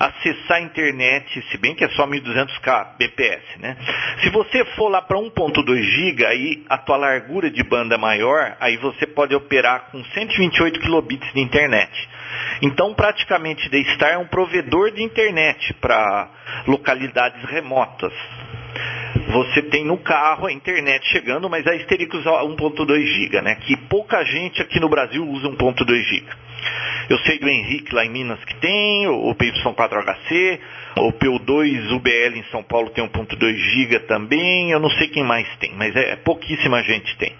acessar 0.00 0.58
a 0.58 0.60
internet, 0.60 1.44
se 1.50 1.58
bem 1.58 1.74
que 1.74 1.84
é 1.84 1.88
só 1.90 2.06
1.200k 2.06 2.96
bps, 2.98 3.60
né? 3.60 3.76
Se 4.22 4.30
você 4.30 4.64
for 4.76 4.88
lá 4.88 5.02
para 5.02 5.18
1.2 5.18 5.82
GB, 5.82 6.26
aí 6.26 6.64
a 6.68 6.78
tua 6.78 6.96
largura 6.96 7.50
de 7.50 7.62
banda 7.62 7.98
maior, 7.98 8.56
aí 8.60 8.76
você 8.78 9.06
pode 9.06 9.34
operar 9.34 9.90
com 9.90 10.02
128 10.02 10.80
kilobits 10.80 11.32
de 11.32 11.40
internet. 11.40 11.90
Então, 12.62 12.94
praticamente, 12.94 13.68
Daystar 13.68 14.12
é 14.12 14.18
um 14.18 14.26
provedor 14.26 14.90
de 14.92 15.02
internet 15.02 15.74
para 15.74 16.30
localidades 16.66 17.42
remotas. 17.44 18.12
Você 19.28 19.62
tem 19.62 19.84
no 19.84 19.98
carro 19.98 20.46
a 20.46 20.52
internet 20.52 21.06
chegando, 21.08 21.48
mas 21.50 21.66
aí 21.66 21.84
teria 21.84 22.08
que 22.08 22.16
usar 22.16 22.42
1.2 22.42 23.06
GB, 23.06 23.40
né? 23.42 23.56
Que 23.56 23.76
pouca 23.88 24.24
gente 24.24 24.62
aqui 24.62 24.78
no 24.78 24.88
Brasil 24.88 25.26
usa 25.26 25.48
1.2 25.48 25.86
GB. 25.86 26.26
Eu 27.08 27.18
sei 27.18 27.38
do 27.38 27.48
Henrique 27.48 27.94
lá 27.94 28.04
em 28.04 28.10
Minas 28.10 28.42
que 28.44 28.54
tem, 28.56 29.06
o 29.06 29.34
PY4HC, 29.34 30.58
o 30.98 31.12
PU2 31.12 31.92
UBL 31.92 32.36
em 32.36 32.44
São 32.50 32.62
Paulo 32.64 32.90
tem 32.90 33.06
1.2 33.06 33.56
GB 33.56 34.00
também, 34.00 34.72
eu 34.72 34.80
não 34.80 34.90
sei 34.90 35.08
quem 35.08 35.22
mais 35.22 35.48
tem, 35.58 35.72
mas 35.74 35.94
é 35.94 36.16
pouquíssima 36.16 36.82
gente 36.82 37.16
tem. 37.16 37.32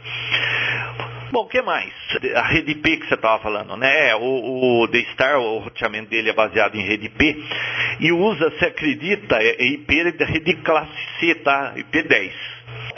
Bom, 1.33 1.41
o 1.41 1.49
que 1.49 1.61
mais? 1.61 1.93
A 2.37 2.47
rede 2.47 2.72
IP 2.72 2.99
que 2.99 3.09
você 3.09 3.14
estava 3.14 3.43
falando, 3.43 3.77
né? 3.77 4.14
O, 4.14 4.83
o 4.83 4.87
Daystar, 4.87 5.39
o 5.41 5.59
roteamento 5.59 6.09
dele 6.09 6.31
é 6.31 6.33
baseado 6.33 6.77
em 6.77 6.87
rede 6.87 7.07
IP 7.07 7.45
e 7.99 8.12
usa, 8.12 8.53
se 8.59 8.64
acredita, 8.64 9.37
é, 9.43 9.57
é 9.59 9.66
IP 9.66 10.12
da 10.12 10.24
rede 10.24 10.55
classe 10.62 10.93
C, 11.18 11.35
tá? 11.37 11.74
IP10. 11.77 12.33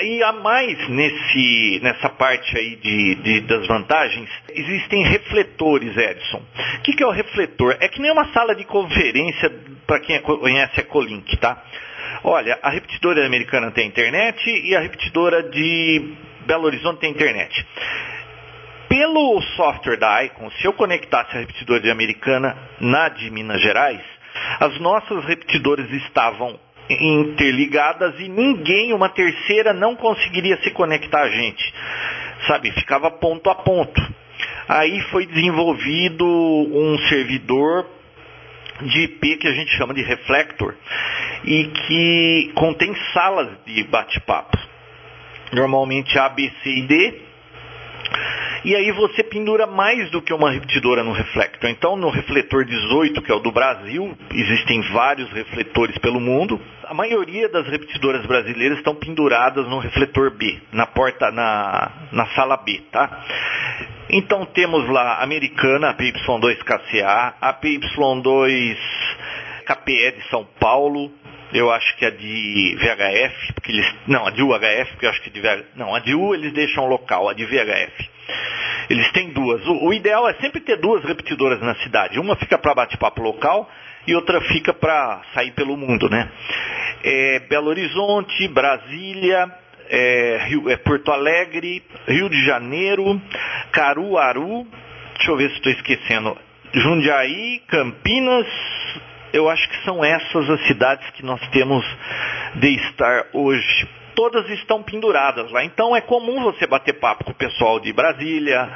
E 0.01 0.23
a 0.23 0.33
mais 0.33 0.89
nesse, 0.91 1.81
nessa 1.83 2.11
parte 2.11 2.57
aí 2.57 2.77
de, 2.77 3.15
de, 3.17 3.41
das 3.43 3.67
vantagens, 3.67 4.29
existem 4.51 5.03
refletores, 5.05 5.97
Edson. 5.97 6.43
O 6.77 6.83
que, 6.83 6.93
que 6.93 7.03
é 7.03 7.07
o 7.07 7.11
refletor? 7.11 7.79
É 7.81 7.89
que 7.89 8.01
nem 8.01 8.13
uma 8.13 8.31
sala 8.33 8.55
de 8.55 8.65
conferência 8.65 9.51
para 9.87 10.01
quem 10.01 10.21
conhece 10.21 10.81
a 10.81 10.85
Colink, 10.85 11.35
tá? 11.39 11.63
Olha, 12.23 12.59
a 12.63 12.69
repetidora 12.69 13.25
americana 13.25 13.71
tem 13.71 13.89
internet 13.89 14.39
e 14.65 14.77
a 14.77 14.81
repetidora 14.81 15.43
de 15.45 16.15
Belo 16.47 16.65
Horizonte 16.65 17.01
tem 17.01 17.11
internet 17.11 17.67
pelo 18.89 19.41
software 19.57 19.99
da 19.99 20.25
Icon, 20.25 20.51
se 20.53 20.67
eu 20.67 20.73
conectasse 20.73 21.37
a 21.37 21.41
repetidora 21.41 21.81
de 21.81 21.91
Americana 21.91 22.57
na 22.81 23.09
de 23.09 23.31
Minas 23.31 23.61
Gerais, 23.61 24.01
as 24.61 24.79
nossas 24.81 25.25
repetidoras 25.25 25.91
estavam 25.91 26.59
interligadas 26.91 28.19
e 28.19 28.29
ninguém, 28.29 28.93
uma 28.95 29.11
terceira, 29.11 29.73
não 29.73 29.95
conseguiria 29.95 30.59
se 30.63 30.71
conectar 30.71 31.21
a 31.21 31.31
gente. 31.31 31.75
Sabe, 32.47 32.73
ficava 32.73 33.11
ponto 33.11 33.51
a 33.51 33.55
ponto. 33.57 34.01
Aí 34.69 35.01
foi 35.11 35.27
desenvolvido 35.27 36.25
um 36.25 36.99
servidor 37.09 37.87
de 38.83 39.01
IP 39.05 39.37
que 39.37 39.49
a 39.49 39.53
gente 39.53 39.77
chama 39.77 39.93
de 39.93 40.03
Reflector 40.03 40.75
e 41.45 41.65
que 41.65 42.53
contém 42.55 42.95
salas 43.13 43.49
de 43.67 43.83
bate-papo. 43.85 44.57
Normalmente 45.53 46.19
A, 46.19 46.29
B, 46.29 46.51
C 46.63 46.71
e 46.71 46.83
D 46.83 47.28
e 48.65 48.75
aí 48.75 48.91
você 48.93 49.23
pendura 49.23 49.67
mais 49.67 50.11
do 50.11 50.21
que 50.21 50.33
uma 50.33 50.51
repetidora 50.51 51.05
no 51.05 51.13
reflector. 51.13 51.71
Então, 51.71 51.97
no 51.97 52.11
refletor 52.11 52.65
18, 52.65 53.23
que 53.23 53.31
é 53.31 53.35
o 53.35 53.39
do 53.39 53.53
Brasil, 53.53 54.17
existem 54.33 54.81
vários 54.93 55.31
refletores 55.31 55.97
pelo 55.99 56.21
mundo. 56.21 56.61
A 56.85 56.93
maioria 56.93 57.49
das 57.49 57.69
repetidoras 57.69 58.27
brasileiras 58.27 58.79
estão 58.79 58.95
penduradas 58.95 59.67
no 59.69 59.79
refletor 59.79 60.31
B, 60.33 60.61
na 60.73 60.87
porta, 60.87 61.31
na, 61.31 62.09
na 62.13 62.27
sala 62.35 62.57
B, 62.57 62.83
tá? 62.91 63.25
Então 64.11 64.45
temos 64.47 64.89
lá 64.89 65.15
a 65.15 65.23
americana, 65.23 65.91
a 65.91 65.95
PY2KCA, 65.95 67.35
a 67.41 67.55
PY2 67.55 68.77
KPE 69.67 70.13
de 70.17 70.31
São 70.31 70.47
Paulo, 70.59 71.13
eu 71.53 71.71
acho 71.71 71.97
que 71.97 72.05
a 72.05 72.11
de 72.11 72.77
VHF, 72.77 73.53
porque 73.55 73.73
eles. 73.73 73.95
Não, 74.07 74.27
a 74.27 74.31
de 74.31 74.43
UHF, 74.43 74.91
porque 74.93 75.07
eu 75.07 75.11
acho 75.11 75.23
que 75.23 75.31
de 75.31 75.41
VHF. 75.41 75.65
Não, 75.77 75.95
a 75.95 76.01
de 76.01 76.15
U 76.15 76.35
eles 76.35 76.53
deixam 76.53 76.87
local, 76.87 77.29
a 77.29 77.35
de 77.35 77.45
VHF. 77.45 78.11
Eles 78.91 79.11
têm 79.13 79.31
duas. 79.31 79.67
O, 79.67 79.87
o 79.87 79.93
ideal 79.93 80.29
é 80.29 80.35
sempre 80.35 80.61
ter 80.61 80.77
duas 80.77 81.05
repetidoras 81.05 81.61
na 81.61 81.75
cidade. 81.77 82.19
Uma 82.19 82.37
fica 82.37 82.59
para 82.59 82.75
bate-papo 82.75 83.23
local 83.23 83.71
e 84.07 84.15
outra 84.15 84.41
fica 84.43 84.73
para 84.73 85.23
sair 85.35 85.51
pelo 85.53 85.77
mundo, 85.77 86.09
né? 86.09 86.31
É, 87.05 87.41
Belo 87.41 87.69
Horizonte, 87.69 88.49
Brasília, 88.49 89.53
é, 89.91 90.41
Rio, 90.47 90.71
é, 90.71 90.77
Porto 90.77 91.11
Alegre, 91.13 91.83
Rio 92.07 92.29
de 92.29 92.45
Janeiro, 92.45 93.21
Caruaru, 93.73 94.67
deixa 95.15 95.31
eu 95.31 95.37
ver 95.37 95.51
se 95.51 95.57
estou 95.57 95.73
esquecendo, 95.73 96.37
Jundiaí, 96.73 97.63
Campinas, 97.69 98.47
eu 99.33 99.49
acho 99.49 99.69
que 99.69 99.85
são 99.85 100.05
essas 100.05 100.49
as 100.51 100.67
cidades 100.67 101.09
que 101.11 101.25
nós 101.25 101.41
temos 101.49 101.85
de 102.57 102.75
estar 102.77 103.27
hoje. 103.33 103.89
Todas 104.15 104.49
estão 104.51 104.83
penduradas 104.83 105.51
lá. 105.53 105.65
Então 105.65 105.95
é 105.95 106.01
comum 106.01 106.43
você 106.43 106.67
bater 106.67 106.95
papo 106.95 107.25
com 107.25 107.31
o 107.31 107.35
pessoal 107.35 107.79
de 107.79 107.93
Brasília, 107.93 108.69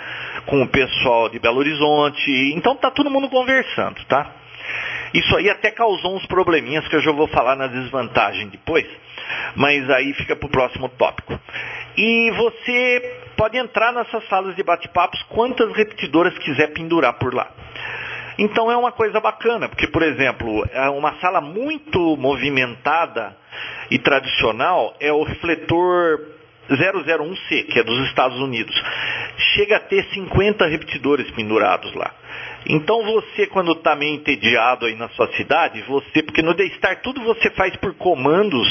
com 0.46 0.62
o 0.62 0.68
pessoal 0.68 1.28
de 1.28 1.38
Belo 1.38 1.59
Horizonte. 1.59 2.30
Então 2.55 2.76
tá 2.76 2.90
todo 2.90 3.11
mundo 3.11 3.28
conversando, 3.28 4.05
tá? 4.05 4.30
Isso 5.12 5.36
aí 5.36 5.50
até 5.50 5.70
causou 5.70 6.16
uns 6.16 6.24
probleminhas 6.26 6.86
que 6.88 6.96
eu 6.96 7.03
já 7.03 7.12
vou 7.12 7.26
falar 7.28 7.57
na 7.57 7.66
desvantagem 7.66 8.48
depois, 8.48 8.86
mas 9.55 9.88
aí 9.90 10.14
fica 10.14 10.34
para 10.34 10.46
o 10.46 10.50
próximo 10.50 10.88
tópico. 10.88 11.38
E 11.96 12.30
você 12.30 13.20
pode 13.36 13.59
entrar 13.59 13.92
nessas 13.92 14.26
salas 14.28 14.57
de 14.57 14.62
bate-papos 14.62 15.22
quantas 15.24 15.70
repetidoras 15.74 16.38
quiser 16.38 16.68
pendurar 16.72 17.14
por 17.14 17.34
lá. 17.34 17.50
Então 18.38 18.70
é 18.70 18.76
uma 18.76 18.92
coisa 18.92 19.20
bacana, 19.20 19.68
porque, 19.68 19.86
por 19.86 20.02
exemplo, 20.02 20.66
é 20.72 20.88
uma 20.88 21.18
sala 21.20 21.40
muito 21.40 22.16
movimentada 22.16 23.36
e 23.90 23.98
tradicional 23.98 24.94
é 24.98 25.12
o 25.12 25.22
refletor 25.22 26.18
001C, 26.76 27.66
que 27.66 27.78
é 27.78 27.82
dos 27.82 28.06
Estados 28.08 28.38
Unidos. 28.40 28.74
Chega 29.54 29.76
a 29.76 29.80
ter 29.80 30.04
50 30.12 30.66
repetidores 30.66 31.30
pendurados 31.32 31.94
lá. 31.94 32.12
Então 32.66 33.02
você, 33.02 33.46
quando 33.46 33.72
está 33.72 33.96
meio 33.96 34.14
entediado 34.14 34.86
aí 34.86 34.94
na 34.94 35.08
sua 35.10 35.28
cidade, 35.32 35.82
você, 35.82 36.22
porque 36.22 36.42
no 36.42 36.54
Daystar 36.54 37.00
tudo 37.02 37.20
você 37.22 37.50
faz 37.50 37.74
por 37.76 37.94
comandos 37.94 38.68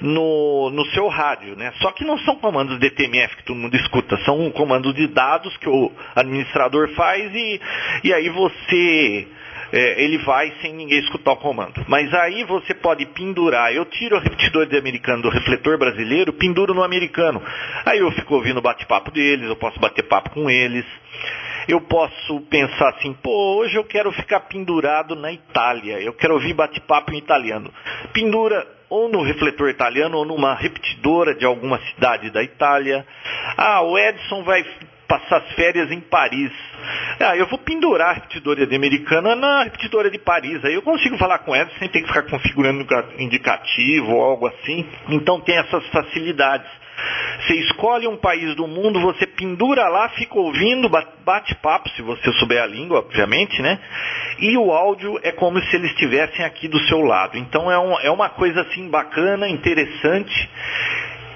no, 0.00 0.70
no 0.70 0.84
seu 0.86 1.08
rádio, 1.08 1.56
né? 1.56 1.72
Só 1.80 1.90
que 1.92 2.04
não 2.04 2.18
são 2.18 2.36
comandos 2.36 2.78
DTMF 2.78 3.36
que 3.36 3.44
todo 3.44 3.56
mundo 3.56 3.76
escuta, 3.76 4.16
são 4.24 4.50
comandos 4.50 4.94
de 4.94 5.06
dados 5.08 5.56
que 5.58 5.68
o 5.68 5.92
administrador 6.14 6.88
faz 6.94 7.34
e, 7.34 7.60
e 8.04 8.14
aí 8.14 8.28
você 8.28 9.28
é, 9.72 10.02
ele 10.02 10.18
vai 10.18 10.52
sem 10.60 10.72
ninguém 10.74 10.98
escutar 10.98 11.32
o 11.32 11.36
comando. 11.36 11.84
Mas 11.88 12.12
aí 12.14 12.44
você 12.44 12.74
pode 12.74 13.06
pendurar. 13.06 13.72
Eu 13.72 13.84
tiro 13.84 14.16
o 14.16 14.20
repetidor 14.20 14.66
de 14.66 14.76
americano 14.76 15.22
do 15.22 15.28
refletor 15.30 15.78
brasileiro, 15.78 16.32
penduro 16.32 16.74
no 16.74 16.82
americano. 16.82 17.42
Aí 17.84 17.98
eu 17.98 18.10
fico 18.12 18.34
ouvindo 18.34 18.58
o 18.58 18.62
bate-papo 18.62 19.10
deles, 19.10 19.48
eu 19.48 19.56
posso 19.56 19.78
bater 19.80 20.02
papo 20.04 20.30
com 20.30 20.48
eles. 20.48 20.84
Eu 21.66 21.82
posso 21.82 22.40
pensar 22.48 22.88
assim, 22.90 23.12
pô, 23.12 23.58
hoje 23.58 23.76
eu 23.76 23.84
quero 23.84 24.10
ficar 24.12 24.40
pendurado 24.40 25.14
na 25.14 25.30
Itália, 25.30 26.00
eu 26.00 26.14
quero 26.14 26.32
ouvir 26.32 26.54
bate-papo 26.54 27.12
em 27.12 27.18
italiano. 27.18 27.70
Pendura 28.14 28.66
ou 28.88 29.08
no 29.08 29.22
refletor 29.22 29.68
italiano 29.68 30.16
ou 30.16 30.24
numa 30.24 30.54
repetidora 30.54 31.34
de 31.34 31.44
alguma 31.44 31.78
cidade 31.90 32.30
da 32.30 32.42
Itália. 32.42 33.06
Ah, 33.56 33.82
o 33.82 33.98
Edson 33.98 34.42
vai 34.44 34.64
passar 35.08 35.38
as 35.38 35.52
férias 35.54 35.90
em 35.90 36.00
Paris. 36.00 36.52
Ah, 37.18 37.36
eu 37.36 37.46
vou 37.46 37.58
pendurar 37.58 38.10
a 38.10 38.12
repetidora 38.12 38.66
de 38.66 38.76
americana 38.76 39.34
na 39.34 39.64
repetidora 39.64 40.10
de 40.10 40.18
Paris. 40.18 40.62
Aí 40.64 40.74
eu 40.74 40.82
consigo 40.82 41.16
falar 41.16 41.38
com 41.38 41.54
ela 41.54 41.70
sem 41.78 41.88
ter 41.88 42.02
que 42.02 42.08
ficar 42.08 42.22
configurando 42.24 42.86
indicativo 43.18 44.12
ou 44.12 44.22
algo 44.22 44.46
assim. 44.46 44.86
Então 45.08 45.40
tem 45.40 45.56
essas 45.56 45.84
facilidades. 45.88 46.70
Você 47.40 47.54
escolhe 47.54 48.08
um 48.08 48.16
país 48.16 48.54
do 48.56 48.66
mundo, 48.66 49.00
você 49.00 49.26
pendura 49.26 49.88
lá, 49.88 50.08
fica 50.10 50.36
ouvindo, 50.36 50.90
bate 51.24 51.54
papo, 51.56 51.88
se 51.90 52.02
você 52.02 52.32
souber 52.32 52.60
a 52.60 52.66
língua, 52.66 52.98
obviamente, 52.98 53.62
né? 53.62 53.78
E 54.40 54.56
o 54.56 54.72
áudio 54.72 55.18
é 55.22 55.30
como 55.30 55.60
se 55.60 55.76
eles 55.76 55.90
estivessem 55.92 56.44
aqui 56.44 56.66
do 56.66 56.78
seu 56.86 57.00
lado. 57.00 57.38
Então 57.38 57.70
é, 57.70 57.78
um, 57.78 58.00
é 58.00 58.10
uma 58.10 58.28
coisa 58.28 58.62
assim 58.62 58.88
bacana, 58.90 59.48
interessante. 59.48 60.50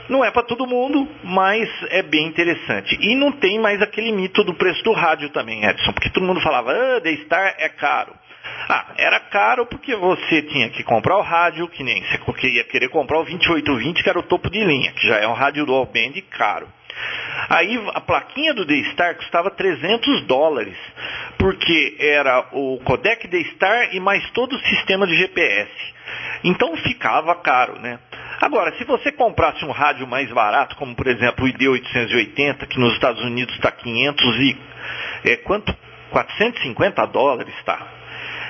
Não 0.09 0.25
é 0.25 0.31
para 0.31 0.43
todo 0.43 0.67
mundo, 0.67 1.09
mas 1.23 1.69
é 1.91 2.03
bem 2.03 2.27
interessante. 2.27 2.99
E 3.01 3.15
não 3.15 3.33
tem 3.33 3.59
mais 3.59 3.81
aquele 3.81 4.13
mito 4.13 4.43
do 4.45 4.55
preço 4.55 4.83
do 4.83 4.93
rádio 4.93 5.31
também, 5.31 5.65
Edson, 5.65 5.93
porque 5.93 6.11
todo 6.11 6.27
mundo 6.27 6.41
falava, 6.41 6.73
ah, 6.73 7.01
The 7.01 7.17
Star 7.25 7.55
é 7.59 7.69
caro. 7.69 8.13
Ah, 8.69 8.87
era 8.97 9.21
caro 9.21 9.67
porque 9.67 9.95
você 9.95 10.43
tinha 10.43 10.69
que 10.71 10.83
comprar 10.83 11.17
o 11.17 11.23
rádio, 11.23 11.69
que 11.69 11.83
nem 11.83 12.03
você 12.27 12.49
ia 12.49 12.65
querer 12.65 12.89
comprar 12.89 13.19
o 13.19 13.25
2820, 13.25 14.03
que 14.03 14.09
era 14.09 14.19
o 14.19 14.25
topo 14.25 14.51
de 14.51 14.65
linha, 14.65 14.93
que 14.93 15.07
já 15.07 15.17
é 15.17 15.27
um 15.27 15.33
rádio 15.33 15.65
dual 15.65 15.87
band 15.87 16.21
caro. 16.31 16.69
Aí 17.49 17.81
a 17.95 18.01
plaquinha 18.01 18.55
do 18.55 18.65
D-Star 18.65 19.17
custava 19.17 19.51
300 19.51 20.23
dólares, 20.27 20.77
porque 21.39 21.97
era 21.99 22.49
o 22.53 22.79
codec 22.85 23.27
D-Star 23.27 23.95
e 23.95 24.01
mais 24.01 24.29
todo 24.31 24.55
o 24.55 24.59
sistema 24.61 25.07
de 25.07 25.17
GPS. 25.17 25.71
Então 26.45 26.77
ficava 26.77 27.35
caro, 27.37 27.81
né? 27.81 27.99
Agora, 28.43 28.77
se 28.77 28.83
você 28.83 29.13
comprasse 29.13 29.65
um 29.65 29.71
rádio 29.71 30.05
mais 30.05 30.29
barato, 30.33 30.75
como 30.75 30.97
por 30.97 31.07
exemplo 31.07 31.45
o 31.45 31.49
ID880, 31.49 32.67
que 32.67 32.81
nos 32.81 32.95
Estados 32.95 33.23
Unidos 33.23 33.55
está 33.55 33.71
500 33.71 34.37
e 34.41 34.59
é, 35.27 35.37
quanto? 35.37 35.73
450 36.11 37.07
dólares, 37.07 37.55
tá? 37.65 37.87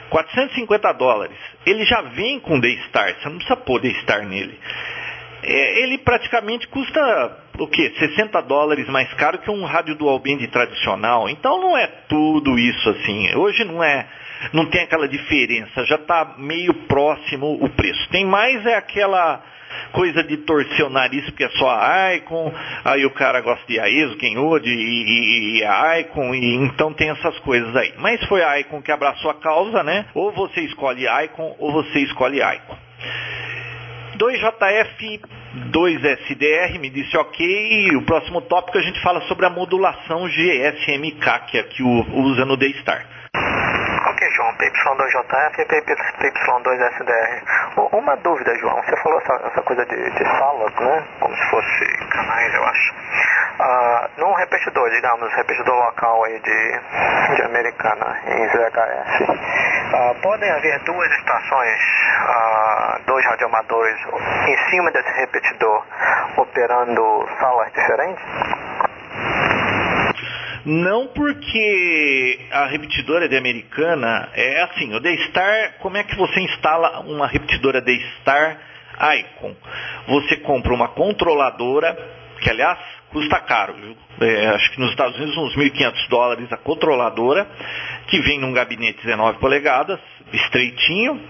450 0.08 0.92
dólares. 0.94 1.36
Ele 1.66 1.84
já 1.84 2.00
vem 2.00 2.40
com 2.40 2.58
D-Star, 2.58 3.14
você 3.20 3.28
não 3.28 3.36
precisa 3.36 3.56
pôr 3.56 3.82
D-Star 3.82 4.26
nele. 4.26 4.58
É, 5.42 5.82
ele 5.82 5.98
praticamente 5.98 6.66
custa 6.68 7.38
o 7.58 7.68
quê? 7.68 7.92
60 7.98 8.40
dólares 8.44 8.88
mais 8.88 9.12
caro 9.12 9.40
que 9.40 9.50
um 9.50 9.66
rádio 9.66 9.94
dual 9.94 10.18
band 10.20 10.38
tradicional. 10.50 11.28
Então 11.28 11.60
não 11.60 11.76
é 11.76 11.86
tudo 12.08 12.58
isso 12.58 12.88
assim. 12.88 13.34
Hoje 13.34 13.62
não 13.64 13.84
é, 13.84 14.06
não 14.54 14.64
tem 14.70 14.84
aquela 14.84 15.06
diferença, 15.06 15.84
já 15.84 15.96
está 15.96 16.34
meio 16.38 16.72
próximo 16.86 17.62
o 17.62 17.68
preço. 17.68 18.08
Tem 18.08 18.24
mais 18.24 18.64
é 18.64 18.74
aquela 18.74 19.42
coisa 19.92 20.24
de 20.24 20.38
torcer 20.38 20.86
o 20.86 20.90
nariz 20.90 21.24
porque 21.26 21.44
é 21.44 21.48
só 21.50 21.70
a 21.70 22.14
Icon, 22.16 22.52
aí 22.84 23.04
o 23.04 23.10
cara 23.10 23.40
gosta 23.40 23.64
de 23.66 23.78
AESO, 23.78 24.16
Kenwood 24.16 24.68
e, 24.68 24.72
e, 24.72 25.58
e 25.58 25.64
a 25.64 26.00
Icon, 26.00 26.34
e 26.34 26.54
então 26.56 26.92
tem 26.92 27.10
essas 27.10 27.38
coisas 27.40 27.74
aí. 27.76 27.92
Mas 27.98 28.22
foi 28.26 28.42
a 28.42 28.58
Icon 28.60 28.82
que 28.82 28.92
abraçou 28.92 29.30
a 29.30 29.34
causa, 29.34 29.82
né? 29.82 30.06
Ou 30.14 30.32
você 30.32 30.60
escolhe 30.62 31.06
Icon 31.24 31.56
ou 31.58 31.72
você 31.72 32.00
escolhe 32.00 32.40
Icon. 32.40 32.76
2JF 34.18 35.20
2SDR 35.70 36.78
me 36.78 36.90
disse 36.90 37.16
ok. 37.16 37.96
O 37.96 38.02
próximo 38.02 38.40
tópico 38.42 38.78
a 38.78 38.82
gente 38.82 39.00
fala 39.02 39.20
sobre 39.22 39.46
a 39.46 39.50
modulação 39.50 40.28
GSMK, 40.28 41.46
que 41.50 41.58
aqui 41.58 41.82
usa 41.82 42.44
no 42.44 42.56
Ok, 44.22 44.30
João, 44.36 44.54
PY2JF 44.54 45.58
e 45.58 45.64
PY2SDR. 45.64 47.42
Uma 47.90 48.16
dúvida, 48.18 48.54
João. 48.56 48.80
Você 48.82 48.96
falou 49.02 49.18
essa, 49.18 49.32
essa 49.48 49.62
coisa 49.62 49.84
de, 49.84 50.10
de, 50.10 50.24
salas, 50.38 50.72
né? 50.76 51.04
Como 51.18 51.36
se 51.36 51.50
fosse 51.50 51.84
canais, 52.08 52.54
eu 52.54 52.64
acho. 52.64 52.94
Uh, 53.58 54.20
num 54.20 54.32
repetidor, 54.34 54.90
digamos, 54.90 55.32
repetidor 55.34 55.74
local 55.74 56.22
aí 56.24 56.38
de, 56.38 56.80
de 57.34 57.42
Americana, 57.42 58.16
em 58.26 58.48
ZHS, 58.48 59.20
uh, 59.20 59.94
ah, 59.94 60.14
podem 60.22 60.50
haver 60.50 60.78
duas 60.84 61.10
estações, 61.18 61.80
uh, 62.22 63.02
dois 63.06 63.24
radioamadores 63.26 63.98
em 64.46 64.70
cima 64.70 64.90
desse 64.92 65.10
repetidor 65.18 65.84
operando 66.36 67.28
salas 67.40 67.72
diferentes? 67.72 68.24
Não 70.64 71.08
porque 71.08 72.38
a 72.52 72.66
repetidora 72.66 73.28
de 73.28 73.36
americana 73.36 74.28
é 74.34 74.62
assim, 74.62 74.94
o 74.94 75.00
D-Star, 75.00 75.78
como 75.80 75.96
é 75.96 76.04
que 76.04 76.16
você 76.16 76.40
instala 76.40 77.00
uma 77.00 77.26
repetidora 77.26 77.80
D-Star 77.80 78.58
Icon? 79.18 79.56
Você 80.06 80.36
compra 80.36 80.72
uma 80.72 80.88
controladora, 80.88 81.96
que 82.40 82.48
aliás 82.48 82.78
custa 83.10 83.40
caro? 83.40 83.74
É, 84.20 84.46
acho 84.50 84.70
que 84.72 84.80
nos 84.80 84.90
Estados 84.90 85.16
Unidos 85.16 85.36
uns 85.36 85.56
1.500 85.56 86.08
dólares 86.08 86.52
a 86.52 86.56
controladora, 86.56 87.46
que 88.06 88.20
vem 88.20 88.38
num 88.38 88.52
gabinete 88.52 89.04
19 89.04 89.38
polegadas, 89.38 89.98
estreitinho, 90.32 91.20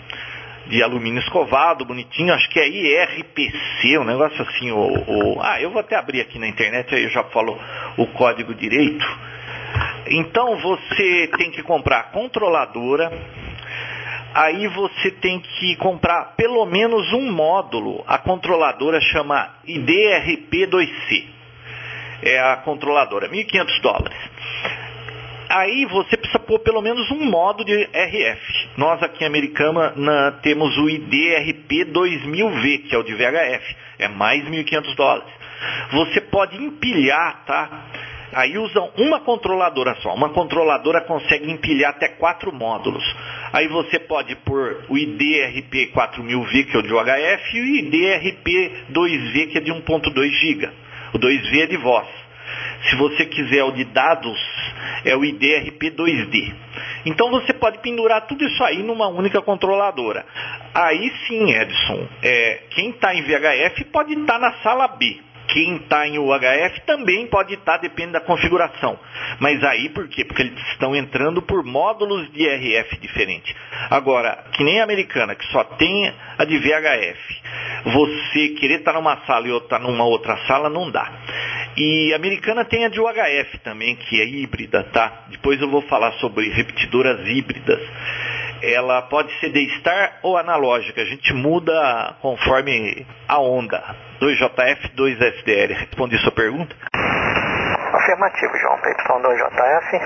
de 0.66 0.82
alumínio 0.82 1.20
escovado, 1.20 1.84
bonitinho, 1.84 2.32
acho 2.32 2.48
que 2.50 2.60
é 2.60 2.68
IRPC, 2.68 3.98
um 3.98 4.04
negócio 4.04 4.42
assim, 4.42 4.70
o, 4.70 4.78
o, 4.78 5.40
ah, 5.42 5.60
eu 5.60 5.70
vou 5.70 5.80
até 5.80 5.96
abrir 5.96 6.20
aqui 6.20 6.38
na 6.38 6.48
internet, 6.48 6.94
aí 6.94 7.04
eu 7.04 7.10
já 7.10 7.24
falo 7.24 7.58
o 7.96 8.06
código 8.08 8.54
direito. 8.54 9.04
Então 10.08 10.56
você 10.58 11.30
tem 11.36 11.50
que 11.50 11.62
comprar 11.62 11.98
a 11.98 12.02
controladora, 12.04 13.12
aí 14.34 14.66
você 14.68 15.10
tem 15.10 15.40
que 15.40 15.76
comprar 15.76 16.34
pelo 16.36 16.64
menos 16.66 17.12
um 17.12 17.30
módulo, 17.32 18.04
a 18.06 18.18
controladora 18.18 19.00
chama 19.00 19.54
IDRP2C, 19.66 21.24
é 22.22 22.38
a 22.38 22.56
controladora, 22.56 23.28
1.500 23.28 23.80
dólares 23.80 24.32
aí 25.52 25.84
você 25.86 26.16
precisa 26.16 26.38
pôr 26.38 26.58
pelo 26.60 26.80
menos 26.80 27.10
um 27.10 27.24
modo 27.24 27.64
de 27.64 27.74
RF. 27.74 28.68
Nós 28.76 29.02
aqui 29.02 29.22
em 29.22 29.26
Americana 29.26 29.92
na, 29.94 30.32
temos 30.42 30.76
o 30.78 30.88
IDRP 30.88 31.84
2000V, 31.92 32.88
que 32.88 32.94
é 32.94 32.98
o 32.98 33.02
de 33.02 33.14
VHF, 33.14 33.76
é 33.98 34.08
mais 34.08 34.42
1.500 34.44 34.94
dólares. 34.94 35.32
Você 35.92 36.20
pode 36.22 36.56
empilhar, 36.56 37.44
tá? 37.44 37.86
Aí 38.32 38.56
usam 38.56 38.90
uma 38.96 39.20
controladora 39.20 39.94
só. 39.96 40.14
Uma 40.14 40.30
controladora 40.30 41.02
consegue 41.02 41.50
empilhar 41.50 41.90
até 41.90 42.08
quatro 42.08 42.50
módulos. 42.50 43.04
Aí 43.52 43.68
você 43.68 43.98
pode 43.98 44.34
pôr 44.36 44.86
o 44.88 44.96
IDRP 44.96 45.92
4000V, 45.92 46.64
que 46.64 46.76
é 46.76 46.80
o 46.80 46.82
de 46.82 46.88
VHF, 46.88 47.56
e 47.56 47.60
o 47.60 47.66
IDRP 47.76 48.72
2V, 48.90 49.50
que 49.50 49.58
é 49.58 49.60
de 49.60 49.70
1.2 49.70 50.30
GB. 50.30 50.70
O 51.12 51.18
2V 51.18 51.62
é 51.62 51.66
de 51.66 51.76
voz. 51.76 52.21
Se 52.88 52.96
você 52.96 53.26
quiser 53.26 53.64
o 53.64 53.72
de 53.72 53.84
dados, 53.84 54.38
é 55.04 55.16
o 55.16 55.20
IDRP2D. 55.20 56.54
Então 57.06 57.30
você 57.30 57.52
pode 57.52 57.78
pendurar 57.78 58.26
tudo 58.26 58.44
isso 58.44 58.62
aí 58.64 58.82
numa 58.82 59.08
única 59.08 59.40
controladora. 59.40 60.24
Aí 60.74 61.12
sim, 61.26 61.52
Edson, 61.52 62.08
é, 62.22 62.62
quem 62.70 62.90
está 62.90 63.14
em 63.14 63.22
VHF 63.22 63.84
pode 63.92 64.12
estar 64.12 64.34
tá 64.34 64.38
na 64.38 64.52
sala 64.62 64.88
B. 64.88 65.20
Quem 65.52 65.76
está 65.76 66.08
em 66.08 66.18
UHF 66.18 66.80
também 66.86 67.26
pode 67.26 67.52
estar, 67.52 67.72
tá, 67.72 67.78
depende 67.78 68.12
da 68.12 68.20
configuração. 68.20 68.98
Mas 69.38 69.62
aí 69.62 69.90
por 69.90 70.08
quê? 70.08 70.24
Porque 70.24 70.42
eles 70.42 70.58
estão 70.68 70.96
entrando 70.96 71.42
por 71.42 71.62
módulos 71.62 72.32
de 72.32 72.48
RF 72.48 72.96
diferentes. 72.96 73.54
Agora, 73.90 74.44
que 74.52 74.64
nem 74.64 74.80
a 74.80 74.84
americana, 74.84 75.34
que 75.34 75.44
só 75.48 75.62
tem 75.62 76.10
a 76.38 76.44
de 76.46 76.56
VHF, 76.56 77.42
você 77.84 78.48
querer 78.58 78.78
estar 78.78 78.92
tá 78.92 78.98
numa 78.98 79.26
sala 79.26 79.46
e 79.46 79.50
outra 79.50 79.78
numa 79.78 80.04
outra 80.04 80.38
sala, 80.46 80.70
não 80.70 80.90
dá. 80.90 81.12
E 81.76 82.14
a 82.14 82.16
americana 82.16 82.64
tem 82.64 82.86
a 82.86 82.88
de 82.88 82.98
UHF 82.98 83.58
também, 83.62 83.96
que 83.96 84.22
é 84.22 84.24
híbrida, 84.24 84.84
tá? 84.84 85.26
Depois 85.28 85.60
eu 85.60 85.68
vou 85.68 85.82
falar 85.82 86.12
sobre 86.12 86.48
repetidoras 86.48 87.28
híbridas 87.28 87.80
ela 88.62 89.02
pode 89.02 89.32
ser 89.40 89.50
D-Star 89.50 90.20
ou 90.22 90.38
analógica. 90.38 91.02
A 91.02 91.04
gente 91.04 91.34
muda 91.34 92.16
conforme 92.20 93.04
a 93.26 93.40
onda. 93.40 94.11
2JF, 94.22 94.94
2SDR. 94.94 95.74
Respondi 95.80 96.16
sua 96.18 96.30
pergunta? 96.30 96.76
Afirmativo, 97.92 98.56
João. 98.56 98.78
Y2JF, 98.78 100.00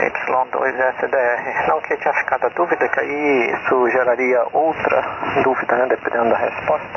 Y2SDR. 0.00 1.68
Não, 1.68 1.80
que 1.82 1.96
tinha 1.96 2.14
ficado 2.14 2.46
a 2.46 2.48
dúvida, 2.48 2.88
que 2.88 2.98
aí 3.00 3.54
isso 3.54 3.90
geraria 3.90 4.42
outra 4.52 5.02
dúvida, 5.44 5.76
né, 5.76 5.86
dependendo 5.88 6.30
da 6.30 6.38
resposta 6.38 6.88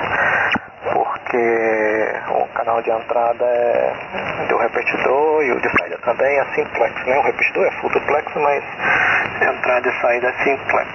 porque 0.94 2.14
o 2.32 2.48
canal 2.56 2.82
de 2.82 2.90
entrada 2.90 3.46
é 3.46 4.46
do 4.50 4.58
repetidor 4.58 5.44
e 5.44 5.52
o 5.52 5.62
de 5.62 5.70
saída 5.78 5.98
também 6.04 6.40
é 6.40 6.46
simplex, 6.56 7.06
né? 7.06 7.20
O 7.20 7.22
repetidor 7.22 7.68
é 7.68 7.72
full 7.80 7.90
duplex, 7.92 8.34
mas 8.36 8.64
entrada 9.42 9.88
e 9.88 10.02
saída 10.02 10.28
é 10.28 10.44
simplex. 10.44 10.90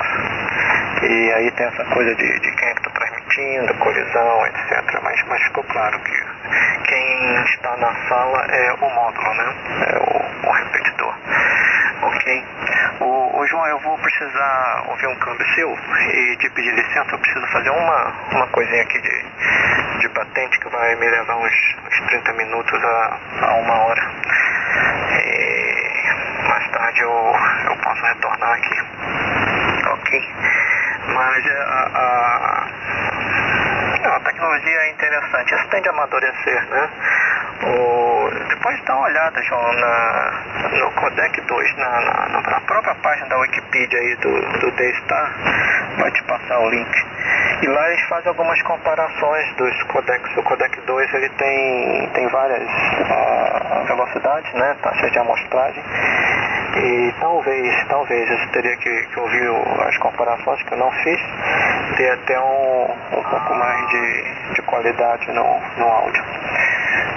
E 1.02 1.32
aí 1.32 1.50
tem 1.52 1.66
essa 1.66 1.84
coisa 1.84 2.14
de, 2.16 2.40
de 2.40 2.57
é 3.37 3.61
transmitindo, 3.66 3.74
colisão, 3.74 4.47
etc. 4.47 5.01
Mas, 5.03 5.22
mas 5.28 5.43
ficou 5.43 5.64
claro 5.64 5.99
que 6.01 6.12
quem 6.89 7.45
está 7.45 7.76
na 7.76 7.95
sala 8.09 8.47
é 8.49 8.72
o 8.72 8.91
módulo, 8.91 9.34
né? 9.34 9.55
É 9.87 9.99
o, 9.99 10.49
o 10.49 10.53
repetidor. 10.53 11.14
Ok? 12.03 12.45
O, 13.01 13.39
o, 13.39 13.47
João, 13.47 13.66
eu 13.66 13.78
vou 13.80 13.99
precisar 13.99 14.84
ouvir 14.89 15.07
um 15.09 15.16
câmbio 15.16 15.47
seu 15.55 15.78
e 16.12 16.37
te 16.37 16.51
pedir 16.51 16.74
licença, 16.74 17.11
eu 17.12 17.18
preciso 17.18 17.47
fazer 17.49 17.70
uma, 17.70 18.12
uma 18.32 18.47
coisinha 18.49 18.82
aqui 18.82 19.01
de, 19.01 19.24
de 20.01 20.09
patente 20.11 20.59
que 20.61 20.68
vai 20.70 20.95
me 20.97 21.09
levar 21.09 21.37
uns, 21.37 21.76
uns 21.87 22.01
30 22.09 22.32
minutos 22.34 22.84
a, 22.84 23.18
a 23.43 23.55
uma 23.55 23.74
hora. 23.74 24.03
E 25.12 26.49
mais 26.49 26.70
tarde 26.70 27.01
eu, 27.01 27.34
eu 27.70 27.76
posso 27.82 28.03
retornar 28.03 28.53
aqui. 28.53 28.80
Ok? 29.87 30.34
Mas 31.09 31.47
a, 31.47 31.91
a, 31.95 32.66
a 34.16 34.20
tecnologia 34.20 34.78
é 34.80 34.90
interessante, 34.90 35.54
isso 35.54 35.68
tende 35.68 35.88
a 35.88 35.92
amadurecer, 35.92 36.68
né? 36.70 36.90
O, 37.62 38.30
depois 38.48 38.82
dá 38.84 38.94
uma 38.94 39.07
olhada, 39.07 39.42
João, 39.42 39.72
na, 39.72 40.44
no 40.78 40.90
Codec 40.92 41.40
2, 41.40 41.76
na, 41.76 42.00
na, 42.00 42.40
na, 42.50 42.61
própria 42.61 42.94
página 42.96 43.28
da 43.28 43.38
Wikipedia 43.38 43.98
aí 43.98 44.16
do, 44.16 44.61
do 44.61 44.70
D-Star, 44.72 45.32
vai 45.98 46.11
te 46.11 46.22
passar 46.24 46.59
o 46.59 46.70
link. 46.70 47.07
E 47.62 47.66
lá 47.66 47.88
eles 47.88 48.02
fazem 48.09 48.28
algumas 48.28 48.61
comparações 48.62 49.57
dos 49.57 49.82
codecs. 49.84 50.36
O 50.36 50.42
codec 50.42 50.78
2 50.82 51.14
ele 51.14 51.28
tem, 51.30 52.11
tem 52.12 52.28
várias 52.28 52.68
uh, 52.68 53.84
velocidades, 53.86 54.52
né, 54.52 54.76
taxas 54.82 55.11
de 55.11 55.18
amostragem. 55.18 55.82
E 56.76 57.14
talvez, 57.18 57.84
talvez 57.88 58.30
eu 58.30 58.52
teria 58.52 58.76
que, 58.76 59.07
que 59.07 59.18
ouvir 59.18 59.50
as 59.86 59.96
comparações 59.96 60.62
que 60.64 60.74
eu 60.74 60.78
não 60.78 60.90
fiz, 60.92 61.20
ter 61.96 62.11
até 62.11 62.38
um, 62.38 62.82
um 63.12 63.22
pouco 63.22 63.54
mais 63.54 63.88
de, 63.88 64.54
de 64.54 64.62
qualidade 64.62 65.26
no, 65.32 65.61
no 65.78 65.86
áudio. 65.86 66.22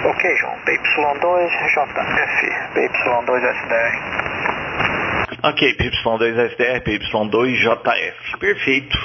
Ok, 0.04 0.36
João. 0.36 0.54
PY2JF, 0.64 2.72
PY2SDR. 2.74 3.92
Ok, 5.42 5.74
PY2SDR, 5.76 6.82
PY2JF. 6.82 8.38
Perfeito. 8.38 8.98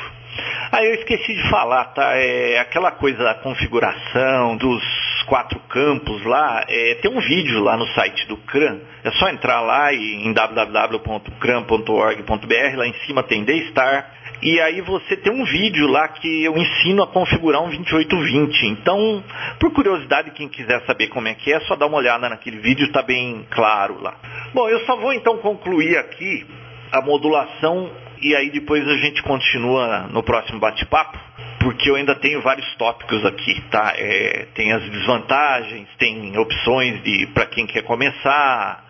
Aí 0.72 0.88
eu 0.88 0.96
esqueci 0.96 1.34
de 1.34 1.50
falar, 1.50 1.86
tá? 1.94 2.16
É 2.16 2.60
aquela 2.60 2.92
coisa 2.92 3.24
da 3.24 3.36
configuração 3.36 4.58
dos 4.58 4.84
quatro 5.26 5.60
campos 5.70 6.24
lá, 6.24 6.64
é, 6.68 6.96
tem 7.02 7.10
um 7.12 7.20
vídeo 7.20 7.64
lá 7.64 7.78
no 7.78 7.86
site 7.88 8.28
do 8.28 8.38
CRAN. 8.38 8.80
É 9.04 9.12
só 9.12 9.30
entrar 9.30 9.62
lá 9.62 9.94
e, 9.94 10.26
em 10.26 10.34
www.cran.org.br, 10.34 12.78
lá 12.78 12.88
em 12.88 12.94
cima 13.06 13.22
tem 13.24 13.44
D-Star, 13.44 14.08
e 14.46 14.62
aí 14.62 14.80
você 14.82 15.18
tem 15.18 15.34
um 15.34 15.44
vídeo 15.44 15.88
lá 15.88 16.08
que 16.08 16.44
eu 16.44 16.56
ensino 16.56 17.02
a 17.02 17.08
configurar 17.08 17.64
um 17.64 17.70
2820. 17.70 18.68
Então, 18.68 19.24
por 19.60 19.74
curiosidade, 19.74 20.30
quem 20.30 20.48
quiser 20.48 20.86
saber 20.86 21.08
como 21.08 21.28
é 21.28 21.34
que 21.34 21.52
é, 21.52 21.56
é 21.56 21.60
só 21.62 21.76
dá 21.76 21.88
uma 21.88 21.98
olhada 21.98 22.30
naquele 22.30 22.60
vídeo, 22.60 22.86
está 22.86 23.02
bem 23.02 23.44
claro 23.50 24.00
lá. 24.00 24.14
Bom, 24.54 24.70
eu 24.70 24.82
só 24.82 24.98
vou 24.98 25.12
então 25.14 25.40
concluir 25.40 25.98
aqui 25.98 26.46
a 26.92 27.02
modulação 27.02 27.90
e 28.22 28.36
aí 28.36 28.52
depois 28.52 28.88
a 28.88 28.98
gente 28.98 29.24
continua 29.24 30.08
no 30.12 30.22
próximo 30.22 30.60
bate-papo, 30.60 31.18
porque 31.60 31.90
eu 31.90 31.96
ainda 31.96 32.14
tenho 32.14 32.40
vários 32.44 32.72
tópicos 32.76 33.26
aqui, 33.26 33.60
tá? 33.72 33.94
É, 33.98 34.46
tem 34.54 34.72
as 34.72 34.84
desvantagens, 34.92 35.88
tem 35.98 36.38
opções 36.38 37.02
de 37.02 37.26
para 37.34 37.48
quem 37.48 37.66
quer 37.66 37.82
começar, 37.82 38.85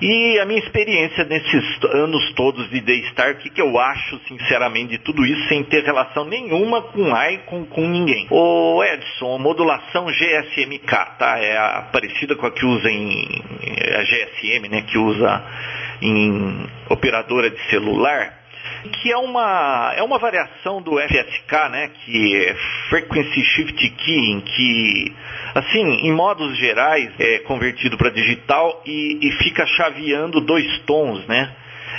e 0.00 0.38
a 0.38 0.44
minha 0.44 0.58
experiência 0.58 1.24
nesses 1.24 1.84
anos 1.84 2.32
todos 2.34 2.68
de 2.68 2.80
Daystar, 2.80 3.32
o 3.32 3.36
que, 3.36 3.48
que 3.48 3.62
eu 3.62 3.78
acho, 3.78 4.20
sinceramente, 4.28 4.90
de 4.90 4.98
tudo 4.98 5.24
isso, 5.24 5.48
sem 5.48 5.64
ter 5.64 5.84
relação 5.84 6.26
nenhuma 6.26 6.82
com 6.82 7.14
AI, 7.14 7.38
com, 7.46 7.64
ninguém. 7.88 8.26
O 8.30 8.84
Edson, 8.84 9.38
modulação 9.38 10.06
GSMK, 10.06 11.16
tá? 11.18 11.38
É 11.38 11.56
a, 11.56 11.88
parecida 11.90 12.36
com 12.36 12.46
a 12.46 12.50
que 12.50 12.66
usa 12.66 12.90
em 12.90 13.42
a 13.94 14.02
GSM, 14.02 14.68
né? 14.68 14.82
Que 14.82 14.98
usa 14.98 15.42
em 16.02 16.66
operadora 16.90 17.50
de 17.50 17.70
celular 17.70 18.45
que 18.86 19.12
é 19.12 19.16
uma, 19.16 19.92
é 19.96 20.02
uma 20.02 20.18
variação 20.18 20.80
do 20.82 20.98
FSK, 20.98 21.68
né, 21.70 21.90
que 22.04 22.36
é 22.36 22.54
Frequency 22.88 23.44
Shift 23.44 23.90
Keying, 23.90 24.40
que, 24.40 25.16
assim, 25.54 26.06
em 26.06 26.12
modos 26.12 26.56
gerais, 26.58 27.10
é 27.18 27.38
convertido 27.40 27.96
para 27.96 28.10
digital 28.10 28.82
e, 28.86 29.18
e 29.22 29.32
fica 29.32 29.66
chaveando 29.66 30.40
dois 30.40 30.66
tons, 30.80 31.26
né, 31.26 31.54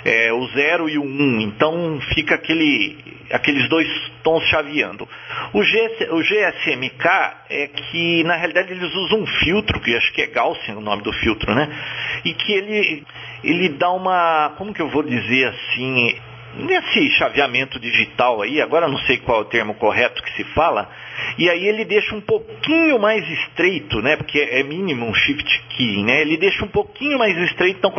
é, 0.05 0.31
o 0.33 0.47
0 0.47 0.89
e 0.89 0.97
o 0.97 1.03
1, 1.03 1.05
um, 1.05 1.41
então 1.41 1.99
fica 2.13 2.35
aquele, 2.35 2.97
aqueles 3.31 3.67
dois 3.69 3.87
tons 4.23 4.43
chaveando. 4.45 5.07
O, 5.53 5.59
o 5.59 6.21
GSMK 6.21 7.05
é 7.49 7.67
que, 7.67 8.23
na 8.23 8.35
realidade, 8.35 8.71
eles 8.71 8.93
usam 8.93 9.21
um 9.21 9.27
filtro, 9.27 9.79
que 9.79 9.95
acho 9.95 10.11
que 10.13 10.21
é 10.21 10.27
Gaussian 10.27 10.75
o 10.75 10.81
nome 10.81 11.03
do 11.03 11.13
filtro, 11.13 11.53
né? 11.53 11.69
E 12.25 12.33
que 12.33 12.53
ele, 12.53 13.03
ele 13.43 13.69
dá 13.69 13.91
uma, 13.91 14.53
como 14.57 14.73
que 14.73 14.81
eu 14.81 14.89
vou 14.89 15.03
dizer 15.03 15.47
assim, 15.47 16.15
nesse 16.57 17.09
chaveamento 17.11 17.79
digital 17.79 18.41
aí, 18.41 18.61
agora 18.61 18.87
não 18.87 18.97
sei 18.99 19.17
qual 19.17 19.39
é 19.39 19.41
o 19.41 19.45
termo 19.45 19.75
correto 19.75 20.21
que 20.23 20.33
se 20.33 20.43
fala, 20.53 20.89
e 21.37 21.49
aí 21.49 21.67
ele 21.67 21.85
deixa 21.85 22.15
um 22.15 22.21
pouquinho 22.21 22.99
mais 22.99 23.27
estreito, 23.27 24.01
né? 24.01 24.15
Porque 24.17 24.39
é 24.39 24.63
mínimo 24.63 25.05
um 25.05 25.13
shift 25.13 25.63
key, 25.69 26.03
né? 26.03 26.21
Ele 26.21 26.37
deixa 26.37 26.63
um 26.63 26.67
pouquinho 26.67 27.17
mais 27.17 27.37
estreito, 27.37 27.77
então 27.79 27.93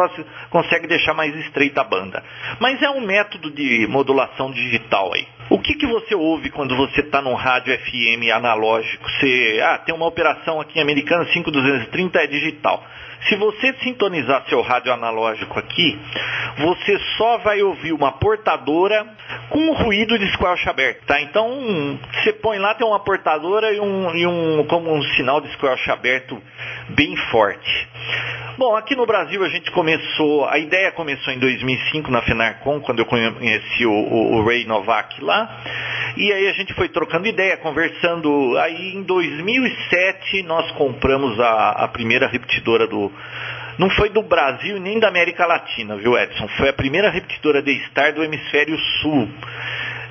consegue 0.51 0.87
deixar 0.87 1.15
mais 1.15 1.35
estreita 1.37 1.81
a 1.81 1.85
banda. 1.85 2.23
Mas 2.61 2.83
é 2.83 2.91
um 2.91 3.01
método 3.01 3.51
de 3.51 3.87
modulação 3.89 4.51
digital 4.51 5.13
aí. 5.15 5.27
O 5.51 5.59
que, 5.59 5.75
que 5.75 5.87
você 5.87 6.15
ouve 6.15 6.51
quando 6.51 6.77
você 6.77 7.01
está 7.01 7.23
num 7.23 7.35
rádio 7.35 7.77
FM 7.79 8.31
analógico? 8.35 9.09
Você, 9.11 9.61
ah, 9.65 9.79
tem 9.79 9.95
uma 9.95 10.07
operação 10.07 10.61
aqui 10.61 10.79
Americana 10.79 11.25
5230 11.33 12.19
é 12.19 12.27
digital. 12.27 12.85
Se 13.27 13.37
você 13.37 13.75
sintonizar 13.83 14.45
seu 14.49 14.61
rádio 14.62 14.93
analógico 14.93 15.59
aqui, 15.59 15.99
você 16.59 16.99
só 17.16 17.39
vai 17.39 17.61
ouvir 17.62 17.93
uma 17.93 18.12
portadora 18.12 19.07
com 19.51 19.59
um 19.59 19.73
ruído 19.73 20.19
de 20.19 20.27
squelch 20.33 20.69
aberto, 20.69 21.05
tá? 21.05 21.21
Então, 21.21 21.99
você 22.14 22.33
põe 22.33 22.59
lá, 22.59 22.75
tem 22.75 22.87
uma 22.87 23.01
portadora 23.01 23.73
e 23.73 23.81
um, 23.81 24.14
e 24.14 24.27
um 24.27 24.64
como 24.66 24.93
um 24.93 25.03
sinal 25.14 25.41
de 25.41 25.53
squelch 25.53 25.91
aberto 25.91 26.41
bem 26.91 27.16
forte. 27.31 27.89
Bom, 28.59 28.75
aqui 28.75 28.97
no 28.97 29.07
Brasil 29.07 29.45
a 29.45 29.49
gente 29.49 29.71
começou, 29.71 30.45
a 30.49 30.59
ideia 30.59 30.91
começou 30.91 31.33
em 31.33 31.39
2005 31.39 32.11
na 32.11 32.23
Fenarcom, 32.23 32.81
quando 32.81 32.99
eu 32.99 33.07
conheci 33.07 33.87
o, 33.87 33.93
o, 33.93 34.37
o 34.37 34.45
Ray 34.45 34.64
Novak 34.64 35.23
lá, 35.23 35.62
e 36.16 36.33
aí 36.33 36.49
a 36.49 36.53
gente 36.53 36.75
foi 36.75 36.89
trocando 36.89 37.29
ideia, 37.29 37.57
conversando. 37.59 38.59
Aí 38.59 38.97
em 38.97 39.05
2007 39.05 40.43
nós 40.43 40.69
compramos 40.73 41.39
a, 41.39 41.85
a 41.85 41.89
primeira 41.89 42.27
repetidora 42.27 42.89
do, 42.89 43.08
não 43.79 43.91
foi 43.91 44.11
do 44.11 44.23
Brasil 44.23 44.79
nem 44.81 44.99
da 44.99 45.09
América 45.09 45.47
Latina, 45.47 45.97
viu, 45.97 46.19
Edson? 46.19 46.49
Foi 46.57 46.69
a 46.69 46.73
primeira 46.73 47.11
repetidora 47.11 47.63
de 47.63 47.73
Star 47.87 48.13
do 48.13 48.25
hemisfério 48.25 48.79
sul. 49.01 49.29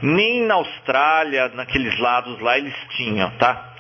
Nem 0.02 0.46
na 0.46 0.56
Austrália, 0.56 1.50
naqueles 1.50 1.98
lados 2.00 2.40
lá, 2.40 2.58
eles 2.58 2.76
tinham, 2.96 3.30
tá? 3.32 3.74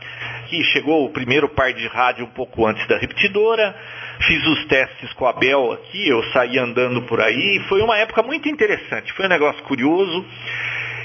que 0.47 0.63
chegou 0.65 1.05
o 1.05 1.09
primeiro 1.09 1.49
par 1.49 1.74
de 1.74 1.88
rádio 1.88 2.26
um 2.26 2.30
pouco 2.30 2.65
antes 2.65 2.86
da 2.88 2.97
repetidora. 2.97 3.76
Fiz 4.20 4.45
os 4.47 4.65
testes 4.65 5.13
com 5.13 5.28
a 5.28 5.34
Bel 5.34 5.74
aqui, 5.74 6.09
eu 6.09 6.24
saí 6.32 6.57
andando 6.57 7.03
por 7.03 7.22
aí. 7.22 7.61
Foi 7.68 7.82
uma 7.82 7.97
época 7.97 8.24
muito 8.24 8.49
interessante, 8.49 9.13
foi 9.13 9.26
um 9.26 9.30
negócio 9.30 9.61
curioso. 9.63 10.26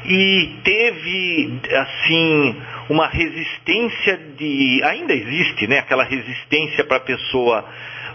E 0.05 0.57
teve, 0.65 1.61
assim, 1.71 2.63
uma 2.91 3.07
resistência 3.09 4.17
de. 4.37 4.81
Ainda 4.85 5.13
existe, 5.13 5.67
né? 5.67 5.79
Aquela 5.79 6.05
resistência 6.05 6.85
para 6.85 6.97
a 6.97 7.01
pessoa 7.01 7.65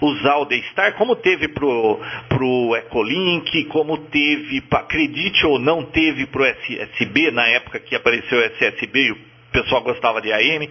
usar 0.02 0.38
o 0.38 0.46
D-Star, 0.46 0.94
como 0.96 1.16
teve 1.16 1.48
pro, 1.50 2.00
pro 2.30 2.76
Ecolink, 2.76 3.66
como 3.66 3.98
teve, 3.98 4.64
acredite 4.72 5.46
ou 5.46 5.60
não, 5.60 5.84
teve 5.84 6.26
pro 6.28 6.46
SSB, 6.46 7.32
na 7.32 7.48
época 7.48 7.80
que 7.80 7.96
apareceu 7.96 8.38
o 8.38 8.44
SSB 8.44 9.00
e 9.00 9.12
o 9.12 9.18
pessoal 9.52 9.82
gostava 9.82 10.22
de 10.22 10.32
AM, 10.32 10.70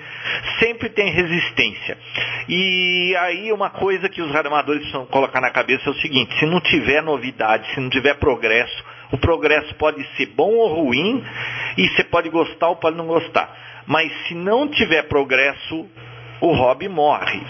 sempre 0.61 0.89
tem 0.91 1.11
resistência. 1.11 1.99
E 2.49 3.17
aí 3.19 3.53
uma 3.53 3.71
coisa 3.71 4.09
que 4.09 4.23
os 4.23 4.31
radioamadores 4.31 4.83
precisam 4.83 5.07
colocar 5.07 5.41
na 5.41 5.51
cabeça 5.51 5.89
é 5.89 5.93
o 5.93 6.01
seguinte, 6.01 6.39
se 6.39 6.47
não 6.47 6.61
tiver 6.61 7.03
novidade, 7.03 7.69
se 7.75 7.81
não 7.81 7.91
tiver 7.91 8.15
progresso, 8.15 8.85
o 9.13 9.19
progresso 9.19 9.75
pode 9.77 10.05
ser 10.17 10.27
bom 10.27 10.51
ou 10.51 10.85
ruim, 10.85 11.25
e 11.77 11.89
você 11.89 12.05
pode 12.05 12.29
gostar 12.29 12.69
ou 12.69 12.77
pode 12.77 12.97
não 12.97 13.07
gostar. 13.07 13.85
Mas 13.87 14.13
se 14.27 14.35
não 14.35 14.69
tiver 14.69 15.03
progresso, 15.05 15.87
o 16.41 16.53
hobby 16.53 16.89
morre. 16.89 17.41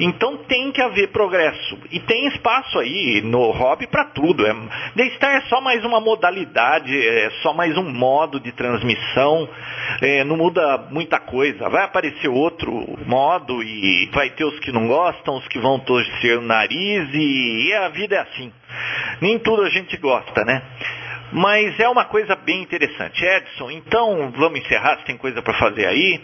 Então 0.00 0.38
tem 0.44 0.72
que 0.72 0.80
haver 0.80 1.08
progresso. 1.08 1.78
E 1.90 2.00
tem 2.00 2.26
espaço 2.28 2.78
aí 2.78 3.20
no 3.22 3.50
hobby 3.50 3.86
para 3.86 4.06
tudo. 4.06 4.46
É, 4.46 4.54
The-Star 4.96 5.36
é 5.36 5.40
só 5.42 5.60
mais 5.60 5.84
uma 5.84 6.00
modalidade, 6.00 6.96
é 6.96 7.30
só 7.42 7.52
mais 7.52 7.76
um 7.76 7.90
modo 7.90 8.40
de 8.40 8.52
transmissão. 8.52 9.48
É, 10.00 10.24
não 10.24 10.36
muda 10.36 10.86
muita 10.90 11.18
coisa. 11.18 11.68
Vai 11.68 11.84
aparecer 11.84 12.28
outro 12.28 12.72
modo 13.06 13.62
e 13.62 14.08
vai 14.12 14.30
ter 14.30 14.44
os 14.44 14.58
que 14.60 14.72
não 14.72 14.86
gostam, 14.86 15.36
os 15.36 15.48
que 15.48 15.58
vão 15.58 15.78
torcer 15.78 16.38
o 16.38 16.42
nariz 16.42 17.08
e, 17.12 17.68
e 17.68 17.74
a 17.74 17.88
vida 17.88 18.16
é 18.16 18.20
assim. 18.20 18.52
Nem 19.20 19.38
tudo 19.38 19.62
a 19.62 19.70
gente 19.70 19.96
gosta, 19.96 20.44
né? 20.44 20.62
Mas 21.32 21.80
é 21.80 21.88
uma 21.88 22.04
coisa 22.04 22.36
bem 22.36 22.60
interessante. 22.60 23.24
Edson, 23.24 23.70
então 23.70 24.30
vamos 24.36 24.60
encerrar, 24.60 24.98
se 24.98 25.06
tem 25.06 25.16
coisa 25.16 25.40
para 25.40 25.54
fazer 25.54 25.86
aí. 25.86 26.20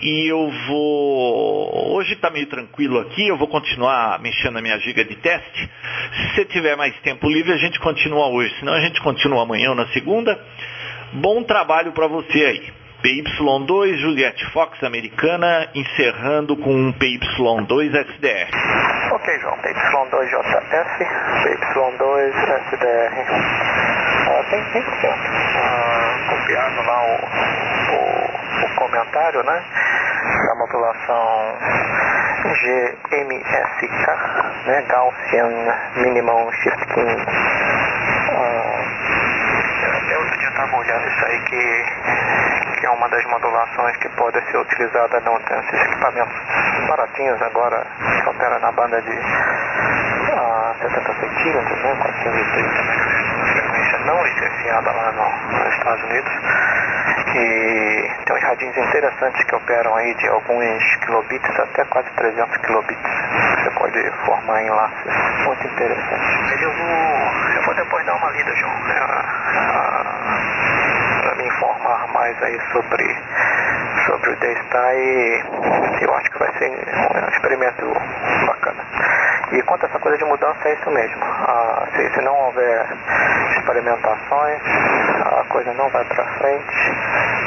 E 0.00 0.30
eu 0.30 0.48
vou. 0.68 1.96
Hoje 1.96 2.12
está 2.12 2.30
meio 2.30 2.46
tranquilo 2.46 3.00
aqui, 3.00 3.26
eu 3.26 3.36
vou 3.36 3.48
continuar 3.48 4.20
mexendo 4.20 4.54
na 4.54 4.62
minha 4.62 4.78
giga 4.78 5.04
de 5.04 5.16
teste. 5.16 5.70
Se 6.12 6.34
você 6.34 6.44
tiver 6.44 6.76
mais 6.76 6.94
tempo 7.00 7.28
livre, 7.28 7.52
a 7.52 7.56
gente 7.56 7.80
continua 7.80 8.28
hoje, 8.28 8.54
senão 8.60 8.74
a 8.74 8.80
gente 8.80 9.00
continua 9.00 9.42
amanhã 9.42 9.70
ou 9.70 9.76
na 9.76 9.88
segunda. 9.88 10.38
Bom 11.14 11.42
trabalho 11.42 11.90
para 11.90 12.06
você 12.06 12.44
aí. 12.44 12.72
PY2 13.02 13.96
Juliette 13.96 14.44
Fox 14.52 14.82
americana, 14.84 15.68
encerrando 15.74 16.56
com 16.56 16.72
um 16.72 16.92
PY2 16.92 17.94
SDR. 17.94 18.50
Ok, 19.12 19.38
João, 19.40 19.56
PY2JF, 19.58 21.06
PY2 21.44 22.32
SDR 22.70 23.97
tem 24.50 24.64
100%. 24.64 24.84
Ah, 25.56 26.18
copiado 26.28 26.82
lá 26.82 27.02
o, 27.02 27.12
o, 27.92 28.64
o, 28.64 28.74
comentário, 28.76 29.42
né? 29.42 29.62
Da 30.46 30.54
modulação 30.54 31.54
GMSK, 32.44 34.06
né? 34.66 34.82
Gaussian 34.88 35.50
Minimum 35.96 36.52
Shifting. 36.52 37.26
Ah, 38.30 38.78
eu 40.10 40.20
outro 40.20 40.38
dia 40.38 40.48
estava 40.48 40.76
olhando 40.76 41.08
isso 41.08 41.26
aí 41.26 41.40
que, 41.40 41.84
que 42.80 42.86
é 42.86 42.90
uma 42.90 43.08
das 43.08 43.24
modulações 43.26 43.96
que 43.98 44.08
pode 44.10 44.40
ser 44.50 44.56
utilizada 44.56 45.20
não 45.20 45.38
tem 45.40 45.58
esses 45.58 45.80
equipamentos 45.80 46.36
baratinhos 46.88 47.42
agora 47.42 47.86
que 48.22 48.28
opera 48.30 48.58
na 48.60 48.72
banda 48.72 49.02
de 49.02 49.18
ah, 50.32 50.74
70 50.80 51.12
centímetros, 51.20 51.82
né? 51.82 51.96
430 52.00 52.78
MHz 52.82 53.17
não 54.08 54.24
licenciada 54.24 54.90
lá 54.90 55.12
no, 55.12 55.58
nos 55.58 55.74
Estados 55.74 56.02
Unidos. 56.04 56.32
E 57.36 58.10
tem 58.24 58.36
uns 58.36 58.42
radinhos 58.42 58.76
interessantes 58.76 59.44
que 59.44 59.54
operam 59.54 59.94
aí 59.96 60.14
de 60.14 60.28
alguns 60.28 60.96
kilobits 60.96 61.60
até 61.60 61.84
quase 61.84 62.10
300 62.16 62.56
kilobits. 62.58 63.02
Você 63.62 63.70
pode 63.78 64.10
formar 64.24 64.62
enlaces 64.62 65.44
muito 65.44 65.66
interessantes. 65.66 66.62
Eu 66.62 66.72
vou, 66.72 67.54
eu 67.54 67.62
vou 67.64 67.74
depois 67.74 68.06
dar 68.06 68.14
uma 68.14 68.30
lida, 68.30 68.54
João, 68.56 68.72
informar 68.72 70.47
mais 72.18 72.42
aí 72.42 72.58
sobre, 72.72 73.16
sobre 74.06 74.30
o 74.30 74.36
Daystar 74.40 74.92
e 74.92 75.44
eu 76.02 76.14
acho 76.14 76.30
que 76.32 76.38
vai 76.40 76.52
ser 76.58 76.68
um 76.68 77.28
experimento 77.28 77.92
bacana. 78.44 78.82
E 79.52 79.62
quanto 79.62 79.86
a 79.86 79.88
essa 79.88 80.00
coisa 80.00 80.18
de 80.18 80.24
mudança, 80.24 80.68
é 80.68 80.74
isso 80.74 80.90
mesmo. 80.90 81.22
Ah, 81.24 81.86
se, 81.94 82.10
se, 82.10 82.20
não 82.22 82.34
houver 82.34 82.86
experimentações, 83.56 84.60
a 85.26 85.44
coisa 85.48 85.72
não 85.74 85.88
vai 85.90 86.04
para 86.06 86.24
frente. 86.38 86.90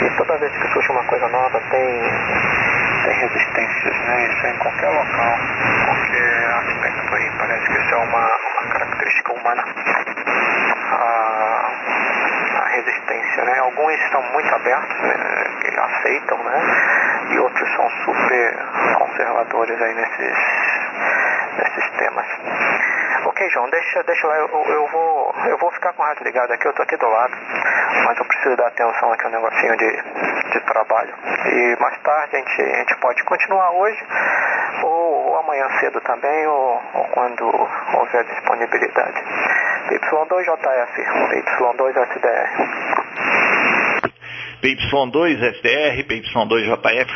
E 0.05 0.09
toda 0.15 0.38
vez 0.38 0.51
que 0.53 0.67
surge 0.72 0.89
uma 0.91 1.03
coisa 1.03 1.28
nova, 1.28 1.61
tem, 1.69 2.01
tem 3.03 3.13
resistências, 3.13 3.99
né? 4.07 4.26
Isso 4.26 4.45
é 4.45 4.51
em 4.51 4.57
qualquer 4.59 4.89
local, 4.89 5.36
qualquer 5.86 6.45
aspecto 6.49 7.15
aí. 7.15 7.32
Parece 7.38 7.65
que 7.65 7.78
isso 7.78 7.93
é 7.93 7.97
uma, 7.97 8.26
uma 8.26 8.69
característica 8.72 9.34
humana. 9.34 9.63
A, 10.91 10.95
a 10.95 11.41
resistência, 12.72 13.43
né? 13.43 13.59
Alguns 13.59 13.93
estão 13.93 14.22
muito 14.34 14.55
abertos, 14.55 14.97
né? 15.01 15.41
que 15.61 15.80
aceitam, 15.80 16.38
né? 16.43 16.59
E 17.32 17.39
outros 17.39 17.76
são 17.76 17.89
super 18.05 18.57
conservadores 18.97 19.82
aí 19.82 19.93
nesses 19.93 20.38
nesses 21.57 21.89
temas. 21.97 22.26
Ok, 23.26 23.49
João, 23.49 23.69
deixa, 23.69 24.03
deixa 24.03 24.28
lá, 24.28 24.36
eu, 24.36 24.47
eu, 24.47 24.88
vou, 24.88 25.36
eu 25.47 25.57
vou 25.57 25.72
ficar 25.72 25.93
com 25.93 26.01
o 26.01 26.05
rádio 26.05 26.24
ligado 26.24 26.51
aqui, 26.51 26.67
eu 26.67 26.74
tô 26.74 26.82
aqui 26.82 26.97
do 26.97 27.07
lado, 27.07 27.34
mas 28.05 28.17
eu 28.17 28.26
preciso 28.26 28.55
dar 28.55 28.67
atenção 28.67 29.13
aqui 29.13 29.26
ao 29.26 29.32
negocinho 29.32 29.78
de, 29.78 29.91
de 30.51 30.59
trabalho. 30.61 31.13
E 31.45 31.78
mais 31.80 31.97
tarde 31.99 32.36
a 32.36 32.39
gente, 32.39 32.61
a 32.61 32.78
gente 32.78 32.95
pode 32.97 33.24
continuar 33.24 33.72
hoje, 33.72 34.03
ou, 34.84 35.28
ou 35.30 35.39
amanhã 35.39 35.67
cedo 35.80 36.01
também, 36.01 36.47
ou, 36.47 36.82
ou 36.95 37.03
quando 37.09 37.45
houver 37.93 38.24
disponibilidade. 38.24 39.24
Y2JF, 39.90 40.94
Y2SDR. 41.32 42.48
PY2 44.62 45.18
SDR, 45.42 46.06
PY2JF. 46.08 47.10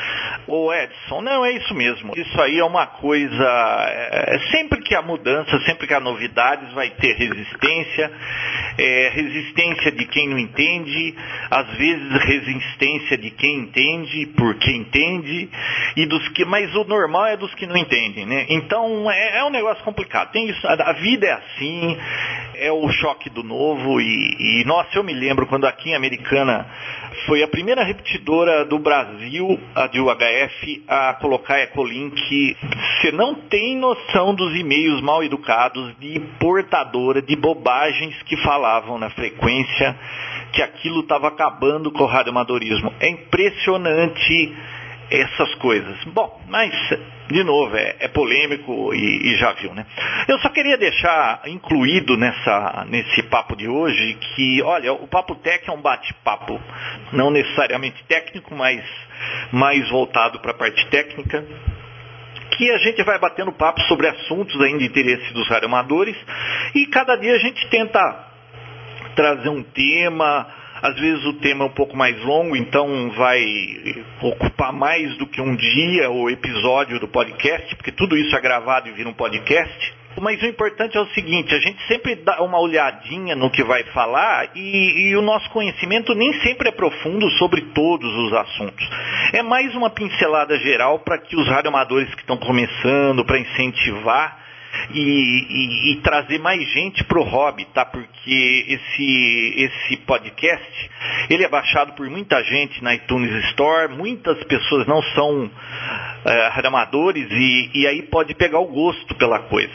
Ô 0.47 0.71
Edson, 0.71 1.21
não 1.21 1.43
é 1.43 1.53
isso 1.53 1.73
mesmo. 1.73 2.13
Isso 2.15 2.41
aí 2.41 2.59
é 2.59 2.63
uma 2.63 2.85
coisa. 2.85 3.43
É, 3.89 4.39
sempre 4.51 4.81
que 4.81 4.93
há 4.93 5.01
mudança, 5.01 5.59
sempre 5.65 5.87
que 5.87 5.93
há 5.93 5.99
novidades, 5.99 6.71
vai 6.73 6.91
ter 6.91 7.15
resistência. 7.15 8.11
É, 8.77 9.11
resistência 9.13 9.91
de 9.91 10.05
quem 10.05 10.27
não 10.27 10.37
entende, 10.37 11.15
às 11.49 11.77
vezes 11.77 12.11
resistência 12.25 13.17
de 13.17 13.31
quem 13.31 13.59
entende, 13.59 14.27
porque 14.37 14.69
entende, 14.71 15.49
e 15.95 16.05
dos 16.05 16.27
que. 16.29 16.45
Mas 16.45 16.75
o 16.75 16.83
normal 16.83 17.27
é 17.27 17.37
dos 17.37 17.53
que 17.55 17.65
não 17.65 17.77
entendem, 17.77 18.25
né? 18.25 18.45
Então 18.49 19.09
é, 19.09 19.39
é 19.39 19.43
um 19.45 19.49
negócio 19.49 19.83
complicado. 19.83 20.31
Tem 20.31 20.49
isso, 20.49 20.67
a, 20.67 20.73
a 20.73 20.93
vida 20.93 21.25
é 21.25 21.31
assim, 21.31 21.97
é 22.55 22.71
o 22.71 22.87
choque 22.89 23.29
do 23.29 23.43
novo, 23.43 23.99
e, 23.99 24.61
e 24.61 24.65
nossa, 24.65 24.89
eu 24.97 25.03
me 25.03 25.13
lembro 25.13 25.47
quando 25.47 25.65
aqui 25.65 25.89
em 25.89 25.95
Americana 25.95 26.67
foi 27.25 27.41
a 27.41 27.47
primeira 27.47 27.83
repetidora 27.83 28.65
do 28.65 28.77
Brasil, 28.77 29.59
a 29.73 29.87
de 29.87 29.99
UHF, 29.99 30.34
a 30.87 31.13
colocar 31.15 31.59
Ecolink. 31.61 32.57
Você 33.01 33.11
não 33.11 33.35
tem 33.35 33.77
noção 33.77 34.33
dos 34.33 34.55
e-mails 34.55 35.01
mal 35.01 35.23
educados 35.23 35.95
de 35.99 36.19
portadora 36.39 37.21
de 37.21 37.35
bobagens 37.35 38.21
que 38.23 38.37
falavam 38.37 38.97
na 38.97 39.09
frequência 39.09 39.95
que 40.51 40.61
aquilo 40.61 41.01
estava 41.01 41.27
acabando 41.27 41.91
com 41.91 42.03
o 42.03 42.07
radioamadorismo. 42.07 42.93
É 42.99 43.09
impressionante 43.09 44.55
essas 45.11 45.53
coisas. 45.55 46.03
Bom, 46.05 46.41
mas 46.47 46.73
de 47.27 47.43
novo, 47.43 47.75
é, 47.75 47.95
é 48.01 48.07
polêmico 48.07 48.93
e, 48.93 49.33
e, 49.33 49.37
já 49.37 49.53
viu, 49.53 49.73
né? 49.73 49.85
Eu 50.27 50.37
só 50.39 50.49
queria 50.49 50.77
deixar 50.77 51.41
incluído 51.47 52.15
nessa, 52.15 52.85
nesse 52.87 53.23
papo 53.23 53.55
de 53.55 53.67
hoje 53.67 54.15
que, 54.35 54.61
olha, 54.61 54.93
o 54.93 55.07
Papo 55.07 55.35
Tech 55.35 55.67
é 55.67 55.71
um 55.73 55.81
bate-papo 55.81 56.61
não 57.11 57.31
necessariamente 57.31 58.03
técnico, 58.07 58.53
mas 58.53 58.83
mais 59.51 59.89
voltado 59.89 60.39
para 60.39 60.51
a 60.51 60.55
parte 60.55 60.85
técnica, 60.87 61.43
que 62.51 62.71
a 62.71 62.77
gente 62.77 63.01
vai 63.03 63.17
batendo 63.17 63.51
papo 63.51 63.81
sobre 63.81 64.07
assuntos 64.07 64.59
ainda 64.61 64.79
de 64.79 64.85
interesse 64.85 65.33
dos 65.33 65.47
radioamadores 65.47 66.15
e 66.75 66.85
cada 66.87 67.15
dia 67.15 67.33
a 67.33 67.39
gente 67.39 67.67
tenta 67.69 68.27
trazer 69.15 69.49
um 69.49 69.63
tema, 69.63 70.47
às 70.81 70.95
vezes 70.99 71.23
o 71.25 71.33
tema 71.33 71.63
é 71.63 71.67
um 71.67 71.73
pouco 71.73 71.95
mais 71.95 72.19
longo, 72.23 72.55
então 72.55 73.09
vai 73.11 73.43
ocupar 74.21 74.73
mais 74.73 75.17
do 75.17 75.25
que 75.25 75.41
um 75.41 75.55
dia 75.55 76.09
o 76.09 76.29
episódio 76.29 76.99
do 76.99 77.07
podcast, 77.07 77.75
porque 77.75 77.91
tudo 77.91 78.17
isso 78.17 78.35
é 78.35 78.41
gravado 78.41 78.89
e 78.89 78.91
vira 78.91 79.09
um 79.09 79.13
podcast. 79.13 79.93
Mas 80.21 80.41
o 80.41 80.45
importante 80.45 80.97
é 80.97 81.01
o 81.01 81.07
seguinte, 81.07 81.53
a 81.53 81.59
gente 81.59 81.85
sempre 81.87 82.15
dá 82.15 82.41
uma 82.41 82.57
olhadinha 82.59 83.35
no 83.35 83.49
que 83.49 83.63
vai 83.63 83.83
falar 83.85 84.49
e, 84.55 85.09
e 85.09 85.15
o 85.17 85.21
nosso 85.21 85.49
conhecimento 85.49 86.15
nem 86.15 86.31
sempre 86.41 86.69
é 86.69 86.71
profundo 86.71 87.29
sobre 87.31 87.61
todos 87.73 88.13
os 88.15 88.33
assuntos. 88.33 88.89
É 89.33 89.43
mais 89.43 89.75
uma 89.75 89.89
pincelada 89.89 90.57
geral 90.59 90.99
para 90.99 91.17
que 91.17 91.35
os 91.35 91.45
radioamadores 91.47 92.13
que 92.15 92.21
estão 92.21 92.37
começando, 92.37 93.25
para 93.25 93.39
incentivar 93.39 94.44
e, 94.93 94.99
e, 94.99 95.91
e, 95.91 95.95
trazer 96.01 96.39
mais 96.39 96.61
gente 96.71 97.03
para 97.03 97.19
o 97.19 97.23
hobby, 97.23 97.65
tá? 97.73 97.85
Porque 97.85 98.65
esse, 98.67 99.53
esse 99.57 99.97
podcast, 100.05 100.91
ele 101.29 101.43
é 101.43 101.49
baixado 101.49 101.93
por 101.93 102.09
muita 102.09 102.43
gente 102.43 102.83
na 102.83 102.95
iTunes 102.95 103.31
Store, 103.49 103.93
muitas 103.93 104.43
pessoas 104.45 104.87
não 104.87 105.01
são 105.01 105.49
é, 106.25 106.51
e, 107.15 107.69
e 107.73 107.87
aí 107.87 108.01
pode 108.03 108.33
pegar 108.35 108.59
o 108.59 108.67
gosto 108.67 109.15
pela 109.15 109.39
coisa. 109.39 109.73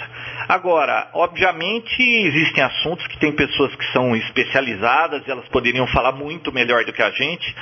Agora, 0.49 1.09
obviamente, 1.15 2.03
existem 2.03 2.65
assuntos 2.65 3.07
que 3.07 3.19
tem 3.19 3.33
pessoas 3.33 3.75
que 3.77 3.85
são 3.93 4.17
especializadas 4.17 5.23
elas 5.31 5.49
poderiam 5.49 5.87
falar 5.87 6.13
muito 6.13 6.53
melhor 6.53 6.85
do 6.85 6.93
que 6.93 7.03
a 7.03 7.11
gente, 7.11 7.55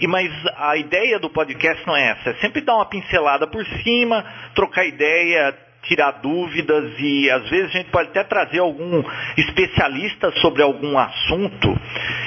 e 0.00 0.06
mas 0.06 0.30
a 0.56 0.76
ideia 0.76 1.18
do 1.18 1.30
podcast 1.30 1.86
não 1.86 1.96
é 1.96 2.10
essa, 2.10 2.30
é 2.30 2.34
sempre 2.34 2.60
dar 2.60 2.76
uma 2.76 2.86
pincelada 2.86 3.46
por 3.46 3.64
cima, 3.82 4.24
trocar 4.54 4.84
ideia, 4.84 5.56
tirar 5.88 6.12
dúvidas 6.22 6.94
e 6.98 7.30
às 7.30 7.48
vezes 7.48 7.70
a 7.70 7.78
gente 7.78 7.90
pode 7.90 8.10
até 8.10 8.24
trazer 8.24 8.58
algum 8.58 9.02
especialista 9.36 10.32
sobre 10.40 10.62
algum 10.62 10.98
assunto 10.98 11.78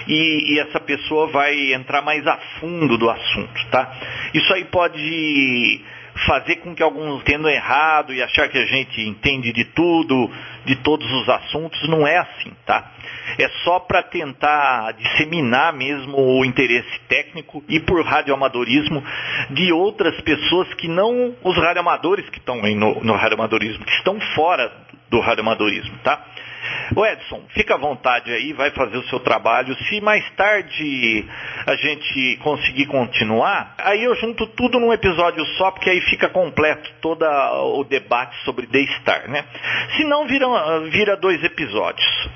e, 0.08 0.54
e, 0.54 0.60
essa 0.60 0.80
pessoa 0.80 1.28
vai 1.28 1.74
entrar 1.74 2.02
mais 2.02 2.26
a 2.26 2.38
fundo 2.60 2.98
do 2.98 3.10
assunto, 3.10 3.68
tá? 3.70 3.92
Isso 4.34 4.52
aí 4.54 4.66
pode 4.66 5.82
fazer 6.26 6.58
com 6.58 6.76
que 6.76 6.84
alguns 6.84 7.22
entendam 7.22 7.50
errado 7.50 8.14
e 8.14 8.22
achar 8.22 8.50
que 8.50 8.58
a 8.58 8.66
gente 8.66 9.02
entende 9.02 9.54
de 9.54 9.66
tudo, 9.66 10.30
de 10.66 10.76
todos 10.78 11.10
os 11.12 11.30
assuntos, 11.30 11.88
não 11.88 12.08
é 12.08 12.18
assim, 12.18 12.52
tá? 12.66 12.92
É 13.38 13.48
só 13.64 13.80
para 13.80 14.04
tentar 14.04 14.92
disseminar 14.94 15.74
mesmo 15.74 16.18
o 16.18 16.46
interesse 16.46 17.00
técnico 17.08 17.64
e 17.68 17.80
por 17.80 18.04
radioamadorismo 18.04 19.04
de 19.52 19.72
outras 19.72 20.20
pessoas 20.22 20.74
que 20.76 20.88
não 20.88 21.36
os 21.44 21.58
radioamadores 21.58 22.30
que 22.30 22.40
estão 22.40 22.62
no, 22.62 23.04
no 23.04 23.16
radioamadorismo, 23.16 23.86
que 23.86 23.92
estão 23.92 24.20
fora 24.36 24.72
do 25.10 25.20
radioamadorismo, 25.20 25.98
tá? 26.04 26.24
O 26.96 27.06
Edson, 27.06 27.42
fica 27.54 27.76
à 27.76 27.78
vontade 27.78 28.32
aí, 28.32 28.54
vai 28.54 28.72
fazer 28.72 28.98
o 28.98 29.04
seu 29.04 29.20
trabalho. 29.20 29.76
Se 29.86 30.02
mais 30.02 30.28
tarde 30.32 31.26
a 31.66 31.76
gente 31.76 32.38
conseguir 32.38 32.88
continuar, 32.88 33.76
aí 33.78 34.04
eu 34.04 34.16
junto 34.16 34.48
tudo 34.48 34.80
num 34.80 34.92
episódio 34.92 35.46
só, 35.58 35.72
porque 35.72 35.90
aí 35.90 36.02
fica 36.02 36.30
completo 36.30 36.92
todo 37.02 37.24
o 37.24 37.84
debate 37.84 38.36
sobre 38.44 38.68
The 38.68 38.86
Star, 39.00 39.30
né? 39.30 39.46
Se 39.96 40.04
não, 40.04 40.28
vira, 40.28 40.48
vira 40.90 41.16
dois 41.16 41.44
episódios. 41.44 42.30